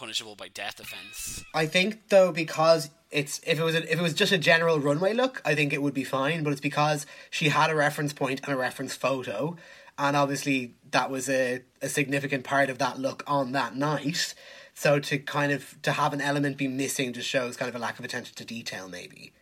punishable 0.02 0.34
by 0.34 0.48
death 0.48 0.80
offense. 0.80 1.44
I 1.54 1.66
think 1.66 2.08
though 2.08 2.32
because 2.32 2.90
it's 3.12 3.40
if 3.46 3.60
it 3.60 3.62
was 3.62 3.76
a, 3.76 3.84
if 3.84 4.00
it 4.00 4.02
was 4.02 4.14
just 4.14 4.32
a 4.32 4.36
general 4.38 4.80
runway 4.80 5.12
look, 5.12 5.40
I 5.44 5.54
think 5.54 5.72
it 5.72 5.80
would 5.80 5.94
be 5.94 6.02
fine. 6.02 6.42
But 6.42 6.50
it's 6.50 6.60
because 6.60 7.06
she 7.30 7.50
had 7.50 7.70
a 7.70 7.76
reference 7.76 8.12
point 8.12 8.40
and 8.42 8.52
a 8.52 8.56
reference 8.56 8.96
photo, 8.96 9.56
and 9.96 10.16
obviously 10.16 10.74
that 10.90 11.08
was 11.08 11.28
a, 11.28 11.60
a 11.80 11.88
significant 11.88 12.42
part 12.42 12.68
of 12.68 12.78
that 12.78 12.98
look 12.98 13.22
on 13.28 13.52
that 13.52 13.76
night. 13.76 14.34
So 14.74 14.98
to 14.98 15.18
kind 15.18 15.52
of 15.52 15.80
to 15.82 15.92
have 15.92 16.12
an 16.12 16.20
element 16.20 16.56
be 16.56 16.66
missing 16.66 17.12
just 17.12 17.28
shows 17.28 17.56
kind 17.56 17.68
of 17.68 17.76
a 17.76 17.78
lack 17.78 18.00
of 18.00 18.04
attention 18.04 18.34
to 18.34 18.44
detail, 18.44 18.88
maybe, 18.88 19.32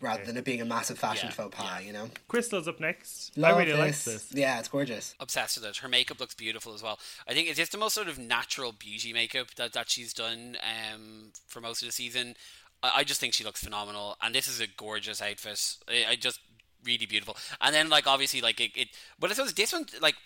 rather 0.00 0.24
than 0.24 0.36
it 0.36 0.44
being 0.44 0.60
a 0.60 0.64
massive 0.64 0.98
fashion 0.98 1.28
Yeah, 1.28 1.34
faux 1.34 1.56
pas. 1.56 1.84
You 1.84 1.92
know, 1.92 2.10
Crystal's 2.28 2.68
up 2.68 2.80
next. 2.80 3.36
Love 3.36 3.56
I 3.56 3.58
really 3.58 3.72
like 3.72 3.88
this. 3.88 4.04
this. 4.04 4.32
Yeah, 4.32 4.58
it's 4.58 4.68
gorgeous. 4.68 5.14
Obsessed 5.20 5.58
with 5.58 5.66
it. 5.66 5.76
Her 5.78 5.88
makeup 5.88 6.20
looks 6.20 6.34
beautiful 6.34 6.74
as 6.74 6.82
well. 6.82 6.98
I 7.28 7.34
think 7.34 7.48
it's 7.48 7.58
just 7.58 7.72
the 7.72 7.78
most 7.78 7.94
sort 7.94 8.08
of 8.08 8.18
natural 8.18 8.72
beauty 8.72 9.12
makeup 9.12 9.54
that, 9.56 9.72
that 9.72 9.90
she's 9.90 10.12
done 10.12 10.56
um, 10.62 11.32
for 11.46 11.60
most 11.60 11.82
of 11.82 11.88
the 11.88 11.92
season. 11.92 12.34
I, 12.82 12.92
I 12.96 13.04
just 13.04 13.20
think 13.20 13.34
she 13.34 13.44
looks 13.44 13.62
phenomenal, 13.62 14.16
and 14.22 14.34
this 14.34 14.48
is 14.48 14.60
a 14.60 14.66
gorgeous 14.66 15.20
outfit. 15.22 15.76
I, 15.88 16.12
I 16.12 16.16
just 16.16 16.40
really 16.84 17.06
beautiful. 17.06 17.36
And 17.60 17.74
then 17.74 17.88
like 17.88 18.06
obviously 18.06 18.40
like 18.40 18.60
it, 18.60 18.70
it 18.74 18.88
but 19.18 19.30
I 19.30 19.34
suppose 19.34 19.52
this 19.52 19.72
one 19.72 19.86
like 20.00 20.16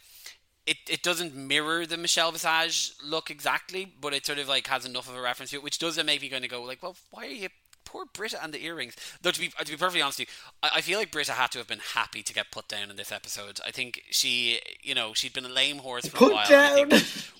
it, 0.66 0.78
it 0.88 1.02
doesn't 1.02 1.34
mirror 1.34 1.84
the 1.84 1.96
Michelle 1.96 2.32
Visage 2.32 2.92
look 3.04 3.30
exactly, 3.30 3.92
but 4.00 4.14
it 4.14 4.24
sort 4.24 4.38
of 4.38 4.48
like 4.48 4.66
has 4.68 4.86
enough 4.86 5.08
of 5.08 5.14
a 5.14 5.20
reference 5.20 5.50
to 5.50 5.56
it, 5.56 5.62
which 5.62 5.78
does 5.78 5.96
then 5.96 6.06
make 6.06 6.22
me 6.22 6.30
kind 6.30 6.44
of 6.44 6.50
go 6.50 6.62
like, 6.62 6.82
well, 6.82 6.96
why 7.10 7.26
are 7.26 7.30
you 7.30 7.48
poor 7.94 8.06
Brita 8.12 8.42
and 8.42 8.52
the 8.52 8.64
earrings. 8.64 8.96
Though 9.22 9.30
to 9.30 9.38
be 9.40 9.48
to 9.48 9.64
be 9.70 9.76
perfectly 9.76 10.02
honest 10.02 10.18
with 10.18 10.28
you, 10.28 10.34
I, 10.64 10.78
I 10.78 10.80
feel 10.80 10.98
like 10.98 11.12
Brita 11.12 11.32
had 11.32 11.52
to 11.52 11.58
have 11.58 11.68
been 11.68 11.78
happy 11.94 12.22
to 12.24 12.34
get 12.34 12.50
put 12.50 12.66
down 12.66 12.90
in 12.90 12.96
this 12.96 13.12
episode. 13.12 13.60
I 13.64 13.70
think 13.70 14.02
she, 14.10 14.58
you 14.82 14.94
know, 14.96 15.14
she'd 15.14 15.32
been 15.32 15.44
a 15.46 15.48
lame 15.48 15.78
horse 15.78 16.06
for 16.06 16.16
Put 16.16 16.32
a 16.32 16.34
while. 16.34 16.48
down. 16.48 16.90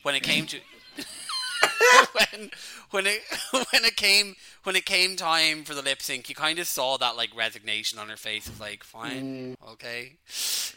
When 0.02 0.14
it 0.14 0.22
came 0.22 0.46
to 0.46 0.60
when 2.12 2.50
when 2.90 3.06
it 3.06 3.20
when 3.50 3.84
it 3.84 3.96
came 3.96 4.36
when 4.62 4.76
it 4.76 4.84
came 4.86 5.16
time 5.16 5.64
for 5.64 5.74
the 5.74 5.82
lip 5.82 6.00
sync, 6.00 6.28
you 6.28 6.34
kind 6.36 6.58
of 6.60 6.66
saw 6.68 6.96
that 6.98 7.16
like 7.16 7.34
resignation 7.36 7.98
on 7.98 8.08
her 8.08 8.16
face 8.16 8.46
of 8.46 8.60
like, 8.60 8.84
fine, 8.84 9.56
Mm. 9.60 9.72
okay, 9.72 10.12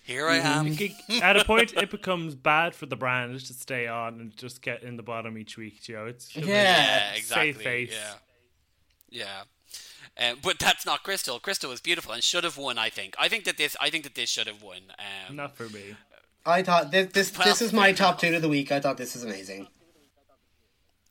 here 0.04 0.28
I 0.28 0.38
am. 0.38 0.76
At 1.22 1.38
a 1.38 1.46
point, 1.46 1.74
it 1.74 1.92
becomes 1.92 2.34
bad 2.36 2.74
for 2.74 2.88
the 2.88 2.96
brand 2.96 3.40
to 3.40 3.54
stay 3.54 3.86
on 3.88 4.20
and 4.20 4.36
just 4.36 4.62
get 4.64 4.82
in 4.84 4.98
the 4.98 5.04
bottom 5.04 5.38
each 5.38 5.56
week. 5.58 5.88
You 5.88 5.96
know, 5.98 6.06
it's 6.08 6.36
Yeah. 6.36 6.46
Yeah, 6.46 7.10
Save 7.14 7.18
exactly. 7.20 7.64
face. 7.64 7.94
Yeah, 7.94 8.14
yeah. 9.26 9.42
Um, 10.20 10.38
but 10.42 10.58
that's 10.60 10.86
not 10.86 11.04
Crystal. 11.04 11.40
Crystal 11.40 11.70
was 11.70 11.80
beautiful 11.82 12.12
and 12.12 12.24
should 12.24 12.44
have 12.44 12.58
won. 12.58 12.78
I 12.78 12.90
think. 12.90 13.16
I 13.20 13.28
think 13.28 13.44
that 13.46 13.58
this. 13.58 13.76
I 13.80 13.90
think 13.90 14.04
that 14.04 14.16
this 14.16 14.30
should 14.30 14.48
have 14.48 14.62
won. 14.62 14.80
Um, 15.30 15.36
not 15.36 15.56
for 15.56 15.70
me. 15.70 15.96
I 16.46 16.64
thought 16.64 16.92
this 16.92 17.12
this, 17.12 17.38
Well, 17.38 17.48
this 17.48 17.62
is 17.62 17.74
my 17.74 17.92
top 17.92 18.20
two 18.20 18.34
of 18.36 18.42
the 18.42 18.50
week. 18.50 18.72
I 18.72 18.80
thought 18.80 18.98
this 18.98 19.14
was 19.14 19.24
amazing. 19.24 19.68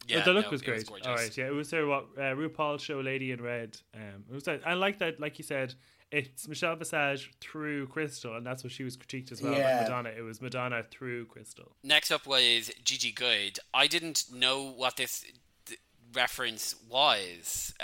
yeah, 0.08 0.24
the 0.24 0.32
look 0.32 0.46
no, 0.46 0.50
was 0.50 0.62
great. 0.62 0.86
gorgeous. 0.86 1.06
All 1.06 1.14
right, 1.14 1.36
yeah, 1.36 1.46
it 1.46 1.52
was 1.52 1.70
their 1.70 1.86
what 1.86 2.06
uh, 2.16 2.20
RuPaul 2.34 2.80
show, 2.80 3.00
Lady 3.00 3.32
in 3.32 3.42
Red. 3.42 3.76
Um, 3.94 4.24
it 4.30 4.34
was. 4.34 4.48
I 4.48 4.74
like 4.74 4.98
that, 5.00 5.20
like 5.20 5.38
you 5.38 5.44
said, 5.44 5.74
it's 6.10 6.46
Michelle 6.48 6.76
Visage 6.76 7.32
through 7.40 7.88
Crystal, 7.88 8.36
and 8.36 8.46
that's 8.46 8.62
what 8.64 8.72
she 8.72 8.84
was 8.84 8.96
critiqued 8.96 9.30
as 9.32 9.42
well. 9.42 9.52
Yeah. 9.52 9.78
Like 9.78 9.88
Madonna, 9.88 10.10
it 10.16 10.22
was 10.22 10.40
Madonna 10.40 10.82
through 10.90 11.26
Crystal. 11.26 11.72
Next 11.82 12.10
up 12.10 12.26
was 12.26 12.70
Gigi 12.84 13.12
Goode. 13.12 13.58
I 13.74 13.86
didn't 13.88 14.24
know 14.32 14.62
what 14.70 14.96
this 14.96 15.24
th- 15.66 15.80
reference 16.14 16.76
was 16.88 17.74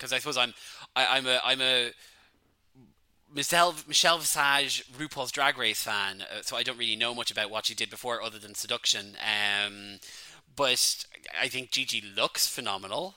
because 0.00 0.12
I 0.14 0.18
suppose 0.18 0.38
I'm 0.38 0.54
I, 0.96 1.18
I'm 1.18 1.26
a 1.26 1.40
I'm 1.44 1.60
a 1.60 1.90
Michelle 3.32 3.74
Michelle 3.86 4.18
Visage 4.18 4.84
RuPaul's 4.98 5.30
Drag 5.30 5.56
Race 5.58 5.82
fan, 5.82 6.22
uh, 6.22 6.42
so 6.42 6.56
I 6.56 6.62
don't 6.62 6.78
really 6.78 6.96
know 6.96 7.14
much 7.14 7.30
about 7.30 7.50
what 7.50 7.66
she 7.66 7.74
did 7.74 7.90
before 7.90 8.22
other 8.22 8.38
than 8.38 8.54
seduction. 8.54 9.16
Um, 9.20 9.98
but 10.56 11.04
I 11.40 11.48
think 11.48 11.70
Gigi 11.70 12.02
looks 12.16 12.48
phenomenal. 12.48 13.14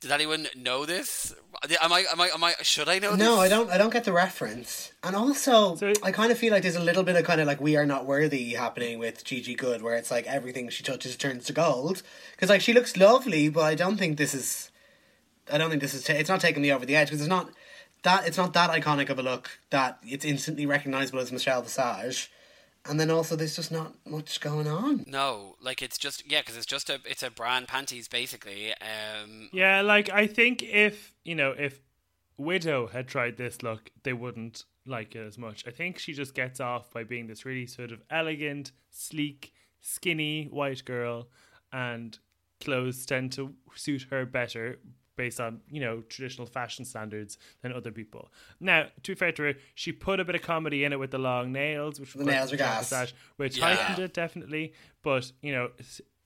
Did 0.00 0.12
anyone 0.12 0.46
know 0.56 0.86
this? 0.86 1.34
Am 1.82 1.92
I? 1.92 2.04
Am 2.10 2.20
I? 2.20 2.28
Am 2.34 2.42
I? 2.42 2.54
Should 2.62 2.88
I 2.88 2.98
know 3.00 3.10
this? 3.10 3.18
No, 3.18 3.38
I 3.40 3.48
don't. 3.48 3.68
I 3.70 3.78
don't 3.78 3.92
get 3.92 4.04
the 4.04 4.12
reference. 4.12 4.92
And 5.02 5.14
also, 5.14 5.74
So- 5.76 5.92
I 6.02 6.10
kind 6.12 6.30
of 6.32 6.38
feel 6.38 6.52
like 6.52 6.62
there's 6.62 6.76
a 6.76 6.80
little 6.80 7.02
bit 7.02 7.16
of 7.16 7.24
kind 7.24 7.40
of 7.40 7.46
like 7.46 7.60
we 7.60 7.76
are 7.76 7.86
not 7.86 8.06
worthy 8.06 8.54
happening 8.54 8.98
with 9.00 9.24
Gigi 9.24 9.54
Goode, 9.56 9.82
where 9.82 9.96
it's 9.96 10.10
like 10.10 10.26
everything 10.26 10.68
she 10.70 10.82
touches 10.84 11.16
turns 11.16 11.44
to 11.46 11.52
gold. 11.52 12.02
Because 12.32 12.48
like 12.48 12.60
she 12.60 12.72
looks 12.72 12.96
lovely, 12.96 13.48
but 13.48 13.62
I 13.62 13.74
don't 13.76 13.96
think 13.98 14.18
this 14.18 14.34
is. 14.34 14.70
I 15.50 15.58
don't 15.58 15.70
think 15.70 15.82
this 15.82 15.94
is. 15.94 16.04
Ta- 16.04 16.14
it's 16.14 16.28
not 16.28 16.40
taking 16.40 16.62
me 16.62 16.72
over 16.72 16.86
the 16.86 16.96
edge 16.96 17.08
because 17.08 17.20
it's 17.20 17.28
not 17.28 17.50
that. 18.02 18.26
It's 18.26 18.36
not 18.36 18.52
that 18.54 18.70
iconic 18.70 19.10
of 19.10 19.18
a 19.18 19.22
look 19.22 19.58
that 19.70 19.98
it's 20.02 20.24
instantly 20.24 20.66
recognizable 20.66 21.20
as 21.20 21.32
Michelle 21.32 21.62
Visage. 21.62 22.30
And 22.84 22.98
then 22.98 23.10
also, 23.10 23.36
there's 23.36 23.56
just 23.56 23.70
not 23.70 23.94
much 24.06 24.40
going 24.40 24.66
on. 24.66 25.04
No, 25.06 25.56
like 25.60 25.82
it's 25.82 25.98
just 25.98 26.30
yeah, 26.30 26.40
because 26.40 26.56
it's 26.56 26.66
just 26.66 26.88
a 26.88 27.00
it's 27.04 27.22
a 27.22 27.30
brand 27.30 27.68
panties 27.68 28.08
basically. 28.08 28.72
Um, 28.72 29.50
Yeah, 29.52 29.82
like 29.82 30.08
I 30.10 30.26
think 30.26 30.62
if 30.62 31.14
you 31.24 31.34
know 31.34 31.52
if 31.58 31.80
Widow 32.38 32.86
had 32.86 33.08
tried 33.08 33.36
this 33.36 33.62
look, 33.62 33.90
they 34.04 34.12
wouldn't 34.12 34.64
like 34.86 35.14
it 35.14 35.26
as 35.26 35.36
much. 35.36 35.64
I 35.66 35.70
think 35.70 35.98
she 35.98 36.14
just 36.14 36.34
gets 36.34 36.60
off 36.60 36.90
by 36.90 37.04
being 37.04 37.26
this 37.26 37.44
really 37.44 37.66
sort 37.66 37.92
of 37.92 38.00
elegant, 38.10 38.72
sleek, 38.90 39.52
skinny 39.80 40.44
white 40.44 40.84
girl, 40.84 41.28
and 41.72 42.18
clothes 42.60 43.04
tend 43.04 43.32
to 43.32 43.54
suit 43.74 44.06
her 44.10 44.24
better 44.24 44.78
based 45.18 45.38
on 45.40 45.60
you 45.68 45.80
know 45.80 46.00
traditional 46.08 46.46
fashion 46.46 46.86
standards 46.86 47.36
than 47.60 47.72
other 47.74 47.90
people. 47.92 48.30
Now, 48.60 48.86
to 49.02 49.10
be 49.12 49.14
fair 49.14 49.32
to 49.32 49.42
her, 49.42 49.54
she 49.74 49.92
put 49.92 50.18
a 50.20 50.24
bit 50.24 50.34
of 50.34 50.40
comedy 50.42 50.84
in 50.84 50.94
it 50.94 50.98
with 50.98 51.10
the 51.10 51.18
long 51.18 51.52
nails, 51.52 52.00
which 52.00 52.14
The 52.14 52.24
nails 52.24 52.52
are 52.54 52.56
gas. 52.56 52.88
gas, 52.88 53.12
which 53.36 53.58
Yeah. 53.58 53.74
heightened 53.74 53.98
it 53.98 54.14
definitely. 54.14 54.72
But 55.02 55.30
you 55.42 55.52
know, 55.52 55.70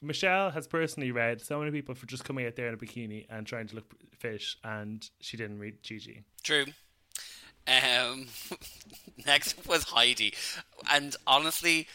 Michelle 0.01 0.51
has 0.51 0.67
personally 0.69 1.11
read 1.11 1.41
so 1.41 1.59
many 1.59 1.71
people 1.73 1.95
for 1.97 2.07
just 2.07 2.25
coming 2.25 2.47
out 2.47 2.55
there 2.57 2.69
in 2.69 2.75
a 2.75 2.77
bikini 2.77 3.27
and 3.29 3.47
trying 3.47 3.67
to 3.69 3.75
look 3.75 3.93
fish, 4.19 4.57
and 4.63 5.09
she 5.21 5.37
didn't 5.37 5.59
read 5.59 5.83
Gigi. 5.83 6.23
True. 6.45 6.67
Um, 7.67 8.27
next 9.27 9.67
was 9.67 9.85
Heidi, 9.85 10.35
and 10.91 11.15
honestly, 11.27 11.87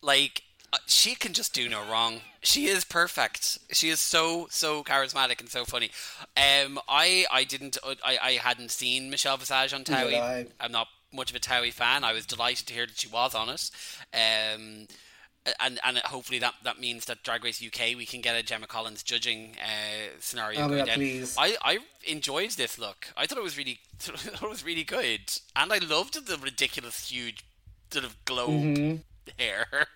like 0.00 0.42
she 0.86 1.14
can 1.14 1.32
just 1.32 1.52
do 1.52 1.68
no 1.68 1.82
wrong. 1.88 2.20
She 2.42 2.66
is 2.66 2.84
perfect. 2.84 3.58
She 3.72 3.88
is 3.90 4.00
so 4.00 4.46
so 4.50 4.82
charismatic 4.82 5.40
and 5.40 5.48
so 5.48 5.64
funny. 5.64 5.90
Um, 6.36 6.78
I 6.88 7.26
I 7.30 7.44
didn't 7.44 7.78
uh, 7.84 7.94
I 8.04 8.18
I 8.22 8.32
hadn't 8.32 8.70
seen 8.70 9.10
Michelle 9.10 9.36
Visage 9.36 9.72
on 9.72 9.84
Towie. 9.84 10.18
I'm 10.60 10.72
not 10.72 10.88
much 11.12 11.30
of 11.30 11.36
a 11.36 11.40
Towie 11.40 11.72
fan. 11.72 12.04
I 12.04 12.12
was 12.12 12.24
delighted 12.26 12.66
to 12.68 12.74
hear 12.74 12.86
that 12.86 12.98
she 12.98 13.08
was 13.08 13.34
on 13.34 13.48
it. 13.50 13.70
Um, 14.14 14.86
and 15.60 15.80
and 15.84 15.98
hopefully 15.98 16.38
that, 16.38 16.54
that 16.62 16.78
means 16.78 17.04
that 17.06 17.22
Drag 17.24 17.42
Race 17.44 17.60
UK 17.64 17.96
we 17.96 18.06
can 18.06 18.20
get 18.20 18.36
a 18.36 18.42
Gemma 18.44 18.66
Collins 18.68 19.02
judging 19.02 19.56
uh, 19.60 20.10
scenario 20.20 20.60
Oh 20.66 20.68
God, 20.68 20.88
please. 20.88 21.34
I, 21.36 21.56
I 21.62 21.78
enjoyed 22.06 22.52
this 22.52 22.78
look. 22.78 23.08
I 23.16 23.26
thought 23.26 23.38
it 23.38 23.44
was 23.44 23.58
really 23.58 23.80
thought 23.98 24.42
it 24.42 24.48
was 24.48 24.64
really 24.64 24.84
good, 24.84 25.20
and 25.56 25.72
I 25.72 25.78
loved 25.78 26.26
the 26.26 26.38
ridiculous 26.38 27.10
huge 27.10 27.44
sort 27.90 28.04
of 28.04 28.24
globe 28.24 28.50
Mm-hmm. 28.50 28.96
hair. 29.38 29.66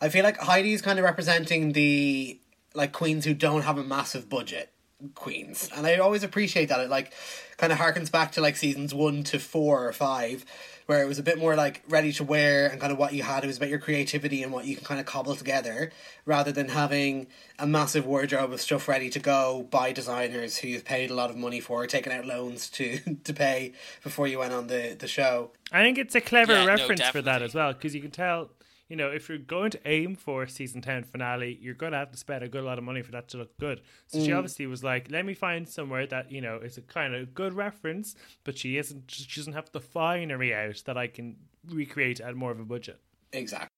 I 0.00 0.08
feel 0.08 0.24
like 0.24 0.38
Heidi's 0.38 0.82
kind 0.82 0.98
of 0.98 1.04
representing 1.04 1.72
the 1.72 2.40
like 2.74 2.92
queens 2.92 3.24
who 3.24 3.34
don't 3.34 3.62
have 3.62 3.78
a 3.78 3.84
massive 3.84 4.28
budget 4.28 4.72
queens, 5.14 5.70
and 5.74 5.86
I 5.86 5.96
always 5.96 6.22
appreciate 6.22 6.68
that. 6.68 6.80
It 6.80 6.90
like 6.90 7.12
kind 7.56 7.72
of 7.72 7.78
harkens 7.78 8.10
back 8.10 8.32
to 8.32 8.40
like 8.40 8.56
seasons 8.56 8.92
one 8.94 9.22
to 9.24 9.38
four 9.38 9.86
or 9.86 9.92
five, 9.92 10.44
where 10.86 11.02
it 11.02 11.06
was 11.06 11.18
a 11.18 11.22
bit 11.22 11.38
more 11.38 11.54
like 11.54 11.82
ready 11.88 12.12
to 12.12 12.24
wear 12.24 12.66
and 12.68 12.80
kind 12.80 12.92
of 12.92 12.98
what 12.98 13.12
you 13.14 13.22
had. 13.22 13.44
It 13.44 13.46
was 13.46 13.56
about 13.56 13.70
your 13.70 13.78
creativity 13.78 14.42
and 14.42 14.52
what 14.52 14.66
you 14.66 14.76
can 14.76 14.84
kind 14.84 15.00
of 15.00 15.06
cobble 15.06 15.34
together, 15.34 15.90
rather 16.24 16.52
than 16.52 16.68
having 16.68 17.26
a 17.58 17.66
massive 17.66 18.06
wardrobe 18.06 18.52
of 18.52 18.60
stuff 18.60 18.88
ready 18.88 19.08
to 19.10 19.18
go 19.18 19.66
by 19.70 19.92
designers 19.92 20.58
who 20.58 20.68
you've 20.68 20.84
paid 20.84 21.10
a 21.10 21.14
lot 21.14 21.30
of 21.30 21.36
money 21.36 21.60
for, 21.60 21.86
taken 21.86 22.12
out 22.12 22.26
loans 22.26 22.68
to 22.70 22.98
to 23.24 23.32
pay 23.32 23.72
before 24.02 24.26
you 24.26 24.38
went 24.38 24.52
on 24.52 24.66
the 24.66 24.96
the 24.98 25.08
show. 25.08 25.50
I 25.72 25.82
think 25.82 25.98
it's 25.98 26.14
a 26.14 26.20
clever 26.20 26.52
Yeah, 26.52 26.64
no, 26.64 26.66
reference 26.66 27.06
for 27.08 27.22
that 27.22 27.42
as 27.42 27.54
well 27.54 27.72
because 27.72 27.94
you 27.94 28.00
can 28.00 28.10
tell, 28.10 28.50
you 28.88 28.96
know, 28.96 29.08
if 29.10 29.28
you're 29.28 29.38
going 29.38 29.70
to 29.72 29.80
aim 29.84 30.14
for 30.14 30.44
a 30.44 30.48
season 30.48 30.80
10 30.80 31.04
finale, 31.04 31.58
you're 31.60 31.74
going 31.74 31.92
to 31.92 31.98
have 31.98 32.12
to 32.12 32.16
spend 32.16 32.44
a 32.44 32.48
good 32.48 32.62
lot 32.62 32.78
of 32.78 32.84
money 32.84 33.02
for 33.02 33.10
that 33.12 33.28
to 33.28 33.38
look 33.38 33.56
good. 33.58 33.80
So 34.06 34.22
she 34.22 34.32
obviously 34.32 34.66
was 34.66 34.84
like, 34.84 35.10
let 35.10 35.26
me 35.26 35.34
find 35.34 35.68
somewhere 35.68 36.06
that, 36.06 36.30
you 36.30 36.40
know, 36.40 36.56
is 36.58 36.78
a 36.78 36.82
kind 36.82 37.14
of 37.14 37.34
good 37.34 37.52
reference, 37.52 38.14
but 38.44 38.56
she 38.56 38.76
isn't, 38.76 39.10
she 39.10 39.40
doesn't 39.40 39.54
have 39.54 39.70
the 39.72 39.80
finery 39.80 40.54
out 40.54 40.82
that 40.86 40.96
I 40.96 41.08
can 41.08 41.36
recreate 41.68 42.20
at 42.20 42.36
more 42.36 42.52
of 42.52 42.60
a 42.60 42.64
budget. 42.64 43.00
Exactly. 43.32 43.68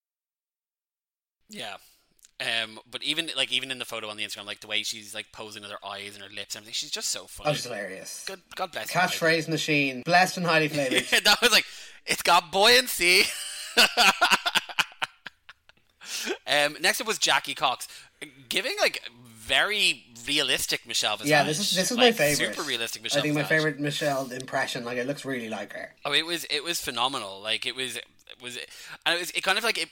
Yeah. 1.49 1.77
Um, 2.41 2.79
but 2.89 3.03
even 3.03 3.31
like 3.37 3.51
even 3.51 3.73
in 3.73 3.81
the 3.81 3.85
photo 3.85 4.09
on 4.09 4.17
the 4.17 4.25
Instagram, 4.25 4.47
like 4.47 4.61
the 4.61 4.69
way 4.69 4.85
she's 4.85 5.13
like 5.13 5.33
posing 5.33 5.63
with 5.63 5.73
her 5.73 5.85
eyes 5.85 6.15
and 6.15 6.23
her 6.23 6.31
lips 6.31 6.55
and 6.55 6.63
everything, 6.63 6.75
she's 6.75 6.91
just 6.93 7.09
so 7.09 7.27
funny. 7.27 7.51
was 7.51 7.65
hilarious. 7.65 8.25
Good, 8.29 8.41
God 8.55 8.71
bless 8.71 8.93
her. 8.93 9.01
Heidi. 9.01 9.13
Catchphrase 9.13 9.49
machine, 9.49 10.03
blessed 10.03 10.37
and 10.37 10.47
highly 10.47 10.69
flavored. 10.69 11.25
that 11.25 11.41
was 11.43 11.51
like 11.51 11.65
it's 12.07 12.23
got 12.23 12.53
buoyancy. 12.53 13.23
um, 16.47 16.77
next 16.81 17.01
up 17.01 17.07
was 17.07 17.19
Jackie 17.19 17.55
Cox, 17.55 17.89
giving 18.49 18.73
like 18.81 19.03
very 19.49 20.05
realistic 20.27 20.87
Michelle 20.87 21.17
Visage. 21.17 21.31
Yeah, 21.31 21.45
this 21.45 21.59
is 21.59 21.75
this 21.75 21.91
is 21.91 21.97
like, 21.97 22.07
my 22.07 22.13
favorite. 22.13 22.55
Super 22.55 22.69
realistic 22.69 23.03
Michelle. 23.03 23.21
I 23.21 23.23
think 23.23 23.35
my 23.35 23.45
favorite 23.45 23.81
Michelle 23.81 24.31
impression. 24.31 24.85
Like 24.85 24.99
it 24.99 25.07
looks 25.07 25.25
really 25.25 25.49
like 25.49 25.73
her. 25.73 25.95
Oh, 26.05 26.13
it 26.13 26.27
was 26.27 26.45
it 26.51 26.63
was 26.63 26.81
phenomenal. 26.81 27.41
Like 27.41 27.67
it 27.67 27.75
was 27.75 27.97
it 27.97 28.05
was 28.43 28.59
and 29.07 29.17
it 29.17 29.21
was 29.21 29.31
it 29.31 29.43
kind 29.43 29.59
of 29.59 29.65
like 29.65 29.79
it, 29.79 29.89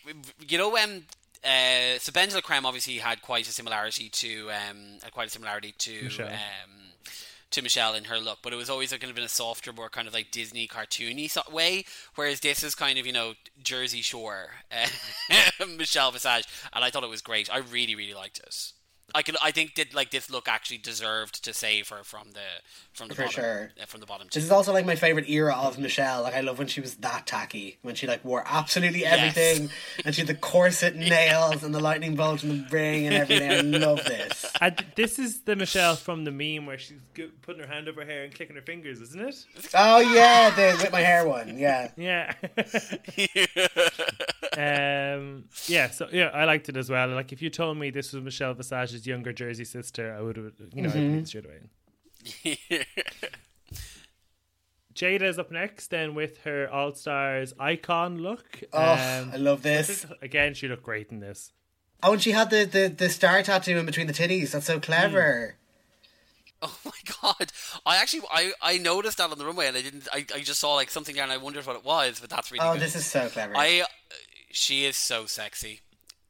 you 0.46 0.58
know 0.58 0.70
when 0.70 1.04
uh, 1.44 1.98
so 1.98 2.12
BenDeLaCreme 2.12 2.64
obviously 2.64 2.98
had 2.98 3.22
quite 3.22 3.48
a 3.48 3.52
similarity 3.52 4.08
to 4.08 4.50
um 4.50 4.98
quite 5.12 5.28
a 5.28 5.30
similarity 5.30 5.72
to 5.78 6.04
Michelle. 6.04 6.28
um 6.28 6.85
to 7.50 7.62
Michelle 7.62 7.94
in 7.94 8.04
her 8.04 8.18
look, 8.18 8.38
but 8.42 8.52
it 8.52 8.56
was 8.56 8.70
always 8.70 8.90
kind 8.90 9.04
of 9.04 9.16
in 9.16 9.24
a 9.24 9.28
softer, 9.28 9.72
more 9.72 9.88
kind 9.88 10.08
of 10.08 10.14
like 10.14 10.30
Disney 10.30 10.66
cartoony 10.66 11.30
way. 11.52 11.84
Whereas 12.14 12.40
this 12.40 12.62
is 12.62 12.74
kind 12.74 12.98
of 12.98 13.06
you 13.06 13.12
know 13.12 13.34
Jersey 13.62 14.02
Shore 14.02 14.50
uh, 14.70 15.66
Michelle 15.76 16.10
Visage, 16.10 16.46
and 16.72 16.84
I 16.84 16.90
thought 16.90 17.04
it 17.04 17.10
was 17.10 17.22
great. 17.22 17.52
I 17.52 17.58
really 17.58 17.94
really 17.94 18.14
liked 18.14 18.38
it. 18.38 18.72
I 19.16 19.22
could 19.22 19.36
I 19.42 19.50
think 19.50 19.76
that 19.76 19.94
like 19.94 20.10
this 20.10 20.30
look 20.30 20.46
actually 20.46 20.76
deserved 20.76 21.42
to 21.44 21.54
save 21.54 21.88
her 21.88 22.04
from 22.04 22.32
the 22.32 22.40
from 22.92 23.08
the 23.08 23.14
For 23.14 23.22
bottom 23.22 23.34
sure. 23.42 23.70
uh, 23.82 23.86
from 23.86 24.00
the 24.00 24.06
bottom. 24.06 24.28
This 24.30 24.44
is 24.44 24.50
also 24.50 24.74
like 24.74 24.84
my 24.84 24.94
favorite 24.94 25.26
era 25.30 25.54
of 25.56 25.78
Michelle. 25.78 26.22
Like 26.22 26.34
I 26.34 26.40
love 26.42 26.58
when 26.58 26.66
she 26.68 26.82
was 26.82 26.96
that 26.96 27.26
tacky, 27.26 27.78
when 27.80 27.94
she 27.94 28.06
like 28.06 28.22
wore 28.26 28.44
absolutely 28.46 29.06
everything, 29.06 29.70
and 30.04 30.14
she 30.14 30.20
had 30.20 30.28
the 30.28 30.34
corset, 30.34 30.92
and 30.94 31.08
nails, 31.08 31.64
and 31.64 31.74
the 31.74 31.80
lightning 31.80 32.14
bolt, 32.14 32.42
and 32.42 32.66
the 32.66 32.70
ring, 32.70 33.06
and 33.06 33.14
everything. 33.14 33.74
I 33.74 33.78
love 33.78 34.04
this. 34.04 34.44
And 34.60 34.84
this 34.96 35.18
is 35.18 35.40
the 35.42 35.56
Michelle 35.56 35.96
from 35.96 36.24
the 36.24 36.30
meme 36.30 36.66
where 36.66 36.78
she's 36.78 37.00
putting 37.42 37.62
her 37.62 37.68
hand 37.68 37.88
over 37.88 38.00
her 38.02 38.06
hair 38.06 38.24
and 38.24 38.34
clicking 38.34 38.56
her 38.56 38.62
fingers, 38.62 39.00
isn't 39.00 39.20
it? 39.20 39.46
Oh 39.74 39.98
yeah, 39.98 40.50
the 40.50 40.78
with 40.82 40.92
my 40.92 41.00
hair 41.00 41.26
one. 41.26 41.58
Yeah, 41.58 41.90
Yeah. 41.96 42.34
um, 44.56 45.44
yeah, 45.66 45.90
so 45.90 46.08
yeah, 46.12 46.28
I 46.32 46.44
liked 46.44 46.68
it 46.68 46.76
as 46.76 46.90
well. 46.90 47.08
Like 47.08 47.32
if 47.32 47.42
you 47.42 47.50
told 47.50 47.76
me 47.78 47.90
this 47.90 48.12
was 48.12 48.22
Michelle 48.22 48.54
Visage's 48.54 49.05
younger 49.06 49.32
Jersey 49.32 49.64
sister, 49.64 50.14
I 50.14 50.20
would 50.22 50.36
have, 50.36 50.52
you 50.74 50.82
know, 50.82 50.88
I'd 50.90 50.94
Mm-hmm. 50.96 51.12
been 51.14 51.26
straight 51.26 51.44
away. 51.46 51.60
Jaida 54.94 55.22
is 55.22 55.38
up 55.38 55.50
next 55.50 55.88
then 55.90 56.14
with 56.14 56.38
her 56.44 56.68
All 56.70 56.94
Stars 56.94 57.52
icon 57.60 58.18
look. 58.18 58.62
Oh, 58.72 58.92
Um, 58.92 59.30
I 59.32 59.36
love 59.36 59.62
this. 59.62 60.06
Again, 60.22 60.54
she 60.54 60.68
looked 60.68 60.82
great 60.84 61.10
in 61.10 61.20
this. 61.20 61.52
Oh, 62.02 62.14
and 62.14 62.22
she 62.22 62.30
had 62.32 62.50
the, 62.50 62.64
the, 62.64 62.88
the 62.88 63.08
star 63.10 63.42
tattoo 63.42 63.76
in 63.76 63.84
between 63.86 64.06
the 64.06 64.12
titties. 64.12 64.52
That's 64.52 64.66
so 64.66 64.80
clever. 64.80 65.56
Oh 66.62 66.74
my 66.86 66.90
god! 67.22 67.52
I 67.84 67.98
actually 67.98 68.22
I, 68.32 68.52
I 68.62 68.78
noticed 68.78 69.18
that 69.18 69.30
on 69.30 69.36
the 69.36 69.44
runway 69.44 69.66
and 69.66 69.76
I 69.76 69.82
didn't 69.82 70.08
I, 70.10 70.24
I 70.34 70.40
just 70.40 70.58
saw 70.58 70.74
like 70.74 70.90
something 70.90 71.14
there 71.14 71.22
and 71.22 71.30
I 71.32 71.36
wondered 71.36 71.66
what 71.66 71.76
it 71.76 71.84
was, 71.84 72.18
but 72.18 72.30
that's 72.30 72.50
really 72.50 72.64
Oh, 72.66 72.72
good. 72.72 72.80
this 72.82 72.96
is 72.96 73.04
so 73.04 73.28
clever. 73.28 73.52
I 73.54 73.84
she 74.50 74.86
is 74.86 74.96
so 74.96 75.26
sexy. 75.26 75.80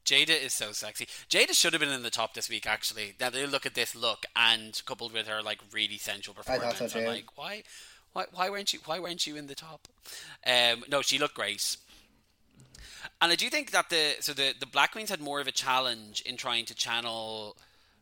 Jaida 0.07 0.41
is 0.41 0.53
so 0.53 0.71
sexy. 0.71 1.05
Jaida 1.29 1.51
should 1.53 1.73
have 1.73 1.81
been 1.81 1.91
in 1.91 2.01
the 2.01 2.09
top 2.09 2.33
this 2.33 2.49
week. 2.49 2.65
Actually, 2.65 3.13
now 3.19 3.29
they 3.29 3.45
look 3.45 3.65
at 3.65 3.75
this 3.75 3.93
look 3.93 4.25
and 4.35 4.81
coupled 4.85 5.11
with 5.13 5.27
her 5.27 5.41
like 5.43 5.59
really 5.73 5.97
sensual 5.97 6.33
I 6.39 6.57
performance, 6.57 6.93
so 6.93 6.99
I'm 6.99 7.05
like, 7.05 7.37
why, 7.37 7.63
why, 8.13 8.25
why 8.31 8.49
weren't 8.49 8.71
you, 8.73 8.79
why 8.85 8.99
weren't 8.99 9.27
you 9.27 9.35
in 9.35 9.47
the 9.47 9.55
top? 9.55 9.87
Um, 10.45 10.83
no, 10.89 11.01
she 11.01 11.19
looked 11.19 11.35
great. 11.35 11.75
And 13.21 13.31
I 13.31 13.35
do 13.35 13.49
think 13.49 13.71
that 13.71 13.89
the 13.89 14.15
so 14.21 14.31
the 14.33 14.53
the 14.59 14.65
Black 14.65 14.91
Queens 14.93 15.09
had 15.09 15.19
more 15.21 15.39
of 15.41 15.47
a 15.47 15.51
challenge 15.51 16.21
in 16.21 16.37
trying 16.37 16.65
to 16.65 16.75
channel 16.75 17.57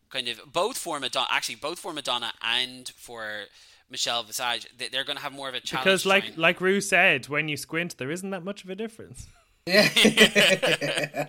kind 0.09 0.27
of 0.27 0.39
both 0.53 0.77
for 0.77 0.99
Madonna, 0.99 1.27
actually 1.31 1.55
both 1.55 1.79
for 1.79 1.91
Madonna 1.93 2.31
and 2.41 2.89
for 2.95 3.45
Michelle 3.89 4.23
Visage. 4.23 4.67
They- 4.77 4.89
They're 4.89 5.03
going 5.03 5.17
to 5.17 5.23
have 5.23 5.33
more 5.33 5.49
of 5.49 5.55
a 5.55 5.59
challenge 5.59 5.85
Because, 5.85 6.05
like 6.05 6.23
trying- 6.25 6.37
like 6.37 6.61
Rue 6.61 6.81
said, 6.81 7.27
when 7.29 7.47
you 7.49 7.57
squint, 7.57 7.97
there 7.97 8.11
isn't 8.11 8.29
that 8.29 8.43
much 8.43 8.63
of 8.63 8.69
a 8.69 8.75
difference. 8.75 9.27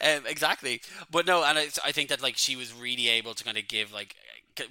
um, 0.00 0.26
exactly. 0.26 0.80
But 1.10 1.26
no, 1.26 1.44
and 1.44 1.58
I, 1.58 1.68
I 1.84 1.92
think 1.92 2.08
that 2.08 2.22
like 2.22 2.36
she 2.36 2.56
was 2.56 2.72
really 2.72 3.08
able 3.08 3.34
to 3.34 3.44
kind 3.44 3.58
of 3.58 3.68
give 3.68 3.92
like 3.92 4.14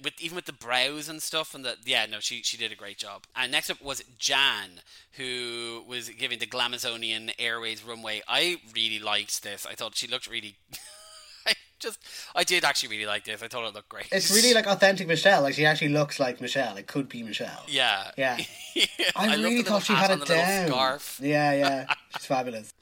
with 0.02 0.20
even 0.20 0.36
with 0.36 0.44
the 0.44 0.52
brows 0.52 1.08
and 1.08 1.22
stuff 1.22 1.54
and 1.54 1.64
the 1.64 1.76
yeah 1.84 2.04
no 2.06 2.20
she 2.20 2.42
she 2.42 2.56
did 2.56 2.72
a 2.72 2.76
great 2.76 2.98
job. 2.98 3.24
And 3.34 3.52
next 3.52 3.70
up 3.70 3.82
was 3.82 4.02
Jan 4.18 4.82
who 5.12 5.84
was 5.86 6.08
giving 6.10 6.38
the 6.38 6.46
Glamazonian 6.46 7.32
Airways 7.38 7.84
runway. 7.84 8.22
I 8.28 8.60
really 8.74 8.98
liked 8.98 9.42
this. 9.42 9.66
I 9.66 9.74
thought 9.74 9.96
she 9.96 10.06
looked 10.06 10.28
really. 10.28 10.56
I 11.46 11.52
just 11.78 11.98
I 12.34 12.44
did 12.44 12.64
actually 12.64 12.90
really 12.90 13.06
like 13.06 13.24
this. 13.24 13.42
I 13.42 13.48
thought 13.48 13.66
it 13.66 13.74
looked 13.74 13.88
great. 13.88 14.08
it's 14.12 14.30
really 14.30 14.52
like 14.52 14.66
authentic 14.66 15.08
Michelle. 15.08 15.42
Like 15.42 15.54
she 15.54 15.64
actually 15.64 15.88
looks 15.88 16.20
like 16.20 16.40
Michelle. 16.40 16.76
It 16.76 16.86
could 16.86 17.08
be 17.08 17.22
Michelle. 17.22 17.64
yeah 17.68 18.10
Yeah. 18.16 18.38
I, 19.16 19.26
love 19.26 19.36
the 19.36 19.42
really 19.42 19.62
thought 19.62 19.84
she 19.84 19.94
had 19.94 20.10
it 20.10 20.26
down. 20.26 20.68
Scarf. 20.68 21.20
Yeah, 21.22 21.52
yeah. 21.52 21.94
She's 22.16 22.26
fabulous. 22.26 22.72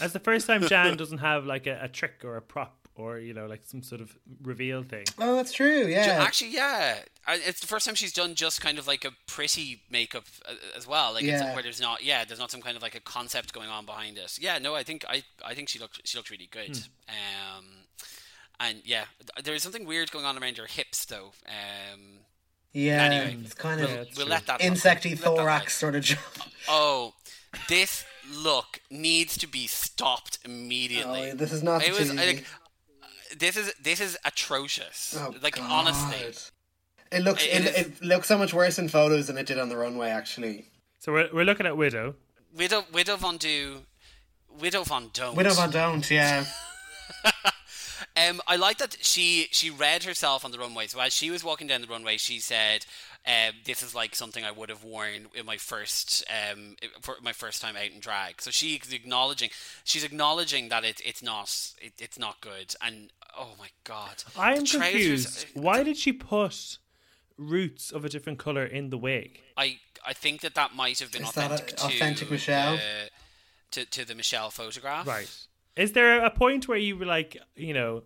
As 0.00 0.12
the 0.12 0.20
first 0.20 0.46
time 0.46 0.62
Jan 0.66 0.96
doesn't 0.96 1.18
have 1.18 1.44
like 1.46 1.66
a, 1.66 1.78
a 1.82 1.88
trick 1.88 2.22
or 2.24 2.36
a 2.36 2.42
prop 2.42 2.76
or 2.94 3.18
you 3.18 3.32
know 3.32 3.46
like 3.46 3.62
some 3.64 3.82
sort 3.82 4.00
of 4.00 4.16
reveal 4.42 4.82
thing. 4.82 5.04
Oh, 5.18 5.36
that's 5.36 5.52
true. 5.52 5.86
Yeah. 5.86 6.22
Actually, 6.22 6.50
yeah, 6.50 6.98
it's 7.28 7.60
the 7.60 7.66
first 7.66 7.86
time 7.86 7.94
she's 7.94 8.12
done 8.12 8.34
just 8.34 8.60
kind 8.60 8.78
of 8.78 8.86
like 8.86 9.04
a 9.04 9.12
pretty 9.26 9.82
makeup 9.90 10.24
uh, 10.48 10.54
as 10.76 10.86
well. 10.86 11.14
Like 11.14 11.24
Yeah. 11.24 11.46
it's 11.46 11.54
where 11.54 11.62
there's 11.62 11.80
not, 11.80 12.04
yeah, 12.04 12.24
there's 12.24 12.38
not 12.40 12.50
some 12.50 12.60
kind 12.60 12.76
of 12.76 12.82
like 12.82 12.94
a 12.94 13.00
concept 13.00 13.52
going 13.52 13.68
on 13.68 13.86
behind 13.86 14.18
it. 14.18 14.36
Yeah, 14.38 14.58
no, 14.58 14.74
I 14.74 14.82
think 14.82 15.04
I, 15.08 15.22
I 15.44 15.54
think 15.54 15.68
she 15.68 15.78
looked, 15.78 16.00
she 16.04 16.18
looked 16.18 16.30
really 16.30 16.48
good. 16.50 16.78
Um, 17.08 17.64
and 18.60 18.82
yeah, 18.84 19.04
there 19.42 19.54
is 19.54 19.62
something 19.62 19.86
weird 19.86 20.10
going 20.10 20.24
on 20.24 20.36
around 20.40 20.58
her 20.58 20.66
hips 20.66 21.04
though. 21.06 21.32
Um, 21.46 22.18
yeah. 22.72 23.02
Anyway, 23.02 23.38
it's 23.44 23.54
kind 23.54 23.80
we'll, 23.80 23.90
of 23.90 23.96
that's 23.96 24.16
we'll 24.18 24.26
let 24.28 24.46
that 24.46 24.60
insecty 24.60 25.10
let 25.10 25.20
that 25.20 25.36
thorax 25.36 25.64
ride. 25.64 25.70
sort 25.70 25.94
of 25.94 26.02
job. 26.04 26.18
Oh, 26.68 27.14
this 27.68 28.04
look 28.30 28.80
needs 28.90 29.36
to 29.38 29.46
be 29.46 29.66
stopped 29.66 30.38
immediately. 30.44 31.30
Oh, 31.32 31.34
this 31.34 31.52
is 31.52 31.62
not 31.62 31.82
It 31.82 31.90
was 31.90 32.10
cheesy. 32.10 32.16
like, 32.16 32.44
this 33.38 33.56
is 33.56 33.72
this 33.82 34.00
is 34.00 34.16
atrocious. 34.24 35.16
Oh, 35.18 35.34
like 35.42 35.56
God. 35.56 35.70
honestly. 35.70 36.50
It 37.10 37.22
looks 37.22 37.44
It 37.44 37.48
it, 37.48 37.64
is- 37.66 37.86
it, 37.86 38.02
looks 38.02 38.26
so 38.28 38.38
much 38.38 38.54
worse 38.54 38.78
in 38.78 38.88
photos 38.88 39.26
than 39.26 39.36
it 39.38 39.46
did 39.46 39.58
on 39.58 39.68
the 39.68 39.76
runway. 39.76 40.08
Actually, 40.10 40.66
So 40.98 41.12
we're 41.12 41.28
we're 41.32 41.44
looking 41.44 41.66
at 41.66 41.76
Widow. 41.76 42.14
Widow 42.54 42.84
Widow 42.92 43.16
Von'Du 43.16 43.82
Widow 44.60 44.82
Von 44.84 45.10
Don't. 45.12 45.34
Widow 45.36 45.52
Von 45.54 45.70
Don't. 45.70 46.10
Yeah. 46.10 46.44
Um, 48.14 48.42
I 48.46 48.56
like 48.56 48.76
that 48.76 48.98
she 49.00 49.48
she 49.52 49.70
read 49.70 50.04
herself 50.04 50.44
on 50.44 50.50
the 50.50 50.58
runway. 50.58 50.86
So 50.86 51.00
as 51.00 51.14
she 51.14 51.30
was 51.30 51.42
walking 51.42 51.66
down 51.66 51.80
the 51.80 51.86
runway, 51.86 52.18
she 52.18 52.40
said, 52.40 52.84
um, 53.26 53.54
"This 53.64 53.82
is 53.82 53.94
like 53.94 54.14
something 54.14 54.44
I 54.44 54.50
would 54.50 54.68
have 54.68 54.84
worn 54.84 55.26
in 55.34 55.46
my 55.46 55.56
first 55.56 56.24
um, 56.30 56.76
for 57.00 57.16
my 57.22 57.32
first 57.32 57.60
time 57.62 57.76
out 57.76 57.90
in 57.90 58.00
drag." 58.00 58.40
So 58.42 58.50
she's 58.50 58.92
acknowledging 58.92 59.50
she's 59.84 60.04
acknowledging 60.04 60.68
that 60.70 60.84
it, 60.84 61.00
it's 61.04 61.22
not 61.22 61.72
it, 61.80 61.92
it's 61.98 62.18
not 62.18 62.40
good. 62.40 62.74
And 62.80 63.12
oh 63.38 63.50
my 63.58 63.68
god, 63.84 64.24
I 64.38 64.54
am 64.54 64.64
confused. 64.64 65.46
Why 65.54 65.82
did 65.82 65.96
she 65.96 66.12
put 66.12 66.78
roots 67.38 67.90
of 67.92 68.04
a 68.04 68.08
different 68.08 68.38
color 68.38 68.64
in 68.64 68.90
the 68.90 68.98
wig? 68.98 69.40
I 69.56 69.78
I 70.06 70.12
think 70.12 70.40
that 70.40 70.54
that 70.54 70.74
might 70.74 70.98
have 70.98 71.12
been 71.12 71.22
Is 71.22 71.32
that 71.32 71.50
a- 71.50 71.84
authentic 71.86 72.28
to 72.28 72.32
Michelle? 72.32 72.76
the- 72.76 73.10
to 73.72 73.84
to 73.86 74.04
the 74.04 74.14
Michelle 74.14 74.50
photograph. 74.50 75.06
Right. 75.06 75.30
Is 75.76 75.92
there 75.92 76.22
a 76.22 76.30
point 76.30 76.68
where 76.68 76.76
you 76.76 76.98
were 76.98 77.06
like, 77.06 77.38
you 77.56 77.72
know, 77.72 78.02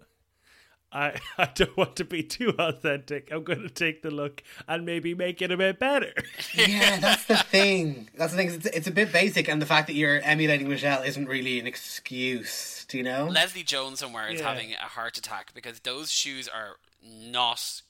I 0.97 1.21
I 1.39 1.51
don't 1.55 1.77
want 1.77 1.97
to 1.97 2.05
be 2.05 2.23
too 2.23 2.55
authentic. 2.59 3.31
I'm 3.31 3.45
going 3.45 3.63
to 3.63 3.69
take 3.69 4.03
the 4.03 4.11
look 4.11 4.43
and 4.67 4.87
maybe 4.87 5.15
make 5.15 5.43
it 5.43 5.51
a 5.51 5.57
bit 5.57 5.79
better. 5.79 6.13
yeah, 6.55 6.99
that's 6.99 7.27
the 7.27 7.37
thing. 7.37 8.09
That's 8.17 8.33
the 8.33 8.39
thing. 8.39 8.51
It's, 8.53 8.67
it's 8.67 8.87
a 8.87 8.91
bit 8.91 9.13
basic, 9.13 9.49
and 9.49 9.61
the 9.61 9.67
fact 9.67 9.87
that 9.89 9.95
you're 9.95 10.21
emulating 10.21 10.69
Michelle 10.69 11.03
isn't 11.03 11.27
really 11.27 11.61
an 11.61 11.67
excuse. 11.67 12.87
Do 12.89 12.97
you 12.97 13.05
know? 13.05 13.27
Leslie 13.27 13.63
Jones 13.63 13.99
somewhere 13.99 14.29
is 14.29 14.41
Yeah. 14.41 14.49
having 14.49 14.73
a 14.73 14.77
heart 14.87 15.19
attack 15.19 15.53
because 15.55 15.81
those 15.81 16.11
shoes 16.11 16.49
are 16.49 16.77
not 17.03 17.83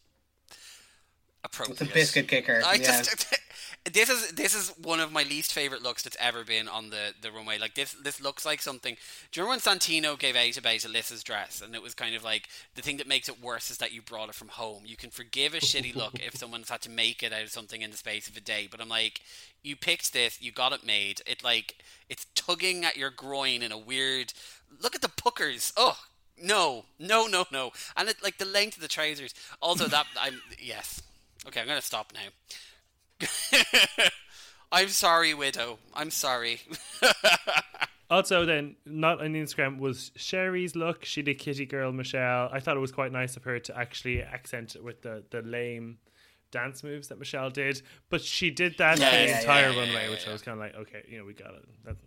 appropriate. 1.44 1.80
It's 1.80 1.90
a 1.90 1.94
biscuit 1.94 2.28
kicker. 2.28 2.62
I 2.64 2.74
yeah. 2.74 2.78
just 3.02 3.34
this 3.92 4.08
is 4.08 4.32
this 4.32 4.54
is 4.54 4.72
one 4.82 5.00
of 5.00 5.12
my 5.12 5.22
least 5.22 5.52
favorite 5.52 5.82
looks 5.82 6.02
that's 6.02 6.16
ever 6.18 6.44
been 6.44 6.68
on 6.68 6.90
the, 6.90 7.14
the 7.20 7.30
runway. 7.30 7.58
Like 7.58 7.74
this 7.74 7.92
this 7.92 8.20
looks 8.20 8.44
like 8.44 8.60
something. 8.60 8.96
Do 9.30 9.40
you 9.40 9.44
remember 9.46 9.62
when 9.64 9.78
Santino 9.78 10.18
gave 10.18 10.34
out 10.34 10.56
about 10.56 10.74
Alyssa's 10.74 11.22
dress 11.22 11.60
and 11.60 11.74
it 11.74 11.82
was 11.82 11.94
kind 11.94 12.14
of 12.16 12.24
like 12.24 12.48
the 12.74 12.82
thing 12.82 12.96
that 12.96 13.06
makes 13.06 13.28
it 13.28 13.42
worse 13.42 13.70
is 13.70 13.78
that 13.78 13.92
you 13.92 14.02
brought 14.02 14.28
it 14.28 14.34
from 14.34 14.48
home. 14.48 14.82
You 14.86 14.96
can 14.96 15.10
forgive 15.10 15.54
a 15.54 15.58
shitty 15.58 15.94
look 15.94 16.14
if 16.14 16.36
someone's 16.36 16.70
had 16.70 16.80
to 16.82 16.90
make 16.90 17.22
it 17.22 17.32
out 17.32 17.44
of 17.44 17.50
something 17.50 17.82
in 17.82 17.90
the 17.90 17.96
space 17.96 18.28
of 18.28 18.36
a 18.36 18.40
day, 18.40 18.68
but 18.70 18.80
I'm 18.80 18.88
like, 18.88 19.20
you 19.62 19.76
picked 19.76 20.12
this, 20.12 20.40
you 20.40 20.52
got 20.52 20.72
it 20.72 20.84
made. 20.84 21.22
It 21.26 21.44
like 21.44 21.76
it's 22.08 22.26
tugging 22.34 22.84
at 22.84 22.96
your 22.96 23.10
groin 23.10 23.62
in 23.62 23.72
a 23.72 23.78
weird. 23.78 24.32
Look 24.82 24.94
at 24.94 25.02
the 25.02 25.08
puckers. 25.08 25.72
Oh 25.76 25.98
no, 26.42 26.84
no, 26.98 27.26
no, 27.26 27.46
no, 27.52 27.70
and 27.96 28.08
it, 28.08 28.16
like 28.22 28.38
the 28.38 28.44
length 28.44 28.76
of 28.76 28.82
the 28.82 28.88
trousers. 28.88 29.34
Also, 29.62 29.86
that 29.86 30.06
I'm 30.20 30.40
yes. 30.58 31.02
Okay, 31.46 31.60
I'm 31.60 31.68
gonna 31.68 31.80
stop 31.80 32.12
now. 32.12 32.28
I'm 34.72 34.88
sorry, 34.88 35.34
widow. 35.34 35.78
I'm 35.94 36.10
sorry. 36.10 36.60
Also, 38.08 38.44
then, 38.44 38.76
not 38.84 39.20
on 39.20 39.32
Instagram 39.34 39.78
was 39.78 40.12
Sherry's 40.14 40.76
look. 40.76 41.04
She 41.04 41.22
did 41.22 41.40
Kitty 41.40 41.66
Girl 41.66 41.90
Michelle. 41.90 42.48
I 42.52 42.60
thought 42.60 42.76
it 42.76 42.80
was 42.80 42.92
quite 42.92 43.10
nice 43.10 43.36
of 43.36 43.42
her 43.44 43.58
to 43.58 43.76
actually 43.76 44.22
accent 44.22 44.76
it 44.76 44.84
with 44.84 45.02
the, 45.02 45.24
the 45.30 45.42
lame 45.42 45.98
dance 46.52 46.84
moves 46.84 47.08
that 47.08 47.18
Michelle 47.18 47.50
did. 47.50 47.82
But 48.08 48.22
she 48.22 48.50
did 48.50 48.78
that 48.78 49.00
Yeah, 49.00 49.10
the 49.10 49.16
yeah, 49.26 49.40
entire 49.40 49.62
yeah, 49.62 49.70
yeah, 49.70 49.80
runway, 49.80 50.04
yeah, 50.04 50.10
which 50.10 50.22
yeah. 50.22 50.30
I 50.30 50.32
was 50.32 50.42
kind 50.42 50.54
of 50.54 50.60
like, 50.60 50.74
okay, 50.76 51.02
you 51.08 51.18
know, 51.18 51.24
we 51.24 51.34
got 51.34 51.54
it. 51.54 51.64
That's... 51.84 51.98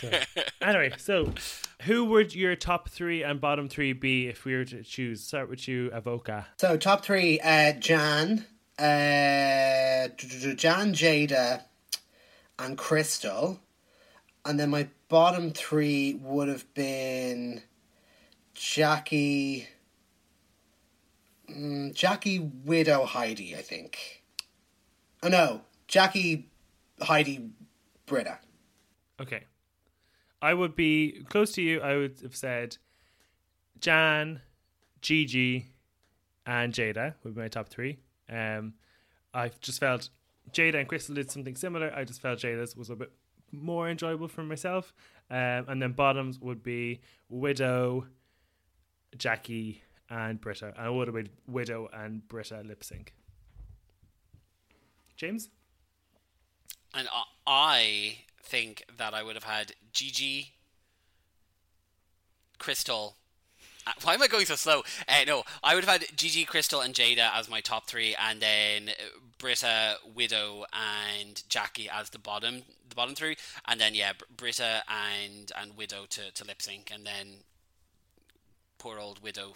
So, 0.00 0.40
anyway, 0.66 0.92
so 0.96 1.32
who 1.82 2.06
would 2.06 2.34
your 2.34 2.56
top 2.56 2.88
three 2.88 3.22
and 3.22 3.40
bottom 3.40 3.68
three 3.68 3.92
be 3.92 4.28
if 4.28 4.44
we 4.46 4.54
were 4.56 4.64
to 4.64 4.82
choose? 4.82 5.22
Start 5.22 5.50
with 5.50 5.68
you, 5.68 5.90
Avoca. 5.92 6.46
So 6.58 6.76
top 6.76 7.04
three: 7.04 7.38
uh, 7.38 7.72
Jan, 7.74 8.44
uh, 8.82 10.08
Jan, 10.56 10.92
Jaida, 10.92 11.62
and 12.58 12.76
Crystal. 12.76 13.60
And 14.44 14.58
then 14.58 14.70
my 14.70 14.88
bottom 15.08 15.52
three 15.52 16.14
would 16.14 16.48
have 16.48 16.72
been 16.74 17.62
Jackie, 18.54 19.68
mm, 21.48 21.94
Jackie, 21.94 22.40
Widow, 22.40 23.04
Heidi. 23.04 23.54
I 23.54 23.62
think. 23.62 24.24
Oh 25.22 25.28
no, 25.28 25.60
Jackie, 25.86 26.48
Heidi, 27.00 27.50
Brita. 28.06 28.38
Okay. 29.20 29.44
I 30.40 30.54
would 30.54 30.74
be 30.74 31.24
close 31.28 31.52
to 31.52 31.62
you. 31.62 31.80
I 31.80 31.96
would 31.96 32.18
have 32.22 32.34
said 32.34 32.78
Jan, 33.78 34.40
Gigi, 35.00 35.70
and 36.44 36.72
Jaida 36.72 37.14
would 37.22 37.36
be 37.36 37.40
my 37.42 37.46
top 37.46 37.68
three. 37.68 37.98
Um, 38.32 38.74
I 39.34 39.50
just 39.60 39.80
felt 39.80 40.08
Jaida 40.52 40.76
and 40.76 40.88
Crystal 40.88 41.14
did 41.14 41.30
something 41.30 41.56
similar. 41.56 41.92
I 41.94 42.04
just 42.04 42.20
felt 42.20 42.40
Jaida's 42.40 42.76
was 42.76 42.90
a 42.90 42.96
bit 42.96 43.12
more 43.50 43.88
enjoyable 43.88 44.28
for 44.28 44.42
myself. 44.42 44.92
Um, 45.30 45.66
and 45.68 45.82
then 45.82 45.92
bottoms 45.92 46.40
would 46.40 46.62
be 46.62 47.00
Widow, 47.28 48.06
Jackie, 49.16 49.82
and 50.10 50.40
Brita. 50.40 50.74
And 50.76 50.86
I 50.86 50.90
would 50.90 51.08
have 51.08 51.14
been 51.14 51.30
Widow 51.46 51.88
and 51.92 52.26
Brita 52.28 52.62
lip 52.64 52.82
sync. 52.84 53.14
James? 55.16 55.50
and 56.94 57.08
I- 57.46 58.18
think 58.42 58.84
that 58.98 59.14
I 59.14 59.22
would 59.22 59.34
have 59.34 59.44
had 59.44 59.72
Gigi, 59.92 60.52
Crystal, 62.58 63.16
Why 64.02 64.14
am 64.14 64.22
I 64.22 64.28
going 64.28 64.46
so 64.46 64.56
slow? 64.56 64.82
Uh, 65.08 65.24
no, 65.26 65.42
I 65.62 65.74
would 65.74 65.84
have 65.84 66.00
had 66.00 66.16
Gigi, 66.16 66.44
Crystal, 66.44 66.80
and 66.80 66.94
Jaida 66.94 67.30
as 67.34 67.48
my 67.48 67.60
top 67.60 67.88
three, 67.88 68.14
and 68.14 68.40
then 68.40 68.90
uh, 68.90 68.92
Brita, 69.38 69.96
Widow, 70.14 70.64
and 70.72 71.42
Jackie 71.48 71.88
as 71.88 72.10
the 72.10 72.18
bottom, 72.18 72.62
the 72.88 72.94
bottom 72.94 73.14
three, 73.14 73.36
and 73.66 73.80
then 73.80 73.94
yeah, 73.94 74.12
Br- 74.16 74.24
Brita 74.36 74.82
and 74.88 75.50
and 75.60 75.76
Widow 75.76 76.06
to, 76.10 76.30
to 76.32 76.44
lip 76.44 76.62
sync, 76.62 76.90
and 76.94 77.06
then 77.06 77.38
poor 78.78 78.98
old 78.98 79.22
Widow, 79.22 79.54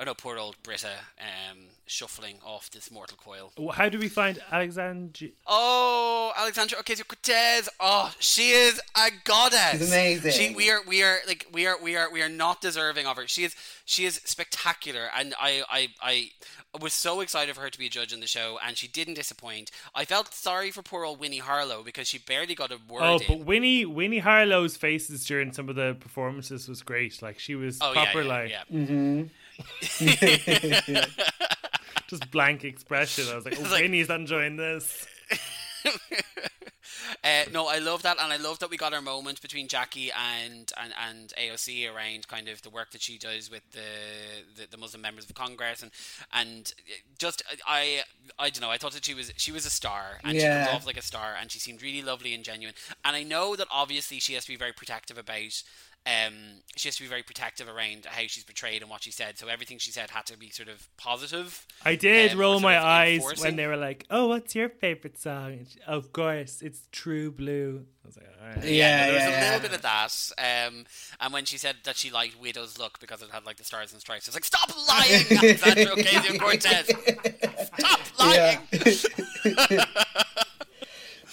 oh 0.00 0.04
no, 0.04 0.14
poor 0.14 0.38
old 0.38 0.56
Brita, 0.62 0.90
um, 1.20 1.58
shuffling 1.86 2.36
off 2.44 2.70
this 2.70 2.90
mortal 2.90 3.18
coil. 3.22 3.52
How 3.72 3.88
do 3.88 3.98
we 3.98 4.08
find 4.08 4.38
Alexandra? 4.50 5.28
Oh, 5.46 6.32
Alexandra 6.36 6.78
Ocasio 6.82 7.06
Cortez. 7.06 7.68
Oh, 7.78 8.12
she 8.18 8.50
is 8.50 8.80
a 8.96 9.10
goddess. 9.24 9.72
She's 9.72 9.88
amazing. 9.92 10.32
She, 10.32 10.54
we 10.54 10.70
are, 10.70 10.80
we 10.86 11.02
are 11.02 11.18
like, 11.28 11.46
we 11.52 11.66
are, 11.66 11.76
we 11.80 11.96
are, 11.96 12.10
we 12.10 12.22
are 12.22 12.28
not 12.28 12.60
deserving 12.60 13.06
of 13.06 13.16
her. 13.16 13.26
She 13.26 13.44
is, 13.44 13.54
she 13.84 14.04
is 14.06 14.20
spectacular, 14.24 15.08
and 15.16 15.34
I, 15.38 15.62
I, 15.68 15.88
I 16.02 16.30
was 16.80 16.94
so 16.94 17.20
excited 17.20 17.54
for 17.54 17.60
her 17.62 17.70
to 17.70 17.78
be 17.78 17.86
a 17.86 17.90
judge 17.90 18.12
in 18.12 18.20
the 18.20 18.26
show, 18.26 18.58
and 18.64 18.76
she 18.76 18.88
didn't 18.88 19.14
disappoint. 19.14 19.70
I 19.94 20.04
felt 20.04 20.32
sorry 20.32 20.70
for 20.70 20.82
poor 20.82 21.04
old 21.04 21.20
Winnie 21.20 21.38
Harlow 21.38 21.82
because 21.82 22.08
she 22.08 22.18
barely 22.18 22.54
got 22.54 22.70
a 22.70 22.78
word 22.88 23.02
Oh, 23.02 23.18
in. 23.18 23.22
but 23.28 23.46
Winnie 23.46 23.84
Winnie 23.84 24.18
Harlow's 24.18 24.76
faces 24.76 25.26
during 25.26 25.52
some 25.52 25.68
of 25.68 25.76
the 25.76 25.96
performances 25.98 26.68
was 26.68 26.82
great. 26.82 27.20
Like 27.20 27.38
she 27.38 27.54
was 27.56 27.78
oh 27.80 27.92
proper, 27.92 28.22
yeah, 28.22 28.28
like 28.28 28.50
yeah. 28.50 29.24
just 32.08 32.30
blank 32.30 32.64
expression. 32.64 33.26
I 33.30 33.36
was 33.36 33.44
like, 33.44 33.54
oh, 33.58 33.62
It's 33.62 33.70
like- 33.72 33.82
Winnie's 33.82 34.10
enjoying 34.10 34.56
this. 34.56 35.06
Uh, 37.22 37.42
no, 37.52 37.66
I 37.68 37.78
love 37.78 38.02
that, 38.02 38.16
and 38.20 38.32
I 38.32 38.36
love 38.36 38.58
that 38.60 38.70
we 38.70 38.76
got 38.76 38.92
our 38.94 39.02
moment 39.02 39.42
between 39.42 39.68
Jackie 39.68 40.10
and, 40.12 40.72
and, 40.80 40.92
and 41.08 41.32
AOC 41.38 41.92
around 41.92 42.28
kind 42.28 42.48
of 42.48 42.62
the 42.62 42.70
work 42.70 42.90
that 42.92 43.02
she 43.02 43.18
does 43.18 43.50
with 43.50 43.62
the, 43.72 43.80
the, 44.56 44.66
the 44.70 44.76
Muslim 44.76 45.02
members 45.02 45.24
of 45.28 45.34
Congress, 45.34 45.82
and 45.82 45.90
and 46.32 46.72
just 47.18 47.42
I 47.66 48.02
I 48.38 48.50
don't 48.50 48.60
know. 48.62 48.70
I 48.70 48.78
thought 48.78 48.92
that 48.92 49.04
she 49.04 49.14
was 49.14 49.32
she 49.36 49.52
was 49.52 49.66
a 49.66 49.70
star, 49.70 50.18
and 50.24 50.36
Yeah. 50.36 50.62
she 50.64 50.70
comes 50.70 50.76
off 50.82 50.86
like 50.86 50.96
a 50.96 51.02
star, 51.02 51.34
and 51.38 51.50
she 51.50 51.58
seemed 51.58 51.82
really 51.82 52.02
lovely 52.02 52.32
and 52.32 52.42
genuine. 52.44 52.74
And 53.04 53.14
I 53.16 53.22
know 53.22 53.54
that 53.56 53.66
obviously 53.70 54.18
she 54.18 54.34
has 54.34 54.44
to 54.44 54.50
be 54.52 54.56
very 54.56 54.72
protective 54.72 55.18
about. 55.18 55.62
Um, 56.06 56.62
she 56.76 56.88
has 56.88 56.96
to 56.96 57.02
be 57.02 57.08
very 57.08 57.22
protective 57.22 57.68
around 57.68 58.06
how 58.06 58.22
she's 58.22 58.42
portrayed 58.42 58.80
and 58.80 58.90
what 58.90 59.02
she 59.02 59.10
said. 59.10 59.36
So 59.36 59.48
everything 59.48 59.76
she 59.78 59.90
said 59.90 60.08
had 60.10 60.24
to 60.26 60.38
be 60.38 60.48
sort 60.48 60.68
of 60.68 60.88
positive. 60.96 61.66
I 61.84 61.94
did 61.94 62.32
um, 62.32 62.38
roll 62.38 62.58
my 62.58 62.82
eyes 62.82 63.16
enforcing. 63.16 63.44
when 63.44 63.56
they 63.56 63.66
were 63.66 63.76
like, 63.76 64.06
"Oh, 64.10 64.28
what's 64.28 64.54
your 64.54 64.70
favorite 64.70 65.18
song?" 65.18 65.66
She- 65.70 65.78
of 65.86 66.10
course, 66.12 66.62
it's 66.62 66.88
True 66.90 67.30
Blue. 67.30 67.84
I 68.02 68.06
was 68.06 68.16
like, 68.16 68.26
"All 68.40 68.48
right." 68.48 68.64
Yeah, 68.64 69.06
there 69.06 69.14
was 69.14 69.22
yeah, 69.22 69.28
a 69.28 69.30
yeah. 69.30 69.40
little 69.52 69.68
bit 69.68 69.76
of 69.76 69.82
that. 69.82 70.30
Um, 70.38 70.86
and 71.20 71.32
when 71.34 71.44
she 71.44 71.58
said 71.58 71.76
that 71.84 71.96
she 71.96 72.10
liked 72.10 72.40
Widow's 72.40 72.78
look 72.78 72.98
because 72.98 73.20
it 73.20 73.28
had 73.30 73.44
like 73.44 73.58
the 73.58 73.64
stars 73.64 73.92
and 73.92 74.00
stripes, 74.00 74.26
I 74.26 74.30
was 74.30 74.36
like, 74.36 74.44
"Stop 74.44 74.72
lying, 74.88 75.26
Alexandra 75.38 75.96
Ocasio 75.96 76.38
Cortez! 76.40 76.86
Stop 77.76 78.00
lying!" 78.18 78.58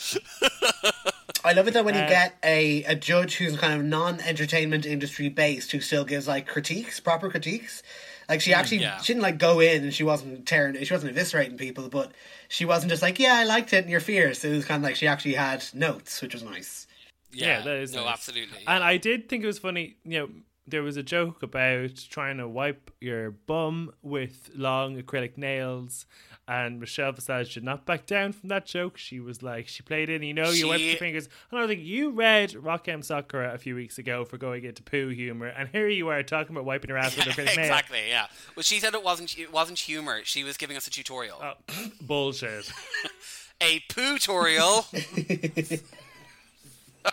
I 1.47 1.53
love 1.53 1.67
it 1.67 1.73
that 1.73 1.85
when 1.85 1.95
you 1.95 2.01
Uh, 2.01 2.07
get 2.09 2.37
a, 2.43 2.83
a 2.83 2.95
judge 2.95 3.35
who's 3.37 3.57
kind 3.57 3.73
of 3.79 3.83
non 3.85 4.19
entertainment 4.21 4.85
industry 4.85 5.29
based 5.29 5.71
who 5.71 5.79
still 5.79 6.05
gives 6.05 6.27
like 6.27 6.45
critiques, 6.47 6.99
proper 6.99 7.29
critiques. 7.29 7.81
Like 8.29 8.41
she 8.41 8.53
actually 8.53 8.79
yeah. 8.79 8.97
she 8.99 9.13
didn't 9.13 9.23
like 9.23 9.37
go 9.37 9.59
in 9.59 9.83
and 9.83 9.93
she 9.93 10.03
wasn't 10.03 10.45
tearing 10.45 10.81
she 10.83 10.93
wasn't 10.93 11.15
eviscerating 11.15 11.57
people, 11.57 11.87
but 11.89 12.11
she 12.49 12.65
wasn't 12.65 12.89
just 12.91 13.01
like, 13.01 13.19
Yeah, 13.19 13.35
I 13.35 13.45
liked 13.45 13.71
it 13.73 13.77
and 13.83 13.89
you're 13.89 13.99
fierce. 14.01 14.43
It 14.43 14.51
was 14.51 14.65
kinda 14.65 14.85
like 14.85 14.95
she 14.97 15.07
actually 15.07 15.35
had 15.35 15.63
notes, 15.73 16.21
which 16.21 16.33
was 16.33 16.43
nice. 16.43 16.85
Yeah, 17.31 17.61
that 17.61 17.75
is 17.77 17.93
no, 17.93 18.03
nice. 18.03 18.13
absolutely. 18.13 18.59
And 18.67 18.83
I 18.83 18.97
did 18.97 19.29
think 19.29 19.43
it 19.43 19.47
was 19.47 19.59
funny. 19.59 19.95
You 20.03 20.19
know, 20.19 20.29
there 20.65 20.83
was 20.83 20.97
a 20.97 21.03
joke 21.03 21.43
about 21.43 21.95
trying 22.09 22.37
to 22.37 22.47
wipe 22.47 22.91
your 22.99 23.31
bum 23.31 23.91
with 24.01 24.49
long 24.55 25.01
acrylic 25.01 25.37
nails, 25.37 26.05
and 26.47 26.79
Michelle 26.79 27.11
Visage 27.11 27.53
did 27.55 27.63
not 27.63 27.85
back 27.85 28.05
down 28.05 28.31
from 28.31 28.49
that 28.49 28.65
joke. 28.65 28.97
She 28.97 29.19
was 29.19 29.43
like, 29.43 29.67
she 29.67 29.83
played 29.83 30.09
in, 30.09 30.23
you 30.23 30.33
know, 30.33 30.49
you 30.49 30.73
She- 30.77 30.87
your 30.89 30.97
fingers. 30.97 31.27
And 31.51 31.59
I 31.59 31.61
was 31.63 31.69
like, 31.69 31.79
you 31.79 32.11
read 32.11 32.55
Rock 32.55 32.85
Rock'em 32.85 33.03
Sakura 33.03 33.53
a 33.53 33.57
few 33.57 33.75
weeks 33.75 33.97
ago 33.97 34.23
for 34.25 34.37
going 34.37 34.63
into 34.63 34.81
poo 34.83 35.09
humor, 35.09 35.47
and 35.47 35.67
here 35.69 35.89
you 35.89 36.07
are 36.09 36.23
talking 36.23 36.55
about 36.55 36.65
wiping 36.65 36.89
your 36.89 36.97
ass 36.97 37.17
with 37.17 37.27
a 37.27 37.29
nail. 37.43 37.47
exactly. 37.59 37.99
Yeah. 38.07 38.27
Well, 38.55 38.63
she 38.63 38.79
said 38.79 38.93
it 38.93 39.03
wasn't 39.03 39.37
it 39.37 39.51
wasn't 39.51 39.79
humor. 39.79 40.21
She 40.23 40.43
was 40.43 40.57
giving 40.57 40.77
us 40.77 40.87
a 40.87 40.89
tutorial, 40.89 41.37
Oh, 41.41 41.53
bullshit. 42.01 42.71
a 43.61 43.79
poo 43.89 44.17
tutorial. 44.17 44.85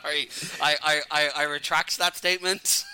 Sorry, 0.03 0.29
I, 0.61 0.77
I, 0.83 1.01
I, 1.11 1.29
I 1.37 1.43
retract 1.45 1.99
that 1.99 2.17
statement. 2.17 2.85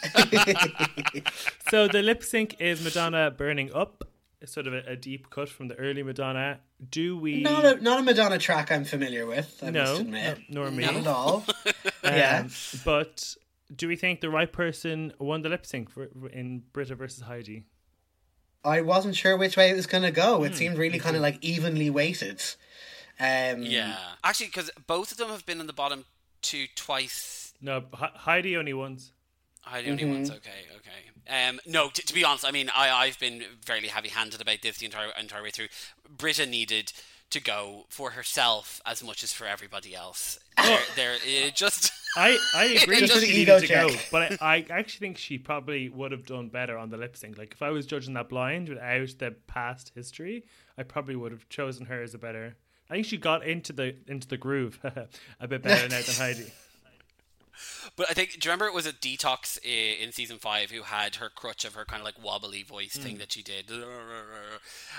so 1.71 1.89
the 1.89 2.03
lip 2.03 2.23
sync 2.23 2.57
is 2.61 2.85
Madonna 2.85 3.31
burning 3.31 3.73
up. 3.75 4.05
It's 4.41 4.53
sort 4.53 4.67
of 4.67 4.73
a, 4.73 4.83
a 4.87 4.97
deep 4.97 5.29
cut 5.31 5.49
from 5.51 5.69
the 5.69 5.75
early 5.75 6.03
Madonna. 6.03 6.61
Do 6.91 7.17
we? 7.19 7.43
Not 7.43 7.65
a 7.65 7.81
not 7.83 8.01
a 8.01 8.03
Madonna 8.03 8.39
track 8.39 8.73
I'm 8.73 8.85
familiar 8.85 9.27
with, 9.27 9.59
I 9.63 9.71
No, 9.71 9.85
must 9.85 10.01
admit. 10.01 10.39
no- 10.49 10.63
nor 10.63 10.71
me. 10.71 10.85
Not 10.85 10.97
at 10.97 11.07
all. 11.07 11.45
Um, 12.03 12.15
yeah. 12.15 12.49
But 12.83 13.35
do 13.77 13.87
we 13.87 13.95
think 13.95 14.23
the 14.23 14.31
right 14.31 14.51
person 14.51 15.13
won 15.19 15.43
the 15.43 15.51
lip 15.51 15.67
sync 15.67 15.91
for, 15.91 16.09
in 16.33 16.63
Brita 16.73 16.95
versus 16.95 17.25
Heidi? 17.25 17.65
I 18.65 18.81
wasn't 18.81 19.17
sure 19.17 19.37
which 19.37 19.55
way 19.59 19.69
it 19.69 19.75
was 19.77 19.87
gonna 19.87 20.11
go. 20.11 20.39
Hmm, 20.39 20.45
It 20.45 20.57
seemed 20.57 20.79
really 20.79 20.99
kind 20.99 21.15
of 21.15 21.21
like 21.21 21.37
evenly 21.43 21.91
weighted. 21.91 22.41
Um 23.21 23.63
Yeah, 23.63 23.99
actually, 24.25 24.47
because 24.47 24.71
both 24.87 25.13
of 25.13 25.19
them 25.19 25.29
have 25.29 25.45
been 25.45 25.61
in 25.61 25.67
the 25.67 25.75
bottom 25.75 26.07
two 26.41 26.65
twice. 26.75 27.53
No, 27.61 27.85
H- 27.95 28.11
Heidi 28.15 28.57
only 28.57 28.73
once. 28.73 29.13
I 29.67 29.83
the 29.83 29.91
only 29.91 30.05
one's 30.05 30.31
okay. 30.31 30.67
Okay. 30.77 31.49
Um, 31.49 31.61
no, 31.67 31.91
t- 31.91 32.03
to 32.03 32.15
be 32.15 32.25
honest, 32.25 32.45
I 32.45 32.51
mean, 32.51 32.71
I 32.75 32.91
I've 32.91 33.19
been 33.19 33.43
fairly 33.65 33.89
heavy-handed 33.89 34.41
about 34.41 34.63
this 34.63 34.79
the 34.79 34.87
entire 34.87 35.11
entire 35.19 35.43
way 35.43 35.51
through. 35.51 35.69
Brita 36.09 36.47
needed 36.47 36.93
to 37.31 37.41
go 37.41 37.87
for 37.89 38.11
herself 38.11 38.81
as 38.85 39.03
much 39.03 39.23
as 39.23 39.33
for 39.33 39.47
everybody 39.47 39.95
else. 39.95 40.39
There, 40.63 40.79
there, 40.95 41.17
it 41.25 41.55
just. 41.55 41.91
I, 42.17 42.37
I 42.55 42.65
agree 42.83 43.01
Just 43.01 43.15
that 43.15 43.23
she 43.23 43.33
needed 43.33 43.61
to 43.61 43.67
go, 43.67 43.89
but 44.13 44.43
I, 44.43 44.67
I 44.69 44.79
actually 44.79 45.07
think 45.07 45.17
she 45.17 45.39
probably 45.39 45.89
would 45.89 46.13
have 46.13 46.27
done 46.27 46.49
better 46.49 46.77
on 46.77 46.91
the 46.91 46.99
lip 46.99 47.17
sync. 47.17 47.39
Like 47.39 47.53
if 47.53 47.63
I 47.63 47.71
was 47.71 47.87
judging 47.87 48.13
that 48.15 48.29
blind 48.29 48.69
without 48.69 49.09
the 49.19 49.37
past 49.47 49.93
history, 49.95 50.45
I 50.77 50.83
probably 50.83 51.17
would 51.17 51.33
have 51.33 51.49
chosen 51.49 51.87
her 51.87 52.03
as 52.03 52.13
a 52.13 52.19
better. 52.19 52.57
I 52.91 52.95
think 52.95 53.07
she 53.07 53.17
got 53.17 53.47
into 53.47 53.73
the 53.73 53.97
into 54.07 54.29
the 54.29 54.37
groove 54.37 54.79
a 55.41 55.49
bit 55.49 55.63
better 55.63 55.89
now 55.89 56.03
than 56.03 56.15
Heidi. 56.17 56.53
But 57.97 58.07
I 58.11 58.15
think, 58.15 58.33
do 58.33 58.47
you 58.47 58.51
remember 58.51 58.67
it 58.67 58.75
was 58.75 58.87
a 58.87 58.93
Detox 58.93 59.59
in 59.65 60.13
season 60.13 60.39
five 60.39 60.71
who 60.71 60.83
had 60.83 61.17
her 61.17 61.29
crutch 61.29 61.65
of 61.65 61.75
her 61.75 61.85
kind 61.85 62.01
of 62.01 62.05
like 62.05 62.23
wobbly 62.23 62.63
voice 62.63 62.97
thing 62.97 63.17
mm. 63.17 63.19
that 63.19 63.33
she 63.33 63.43
did? 63.43 63.71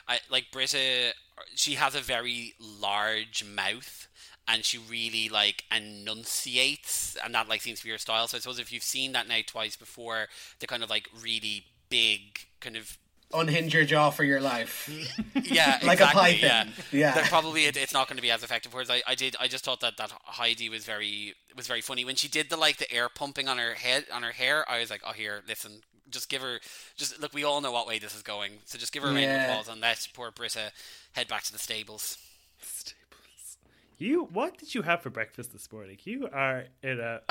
I 0.08 0.20
like 0.30 0.52
Brita. 0.52 1.14
She 1.56 1.74
has 1.76 1.96
a 1.96 2.02
very 2.02 2.54
large 2.60 3.44
mouth, 3.44 4.08
and 4.48 4.64
she 4.64 4.78
really 4.78 5.30
like 5.30 5.64
enunciates, 5.76 7.18
and 7.24 7.34
that 7.36 7.50
like 7.50 7.62
seems 7.62 7.80
to 7.80 7.86
be 7.86 7.92
her 7.92 7.98
style. 7.98 8.28
So 8.28 8.38
I 8.38 8.40
suppose 8.40 8.60
if 8.60 8.72
you've 8.72 8.84
seen 8.84 9.14
that 9.14 9.28
now 9.28 9.40
twice 9.46 9.76
before, 9.76 10.28
the 10.60 10.68
kind 10.68 10.84
of 10.84 10.90
like 10.90 11.08
really 11.22 11.66
big 11.90 12.40
kind 12.60 12.78
of 12.78 12.98
unhinge 13.34 13.74
your 13.74 13.86
jaw 13.86 14.10
for 14.10 14.24
your 14.24 14.42
life. 14.42 14.90
yeah, 15.44 15.80
Like 15.84 16.00
a 16.00 16.08
python. 16.08 16.40
Yeah, 16.42 16.66
Yeah. 16.92 17.16
Then 17.16 17.26
probably 17.26 17.66
it, 17.66 17.78
it's 17.78 17.94
not 17.94 18.08
going 18.08 18.18
to 18.18 18.22
be 18.22 18.32
as 18.32 18.44
effective. 18.44 18.74
Whereas 18.74 18.90
I, 18.90 19.02
I 19.08 19.16
did, 19.16 19.36
I 19.40 19.48
just 19.48 19.66
thought 19.66 19.82
that 19.82 19.98
that 19.98 20.12
Heidi 20.24 20.70
was 20.70 20.86
very 20.86 21.34
was 21.56 21.68
very 21.68 21.82
funny 21.82 22.06
when 22.06 22.16
she 22.16 22.28
did 22.28 22.50
the 22.50 22.58
like 22.58 22.78
the 22.78 22.92
air 22.92 23.10
pumping 23.10 23.48
on 23.48 23.58
her 23.58 23.74
head 23.74 24.06
on 24.14 24.24
her 24.24 24.32
hair. 24.32 24.70
I 24.70 24.80
was 24.80 24.90
like, 24.90 25.02
oh 25.06 25.14
here, 25.14 25.42
listen, 25.48 25.82
just 26.10 26.30
give 26.30 26.42
her, 26.42 26.60
just 26.96 27.20
look. 27.22 27.34
We 27.34 27.44
all 27.44 27.62
know 27.62 27.72
what 27.72 27.88
way 27.88 28.00
this 28.00 28.16
is 28.16 28.22
going, 28.22 28.54
so 28.66 28.78
just 28.78 28.94
give 28.94 29.04
her 29.04 29.10
a 29.10 29.14
round 29.14 29.26
of 29.26 29.42
applause 29.42 29.68
and 29.68 29.82
let 29.82 30.08
poor 30.14 30.32
Brita 30.32 30.72
head 31.14 31.28
back 31.28 31.44
to 31.44 31.52
the 31.52 31.60
stables. 31.60 32.18
Stables. 32.62 33.58
You, 33.98 34.28
what 34.34 34.58
did 34.58 34.74
you 34.74 34.82
have 34.82 35.02
for 35.02 35.12
breakfast 35.12 35.54
this 35.54 35.72
morning? 35.72 35.98
You 36.06 36.28
are 36.34 36.64
in 36.82 37.00
a 37.00 37.22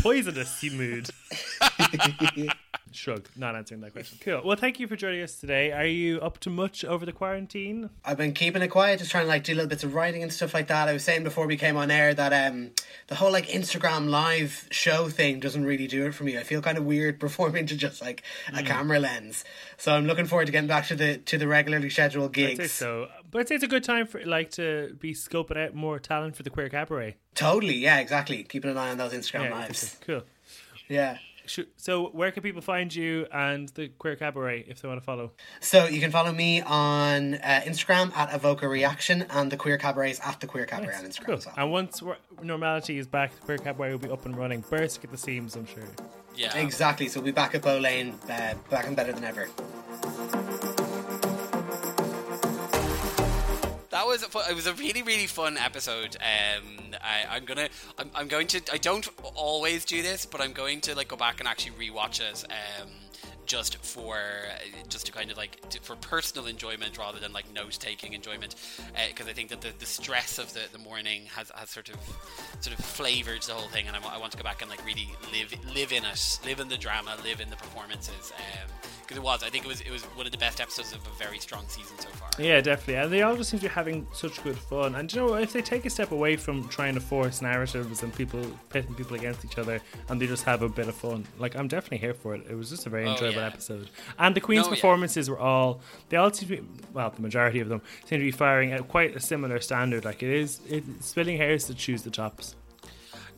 poisonous 0.00 0.62
mood. 0.64 1.10
Shrug, 2.92 3.28
not 3.36 3.54
answering 3.54 3.80
that 3.82 3.92
question. 3.92 4.18
Cool. 4.20 4.42
Well, 4.44 4.56
thank 4.56 4.80
you 4.80 4.86
for 4.86 4.96
joining 4.96 5.22
us 5.22 5.38
today. 5.38 5.72
Are 5.72 5.84
you 5.84 6.20
up 6.20 6.38
to 6.40 6.50
much 6.50 6.84
over 6.84 7.04
the 7.04 7.12
quarantine? 7.12 7.90
I've 8.04 8.16
been 8.16 8.32
keeping 8.32 8.62
it 8.62 8.68
quiet, 8.68 8.98
just 8.98 9.10
trying 9.10 9.24
to 9.24 9.28
like 9.28 9.44
do 9.44 9.54
little 9.54 9.68
bits 9.68 9.84
of 9.84 9.94
writing 9.94 10.22
and 10.22 10.32
stuff 10.32 10.54
like 10.54 10.68
that. 10.68 10.88
I 10.88 10.92
was 10.92 11.04
saying 11.04 11.24
before 11.24 11.46
we 11.46 11.56
came 11.56 11.76
on 11.76 11.90
air 11.90 12.14
that 12.14 12.32
um 12.32 12.70
the 13.08 13.14
whole 13.14 13.30
like 13.30 13.46
Instagram 13.48 14.08
live 14.08 14.66
show 14.70 15.08
thing 15.08 15.40
doesn't 15.40 15.64
really 15.64 15.86
do 15.86 16.06
it 16.06 16.14
for 16.14 16.24
me. 16.24 16.38
I 16.38 16.42
feel 16.42 16.62
kind 16.62 16.78
of 16.78 16.84
weird 16.84 17.20
performing 17.20 17.66
to 17.66 17.76
just 17.76 18.00
like 18.00 18.22
a 18.52 18.62
camera 18.62 18.98
lens. 18.98 19.44
So 19.76 19.92
I'm 19.94 20.06
looking 20.06 20.26
forward 20.26 20.46
to 20.46 20.52
getting 20.52 20.68
back 20.68 20.86
to 20.88 20.96
the 20.96 21.18
to 21.18 21.38
the 21.38 21.46
regularly 21.46 21.90
scheduled 21.90 22.32
gigs. 22.32 22.72
so. 22.72 23.08
But 23.30 23.40
I'd 23.40 23.48
say 23.48 23.54
it's 23.56 23.64
a 23.64 23.68
good 23.68 23.84
time 23.84 24.06
for 24.06 24.24
like 24.24 24.50
to 24.52 24.96
be 24.98 25.12
scoping 25.12 25.56
out 25.58 25.74
more 25.74 25.98
talent 25.98 26.36
for 26.36 26.42
the 26.42 26.50
queer 26.50 26.68
cabaret. 26.68 27.16
Totally, 27.34 27.74
yeah, 27.76 27.98
exactly. 27.98 28.42
Keeping 28.42 28.70
an 28.70 28.78
eye 28.78 28.90
on 28.90 28.98
those 28.98 29.12
Instagram 29.12 29.44
Yeah, 29.50 29.54
lives. 29.54 29.96
cool. 30.06 30.22
Yeah. 30.88 31.18
So, 31.78 32.08
where 32.08 32.30
can 32.30 32.42
people 32.42 32.60
find 32.60 32.94
you 32.94 33.26
and 33.32 33.70
the 33.70 33.88
queer 33.88 34.16
cabaret 34.16 34.66
if 34.68 34.82
they 34.82 34.88
want 34.88 35.00
to 35.00 35.04
follow? 35.04 35.32
So 35.60 35.86
you 35.86 35.98
can 35.98 36.10
follow 36.10 36.30
me 36.30 36.60
on 36.60 37.36
uh, 37.36 37.62
Instagram 37.64 38.14
at 38.14 38.34
Avoca 38.34 38.68
Reaction 38.68 39.24
and 39.30 39.50
the 39.50 39.56
Queer 39.56 39.78
Cabarets 39.78 40.20
at 40.26 40.40
the 40.40 40.46
Queer 40.46 40.66
Cabaret 40.66 40.94
on 40.96 41.04
Instagram 41.04 41.24
Cool. 41.24 41.34
as 41.36 41.46
well. 41.46 41.54
And 41.56 41.72
once 41.72 42.02
normality 42.42 42.98
is 42.98 43.06
back, 43.06 43.34
the 43.34 43.40
queer 43.46 43.56
cabaret 43.56 43.92
will 43.92 43.98
be 43.98 44.10
up 44.10 44.26
and 44.26 44.36
running. 44.36 44.62
Burst 44.68 45.02
at 45.02 45.10
the 45.10 45.16
seams, 45.16 45.56
I'm 45.56 45.64
sure. 45.64 45.84
Yeah. 46.36 46.54
Exactly. 46.58 47.08
So 47.08 47.20
we'll 47.20 47.24
be 47.26 47.32
back 47.32 47.54
at 47.54 47.62
Bow 47.62 47.78
Lane, 47.78 48.10
uh, 48.28 48.52
back 48.68 48.86
and 48.86 48.94
better 48.94 49.12
than 49.12 49.24
ever. 49.24 49.48
Was 54.18 54.26
a 54.26 54.30
fu- 54.30 54.50
it 54.50 54.54
was 54.54 54.66
a 54.66 54.74
really 54.74 55.02
really 55.02 55.26
fun 55.26 55.56
episode. 55.56 56.16
Um, 56.16 56.94
I, 57.00 57.36
I'm 57.36 57.44
gonna 57.44 57.68
I'm, 57.98 58.10
I'm 58.14 58.28
going 58.28 58.46
to 58.48 58.60
I 58.72 58.78
don't 58.78 59.08
always 59.34 59.84
do 59.84 60.02
this, 60.02 60.26
but 60.26 60.40
I'm 60.40 60.52
going 60.52 60.80
to 60.82 60.94
like 60.94 61.08
go 61.08 61.16
back 61.16 61.40
and 61.40 61.48
actually 61.48 61.88
rewatch 61.88 62.20
it. 62.20 62.44
Um, 62.50 62.88
just 63.48 63.76
for 63.78 64.18
just 64.88 65.06
to 65.06 65.12
kind 65.12 65.30
of 65.30 65.36
like 65.36 65.68
to, 65.70 65.80
for 65.80 65.96
personal 65.96 66.46
enjoyment 66.46 66.96
rather 66.98 67.18
than 67.18 67.32
like 67.32 67.52
note 67.52 67.76
taking 67.80 68.12
enjoyment 68.12 68.54
because 69.08 69.26
uh, 69.26 69.30
I 69.30 69.32
think 69.32 69.48
that 69.48 69.60
the, 69.60 69.72
the 69.78 69.86
stress 69.86 70.38
of 70.38 70.52
the, 70.52 70.60
the 70.70 70.78
morning 70.78 71.22
has, 71.34 71.50
has 71.54 71.70
sort 71.70 71.88
of 71.88 71.96
sort 72.60 72.78
of 72.78 72.84
flavored 72.84 73.42
the 73.42 73.54
whole 73.54 73.68
thing 73.68 73.88
and 73.88 73.96
I, 73.96 74.00
I 74.14 74.18
want 74.18 74.32
to 74.32 74.38
go 74.38 74.44
back 74.44 74.60
and 74.62 74.70
like 74.70 74.84
really 74.84 75.08
live 75.32 75.52
live 75.74 75.92
in 75.92 76.04
it 76.04 76.38
live 76.44 76.60
in 76.60 76.68
the 76.68 76.76
drama 76.76 77.16
live 77.24 77.40
in 77.40 77.50
the 77.50 77.56
performances 77.56 78.32
because 79.02 79.16
it 79.16 79.22
was 79.22 79.42
I 79.42 79.48
think 79.48 79.64
it 79.64 79.68
was 79.68 79.80
it 79.80 79.90
was 79.90 80.02
one 80.04 80.26
of 80.26 80.32
the 80.32 80.38
best 80.38 80.60
episodes 80.60 80.92
of 80.92 81.00
a 81.06 81.18
very 81.18 81.38
strong 81.38 81.64
season 81.68 81.98
so 81.98 82.08
far 82.10 82.28
Yeah, 82.38 82.60
definitely. 82.60 82.96
And 82.96 83.12
they 83.12 83.22
all 83.22 83.36
just 83.36 83.50
seem 83.50 83.60
to 83.60 83.66
be 83.66 83.72
having 83.72 84.06
such 84.12 84.42
good 84.44 84.58
fun. 84.58 84.94
And 84.94 85.12
you 85.12 85.20
know, 85.20 85.34
if 85.34 85.52
they 85.52 85.62
take 85.62 85.86
a 85.86 85.90
step 85.90 86.12
away 86.12 86.36
from 86.36 86.68
trying 86.68 86.94
to 86.94 87.00
force 87.00 87.40
narratives 87.42 88.02
and 88.02 88.14
people 88.14 88.44
pitting 88.68 88.94
people 88.94 89.16
against 89.16 89.44
each 89.44 89.58
other, 89.58 89.80
and 90.08 90.20
they 90.20 90.26
just 90.26 90.44
have 90.44 90.62
a 90.62 90.68
bit 90.68 90.88
of 90.88 90.94
fun, 90.94 91.26
like 91.38 91.56
I'm 91.56 91.68
definitely 91.68 91.98
here 91.98 92.14
for 92.14 92.34
it. 92.34 92.42
It 92.50 92.54
was 92.54 92.68
just 92.70 92.86
a 92.86 92.90
very 92.90 93.06
Oh, 93.06 93.12
enjoyable 93.12 93.37
yeah. 93.37 93.37
Episode. 93.42 93.90
And 94.18 94.34
the 94.34 94.40
Queen's 94.40 94.64
No, 94.66 94.70
yeah. 94.70 94.76
performances 94.76 95.28
were 95.30 95.38
all 95.38 95.80
they 96.08 96.16
all 96.16 96.32
seem 96.32 96.48
to 96.48 96.56
be 96.62 96.68
well, 96.92 97.10
the 97.10 97.22
majority 97.22 97.60
of 97.60 97.68
them 97.68 97.82
seem 98.06 98.18
to 98.20 98.24
be 98.24 98.30
firing 98.30 98.72
at 98.72 98.88
quite 98.88 99.14
a 99.16 99.20
similar 99.20 99.60
standard. 99.60 100.04
Like 100.04 100.22
it 100.22 100.30
is, 100.30 100.60
it, 100.68 100.84
splitting 101.00 101.36
hairs 101.36 101.64
to 101.64 101.74
choose 101.74 102.02
the 102.02 102.10
tops. 102.10 102.56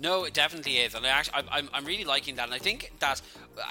No, 0.01 0.25
it 0.25 0.33
definitely 0.33 0.79
is, 0.79 0.95
and 0.95 1.05
I 1.05 1.11
actually, 1.11 1.35
I'm- 1.35 1.49
I'm, 1.53 1.69
I'm 1.75 1.85
really 1.85 2.05
liking 2.05 2.37
that, 2.37 2.45
and 2.45 2.55
I 2.55 2.59
think 2.59 2.91
that, 3.01 3.21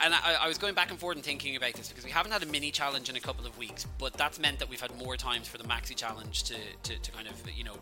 and 0.03 0.13
I, 0.13 0.35
I 0.41 0.47
was 0.47 0.59
going 0.59 0.75
back 0.75 0.91
and 0.91 0.99
forth 0.99 1.15
and 1.15 1.25
thinking 1.25 1.55
about 1.55 1.73
this 1.73 1.89
because 1.89 2.05
we 2.05 2.11
haven't 2.11 2.31
had 2.31 2.43
a 2.43 2.45
mini 2.45 2.69
challenge 2.69 3.09
in 3.09 3.15
a 3.15 3.19
couple 3.19 3.47
of 3.47 3.57
weeks, 3.57 3.87
but 3.97 4.13
that's 4.13 4.37
meant 4.39 4.59
that 4.59 4.69
we've 4.69 4.79
had 4.79 4.95
more 4.97 5.17
times 5.17 5.47
for 5.47 5.57
the 5.57 5.63
maxi 5.63 5.95
challenge 5.95 6.43
to, 6.43 6.55
to, 6.83 6.99
to 6.99 7.11
kind 7.11 7.27
of, 7.27 7.33
you 7.57 7.63
know, 7.63 7.73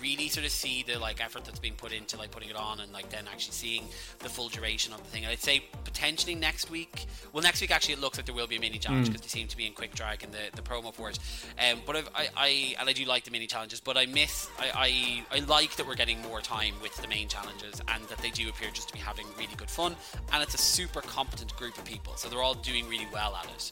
really 0.00 0.28
sort 0.28 0.46
of 0.46 0.52
see 0.52 0.84
the 0.86 0.96
like 0.96 1.20
effort 1.20 1.44
that's 1.44 1.58
been 1.58 1.74
put 1.74 1.92
into 1.92 2.16
like 2.16 2.30
putting 2.30 2.48
it 2.50 2.54
on, 2.54 2.78
and 2.78 2.92
like 2.92 3.10
then 3.10 3.24
actually 3.32 3.52
seeing 3.54 3.82
the 4.20 4.28
full 4.28 4.48
duration 4.48 4.92
of 4.92 5.02
the 5.02 5.10
thing. 5.10 5.24
And 5.24 5.32
I'd 5.32 5.40
say 5.40 5.64
potentially 5.82 6.36
next 6.36 6.70
week. 6.70 7.06
Well, 7.32 7.42
next 7.42 7.60
week 7.60 7.72
actually 7.72 7.94
it 7.94 8.00
looks 8.00 8.16
like 8.16 8.26
there 8.26 8.34
will 8.34 8.46
be 8.46 8.56
a 8.56 8.60
mini 8.60 8.78
challenge 8.78 9.08
because 9.08 9.22
they 9.22 9.28
seem 9.28 9.48
to 9.48 9.56
be 9.56 9.66
in 9.66 9.72
quick 9.72 9.92
drag 9.96 10.22
in 10.22 10.30
the, 10.30 10.38
the 10.54 10.62
promo 10.62 10.94
for 10.94 11.10
it. 11.10 11.18
Um, 11.58 11.80
but 11.84 11.96
I've, 11.96 12.08
I, 12.14 12.28
I 12.36 12.74
and 12.78 12.88
I 12.88 12.92
do 12.92 13.04
like 13.06 13.24
the 13.24 13.32
mini 13.32 13.48
challenges, 13.48 13.80
but 13.80 13.96
I 13.96 14.06
miss 14.06 14.48
I, 14.60 15.24
I 15.32 15.36
I 15.38 15.40
like 15.46 15.74
that 15.76 15.86
we're 15.88 15.96
getting 15.96 16.22
more 16.22 16.40
time 16.40 16.74
with 16.80 16.94
the 17.02 17.08
main 17.08 17.26
challenges 17.26 17.80
and 17.94 18.04
that 18.04 18.18
they 18.18 18.30
do 18.30 18.48
appear 18.48 18.70
just 18.72 18.88
to 18.88 18.94
be 18.94 19.00
having 19.00 19.26
really 19.36 19.54
good 19.56 19.70
fun 19.70 19.94
and 20.32 20.42
it's 20.42 20.54
a 20.54 20.58
super 20.58 21.00
competent 21.00 21.54
group 21.56 21.76
of 21.78 21.84
people, 21.84 22.14
so 22.16 22.28
they're 22.28 22.42
all 22.42 22.54
doing 22.54 22.88
really 22.88 23.08
well 23.12 23.34
at 23.36 23.46
it. 23.46 23.70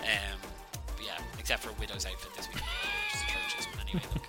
Um, 0.00 0.38
yeah, 1.04 1.18
except 1.38 1.62
for 1.62 1.72
Widow's 1.80 2.06
outfit 2.06 2.34
this 2.36 2.48
week, 2.48 2.62
anyway, 3.80 4.02
look. 4.12 4.22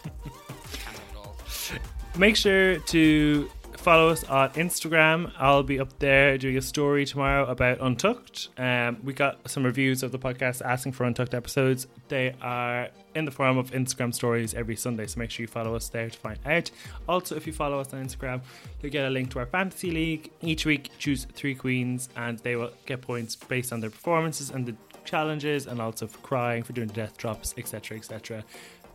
Make 2.18 2.36
sure 2.36 2.80
to 2.80 3.50
follow 3.78 4.10
us 4.10 4.24
on 4.26 4.50
Instagram. 4.52 5.32
I'll 5.38 5.64
be 5.64 5.80
up 5.80 5.98
there 6.00 6.38
doing 6.38 6.58
a 6.58 6.62
story 6.62 7.06
tomorrow 7.06 7.46
about 7.46 7.80
Untucked. 7.80 8.50
Um, 8.58 8.98
we 9.04 9.14
got 9.14 9.50
some 9.50 9.64
reviews 9.64 10.04
of 10.04 10.12
the 10.12 10.20
podcast 10.20 10.62
asking 10.62 10.92
for 10.94 11.06
Untucked 11.06 11.34
episodes. 11.34 11.88
They 12.10 12.36
are 12.42 12.90
in 13.16 13.26
the 13.26 13.32
form 13.32 13.58
of 13.58 13.72
Instagram 13.72 14.14
stories 14.14 14.54
every 14.54 14.76
Sunday, 14.76 15.08
so 15.08 15.20
make 15.20 15.32
sure 15.32 15.44
you 15.44 15.48
follow 15.48 15.76
us 15.76 15.90
there 15.90 16.10
to 16.10 16.18
find 16.18 16.40
out. 16.46 16.70
Also, 17.08 17.36
if 17.36 17.48
you 17.48 17.54
follow 17.54 17.80
us 17.80 17.94
on 17.94 18.06
Instagram, 18.06 18.42
you'll 18.82 18.92
get 18.92 19.06
a 19.06 19.10
link 19.10 19.32
to 19.32 19.40
our 19.40 19.46
fantasy 19.46 19.92
league. 19.92 20.32
Each 20.42 20.66
week, 20.66 20.92
choose 21.00 21.26
three 21.34 21.56
queens, 21.56 22.10
and 22.16 22.40
they 22.40 22.56
will 22.56 22.72
get 22.86 23.02
points 23.02 23.36
based 23.36 23.74
on 23.74 23.80
their 23.80 23.90
performances 23.90 24.52
and 24.52 24.66
the 24.66 24.76
challenges, 25.06 25.68
and 25.68 25.82
also 25.82 26.08
for 26.08 26.20
crying, 26.20 26.64
for 26.64 26.74
doing 26.74 26.90
death 26.90 27.18
drops, 27.18 27.54
etc., 27.58 27.98
etc 27.98 28.44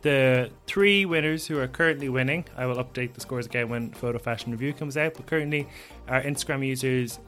the 0.05 0.51
three 0.67 1.03
winners 1.03 1.47
who 1.47 1.57
are 1.57 1.67
currently 1.67 2.09
winning. 2.09 2.45
I 2.55 2.67
will 2.67 2.75
update 2.75 3.15
the 3.15 3.21
scores 3.21 3.47
again 3.47 3.69
when 3.69 3.89
Photo 3.89 4.19
Fashion 4.19 4.51
Review 4.51 4.71
comes 4.71 4.97
out. 4.97 5.15
But 5.15 5.25
currently, 5.25 5.67
our 6.07 6.21
Instagram 6.21 6.63
users 6.63 7.19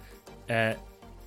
uh, 0.48 0.76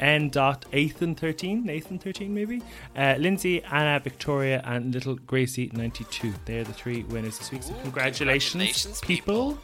n.athan13, 0.01 1.65
Nathan13 1.65 2.29
maybe, 2.29 2.63
uh, 2.97 3.15
Lindsay, 3.19 3.63
Anna, 3.65 4.01
Victoria, 4.01 4.63
and 4.65 4.93
Little 4.93 5.17
Gracie 5.17 5.71
92. 5.73 6.33
They're 6.45 6.65
the 6.65 6.73
three 6.73 7.05
winners 7.05 7.39
this 7.39 7.53
week. 7.53 7.63
So 7.63 7.75
congratulations, 7.83 8.53
congratulations, 8.53 9.01
people. 9.01 9.59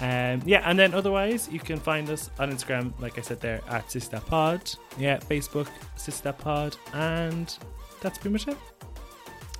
Um, 0.00 0.42
yeah, 0.44 0.62
and 0.68 0.78
then 0.78 0.92
otherwise, 0.92 1.48
you 1.50 1.60
can 1.60 1.78
find 1.78 2.10
us 2.10 2.30
on 2.38 2.52
Instagram, 2.52 2.92
like 3.00 3.18
I 3.18 3.22
said 3.22 3.40
there, 3.40 3.62
at 3.68 3.86
SistaPod. 3.88 4.76
Yeah, 4.98 5.18
Facebook, 5.18 5.68
SistaPod, 5.96 6.76
and 6.92 7.56
that's 8.00 8.18
pretty 8.18 8.32
much 8.32 8.48
it. 8.48 8.58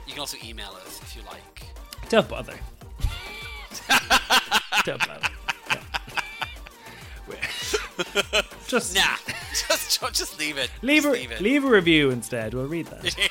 You 0.06 0.12
can 0.12 0.20
also 0.20 0.36
email 0.44 0.70
us 0.84 1.00
if 1.02 1.16
you 1.16 1.22
like. 1.22 1.64
Don't 2.08 2.28
bother. 2.28 2.54
Don't 4.84 5.06
bother. 5.06 5.35
Yeah. 7.98 8.42
Just 8.66 8.94
Nah, 8.96 9.02
just 9.52 10.00
just 10.12 10.38
leave 10.40 10.58
it. 10.58 10.70
leave 10.82 11.04
Just 11.04 11.14
a 11.14 11.18
leave 11.20 11.30
it. 11.30 11.40
leave 11.40 11.64
a 11.64 11.68
review 11.68 12.10
instead. 12.10 12.52
We'll 12.54 12.66
read 12.66 12.86
that. 12.86 13.16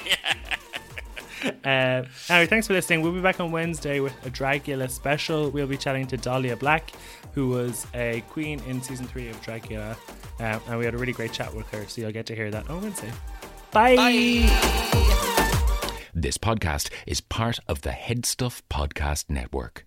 Uh, 1.64 2.04
anyway, 2.30 2.48
thanks 2.48 2.66
for 2.66 2.74
listening. 2.74 3.04
We'll 3.04 3.12
be 3.12 3.22
back 3.22 3.40
on 3.40 3.52
Wednesday 3.52 4.00
with 4.00 4.14
a 4.26 4.32
Dragula 4.32 4.90
special. 4.90 5.52
We'll 5.52 5.68
be 5.68 5.78
chatting 5.78 6.08
to 6.08 6.18
Dahlia 6.18 6.56
Black, 6.56 6.90
who 7.34 7.50
was 7.50 7.86
a 7.94 8.24
queen 8.32 8.60
in 8.68 8.82
season 8.82 9.06
three 9.06 9.30
of 9.30 9.40
Dragula, 9.44 9.92
um, 10.40 10.60
and 10.68 10.80
we 10.80 10.86
had 10.86 10.96
a 10.96 10.98
really 10.98 11.14
great 11.14 11.34
chat 11.34 11.54
with 11.54 11.68
her. 11.70 11.86
So 11.88 12.02
you'll 12.02 12.14
get 12.14 12.26
to 12.28 12.36
hear 12.36 12.50
that 12.50 12.68
on 12.68 12.82
Wednesday. 12.82 13.12
Bye. 13.72 13.96
Bye. 13.96 15.36
This 16.16 16.40
podcast 16.40 16.90
is 17.06 17.22
part 17.22 17.60
of 17.68 17.82
the 17.82 17.92
Headstuff 17.92 18.62
Podcast 18.72 19.26
Network. 19.30 19.86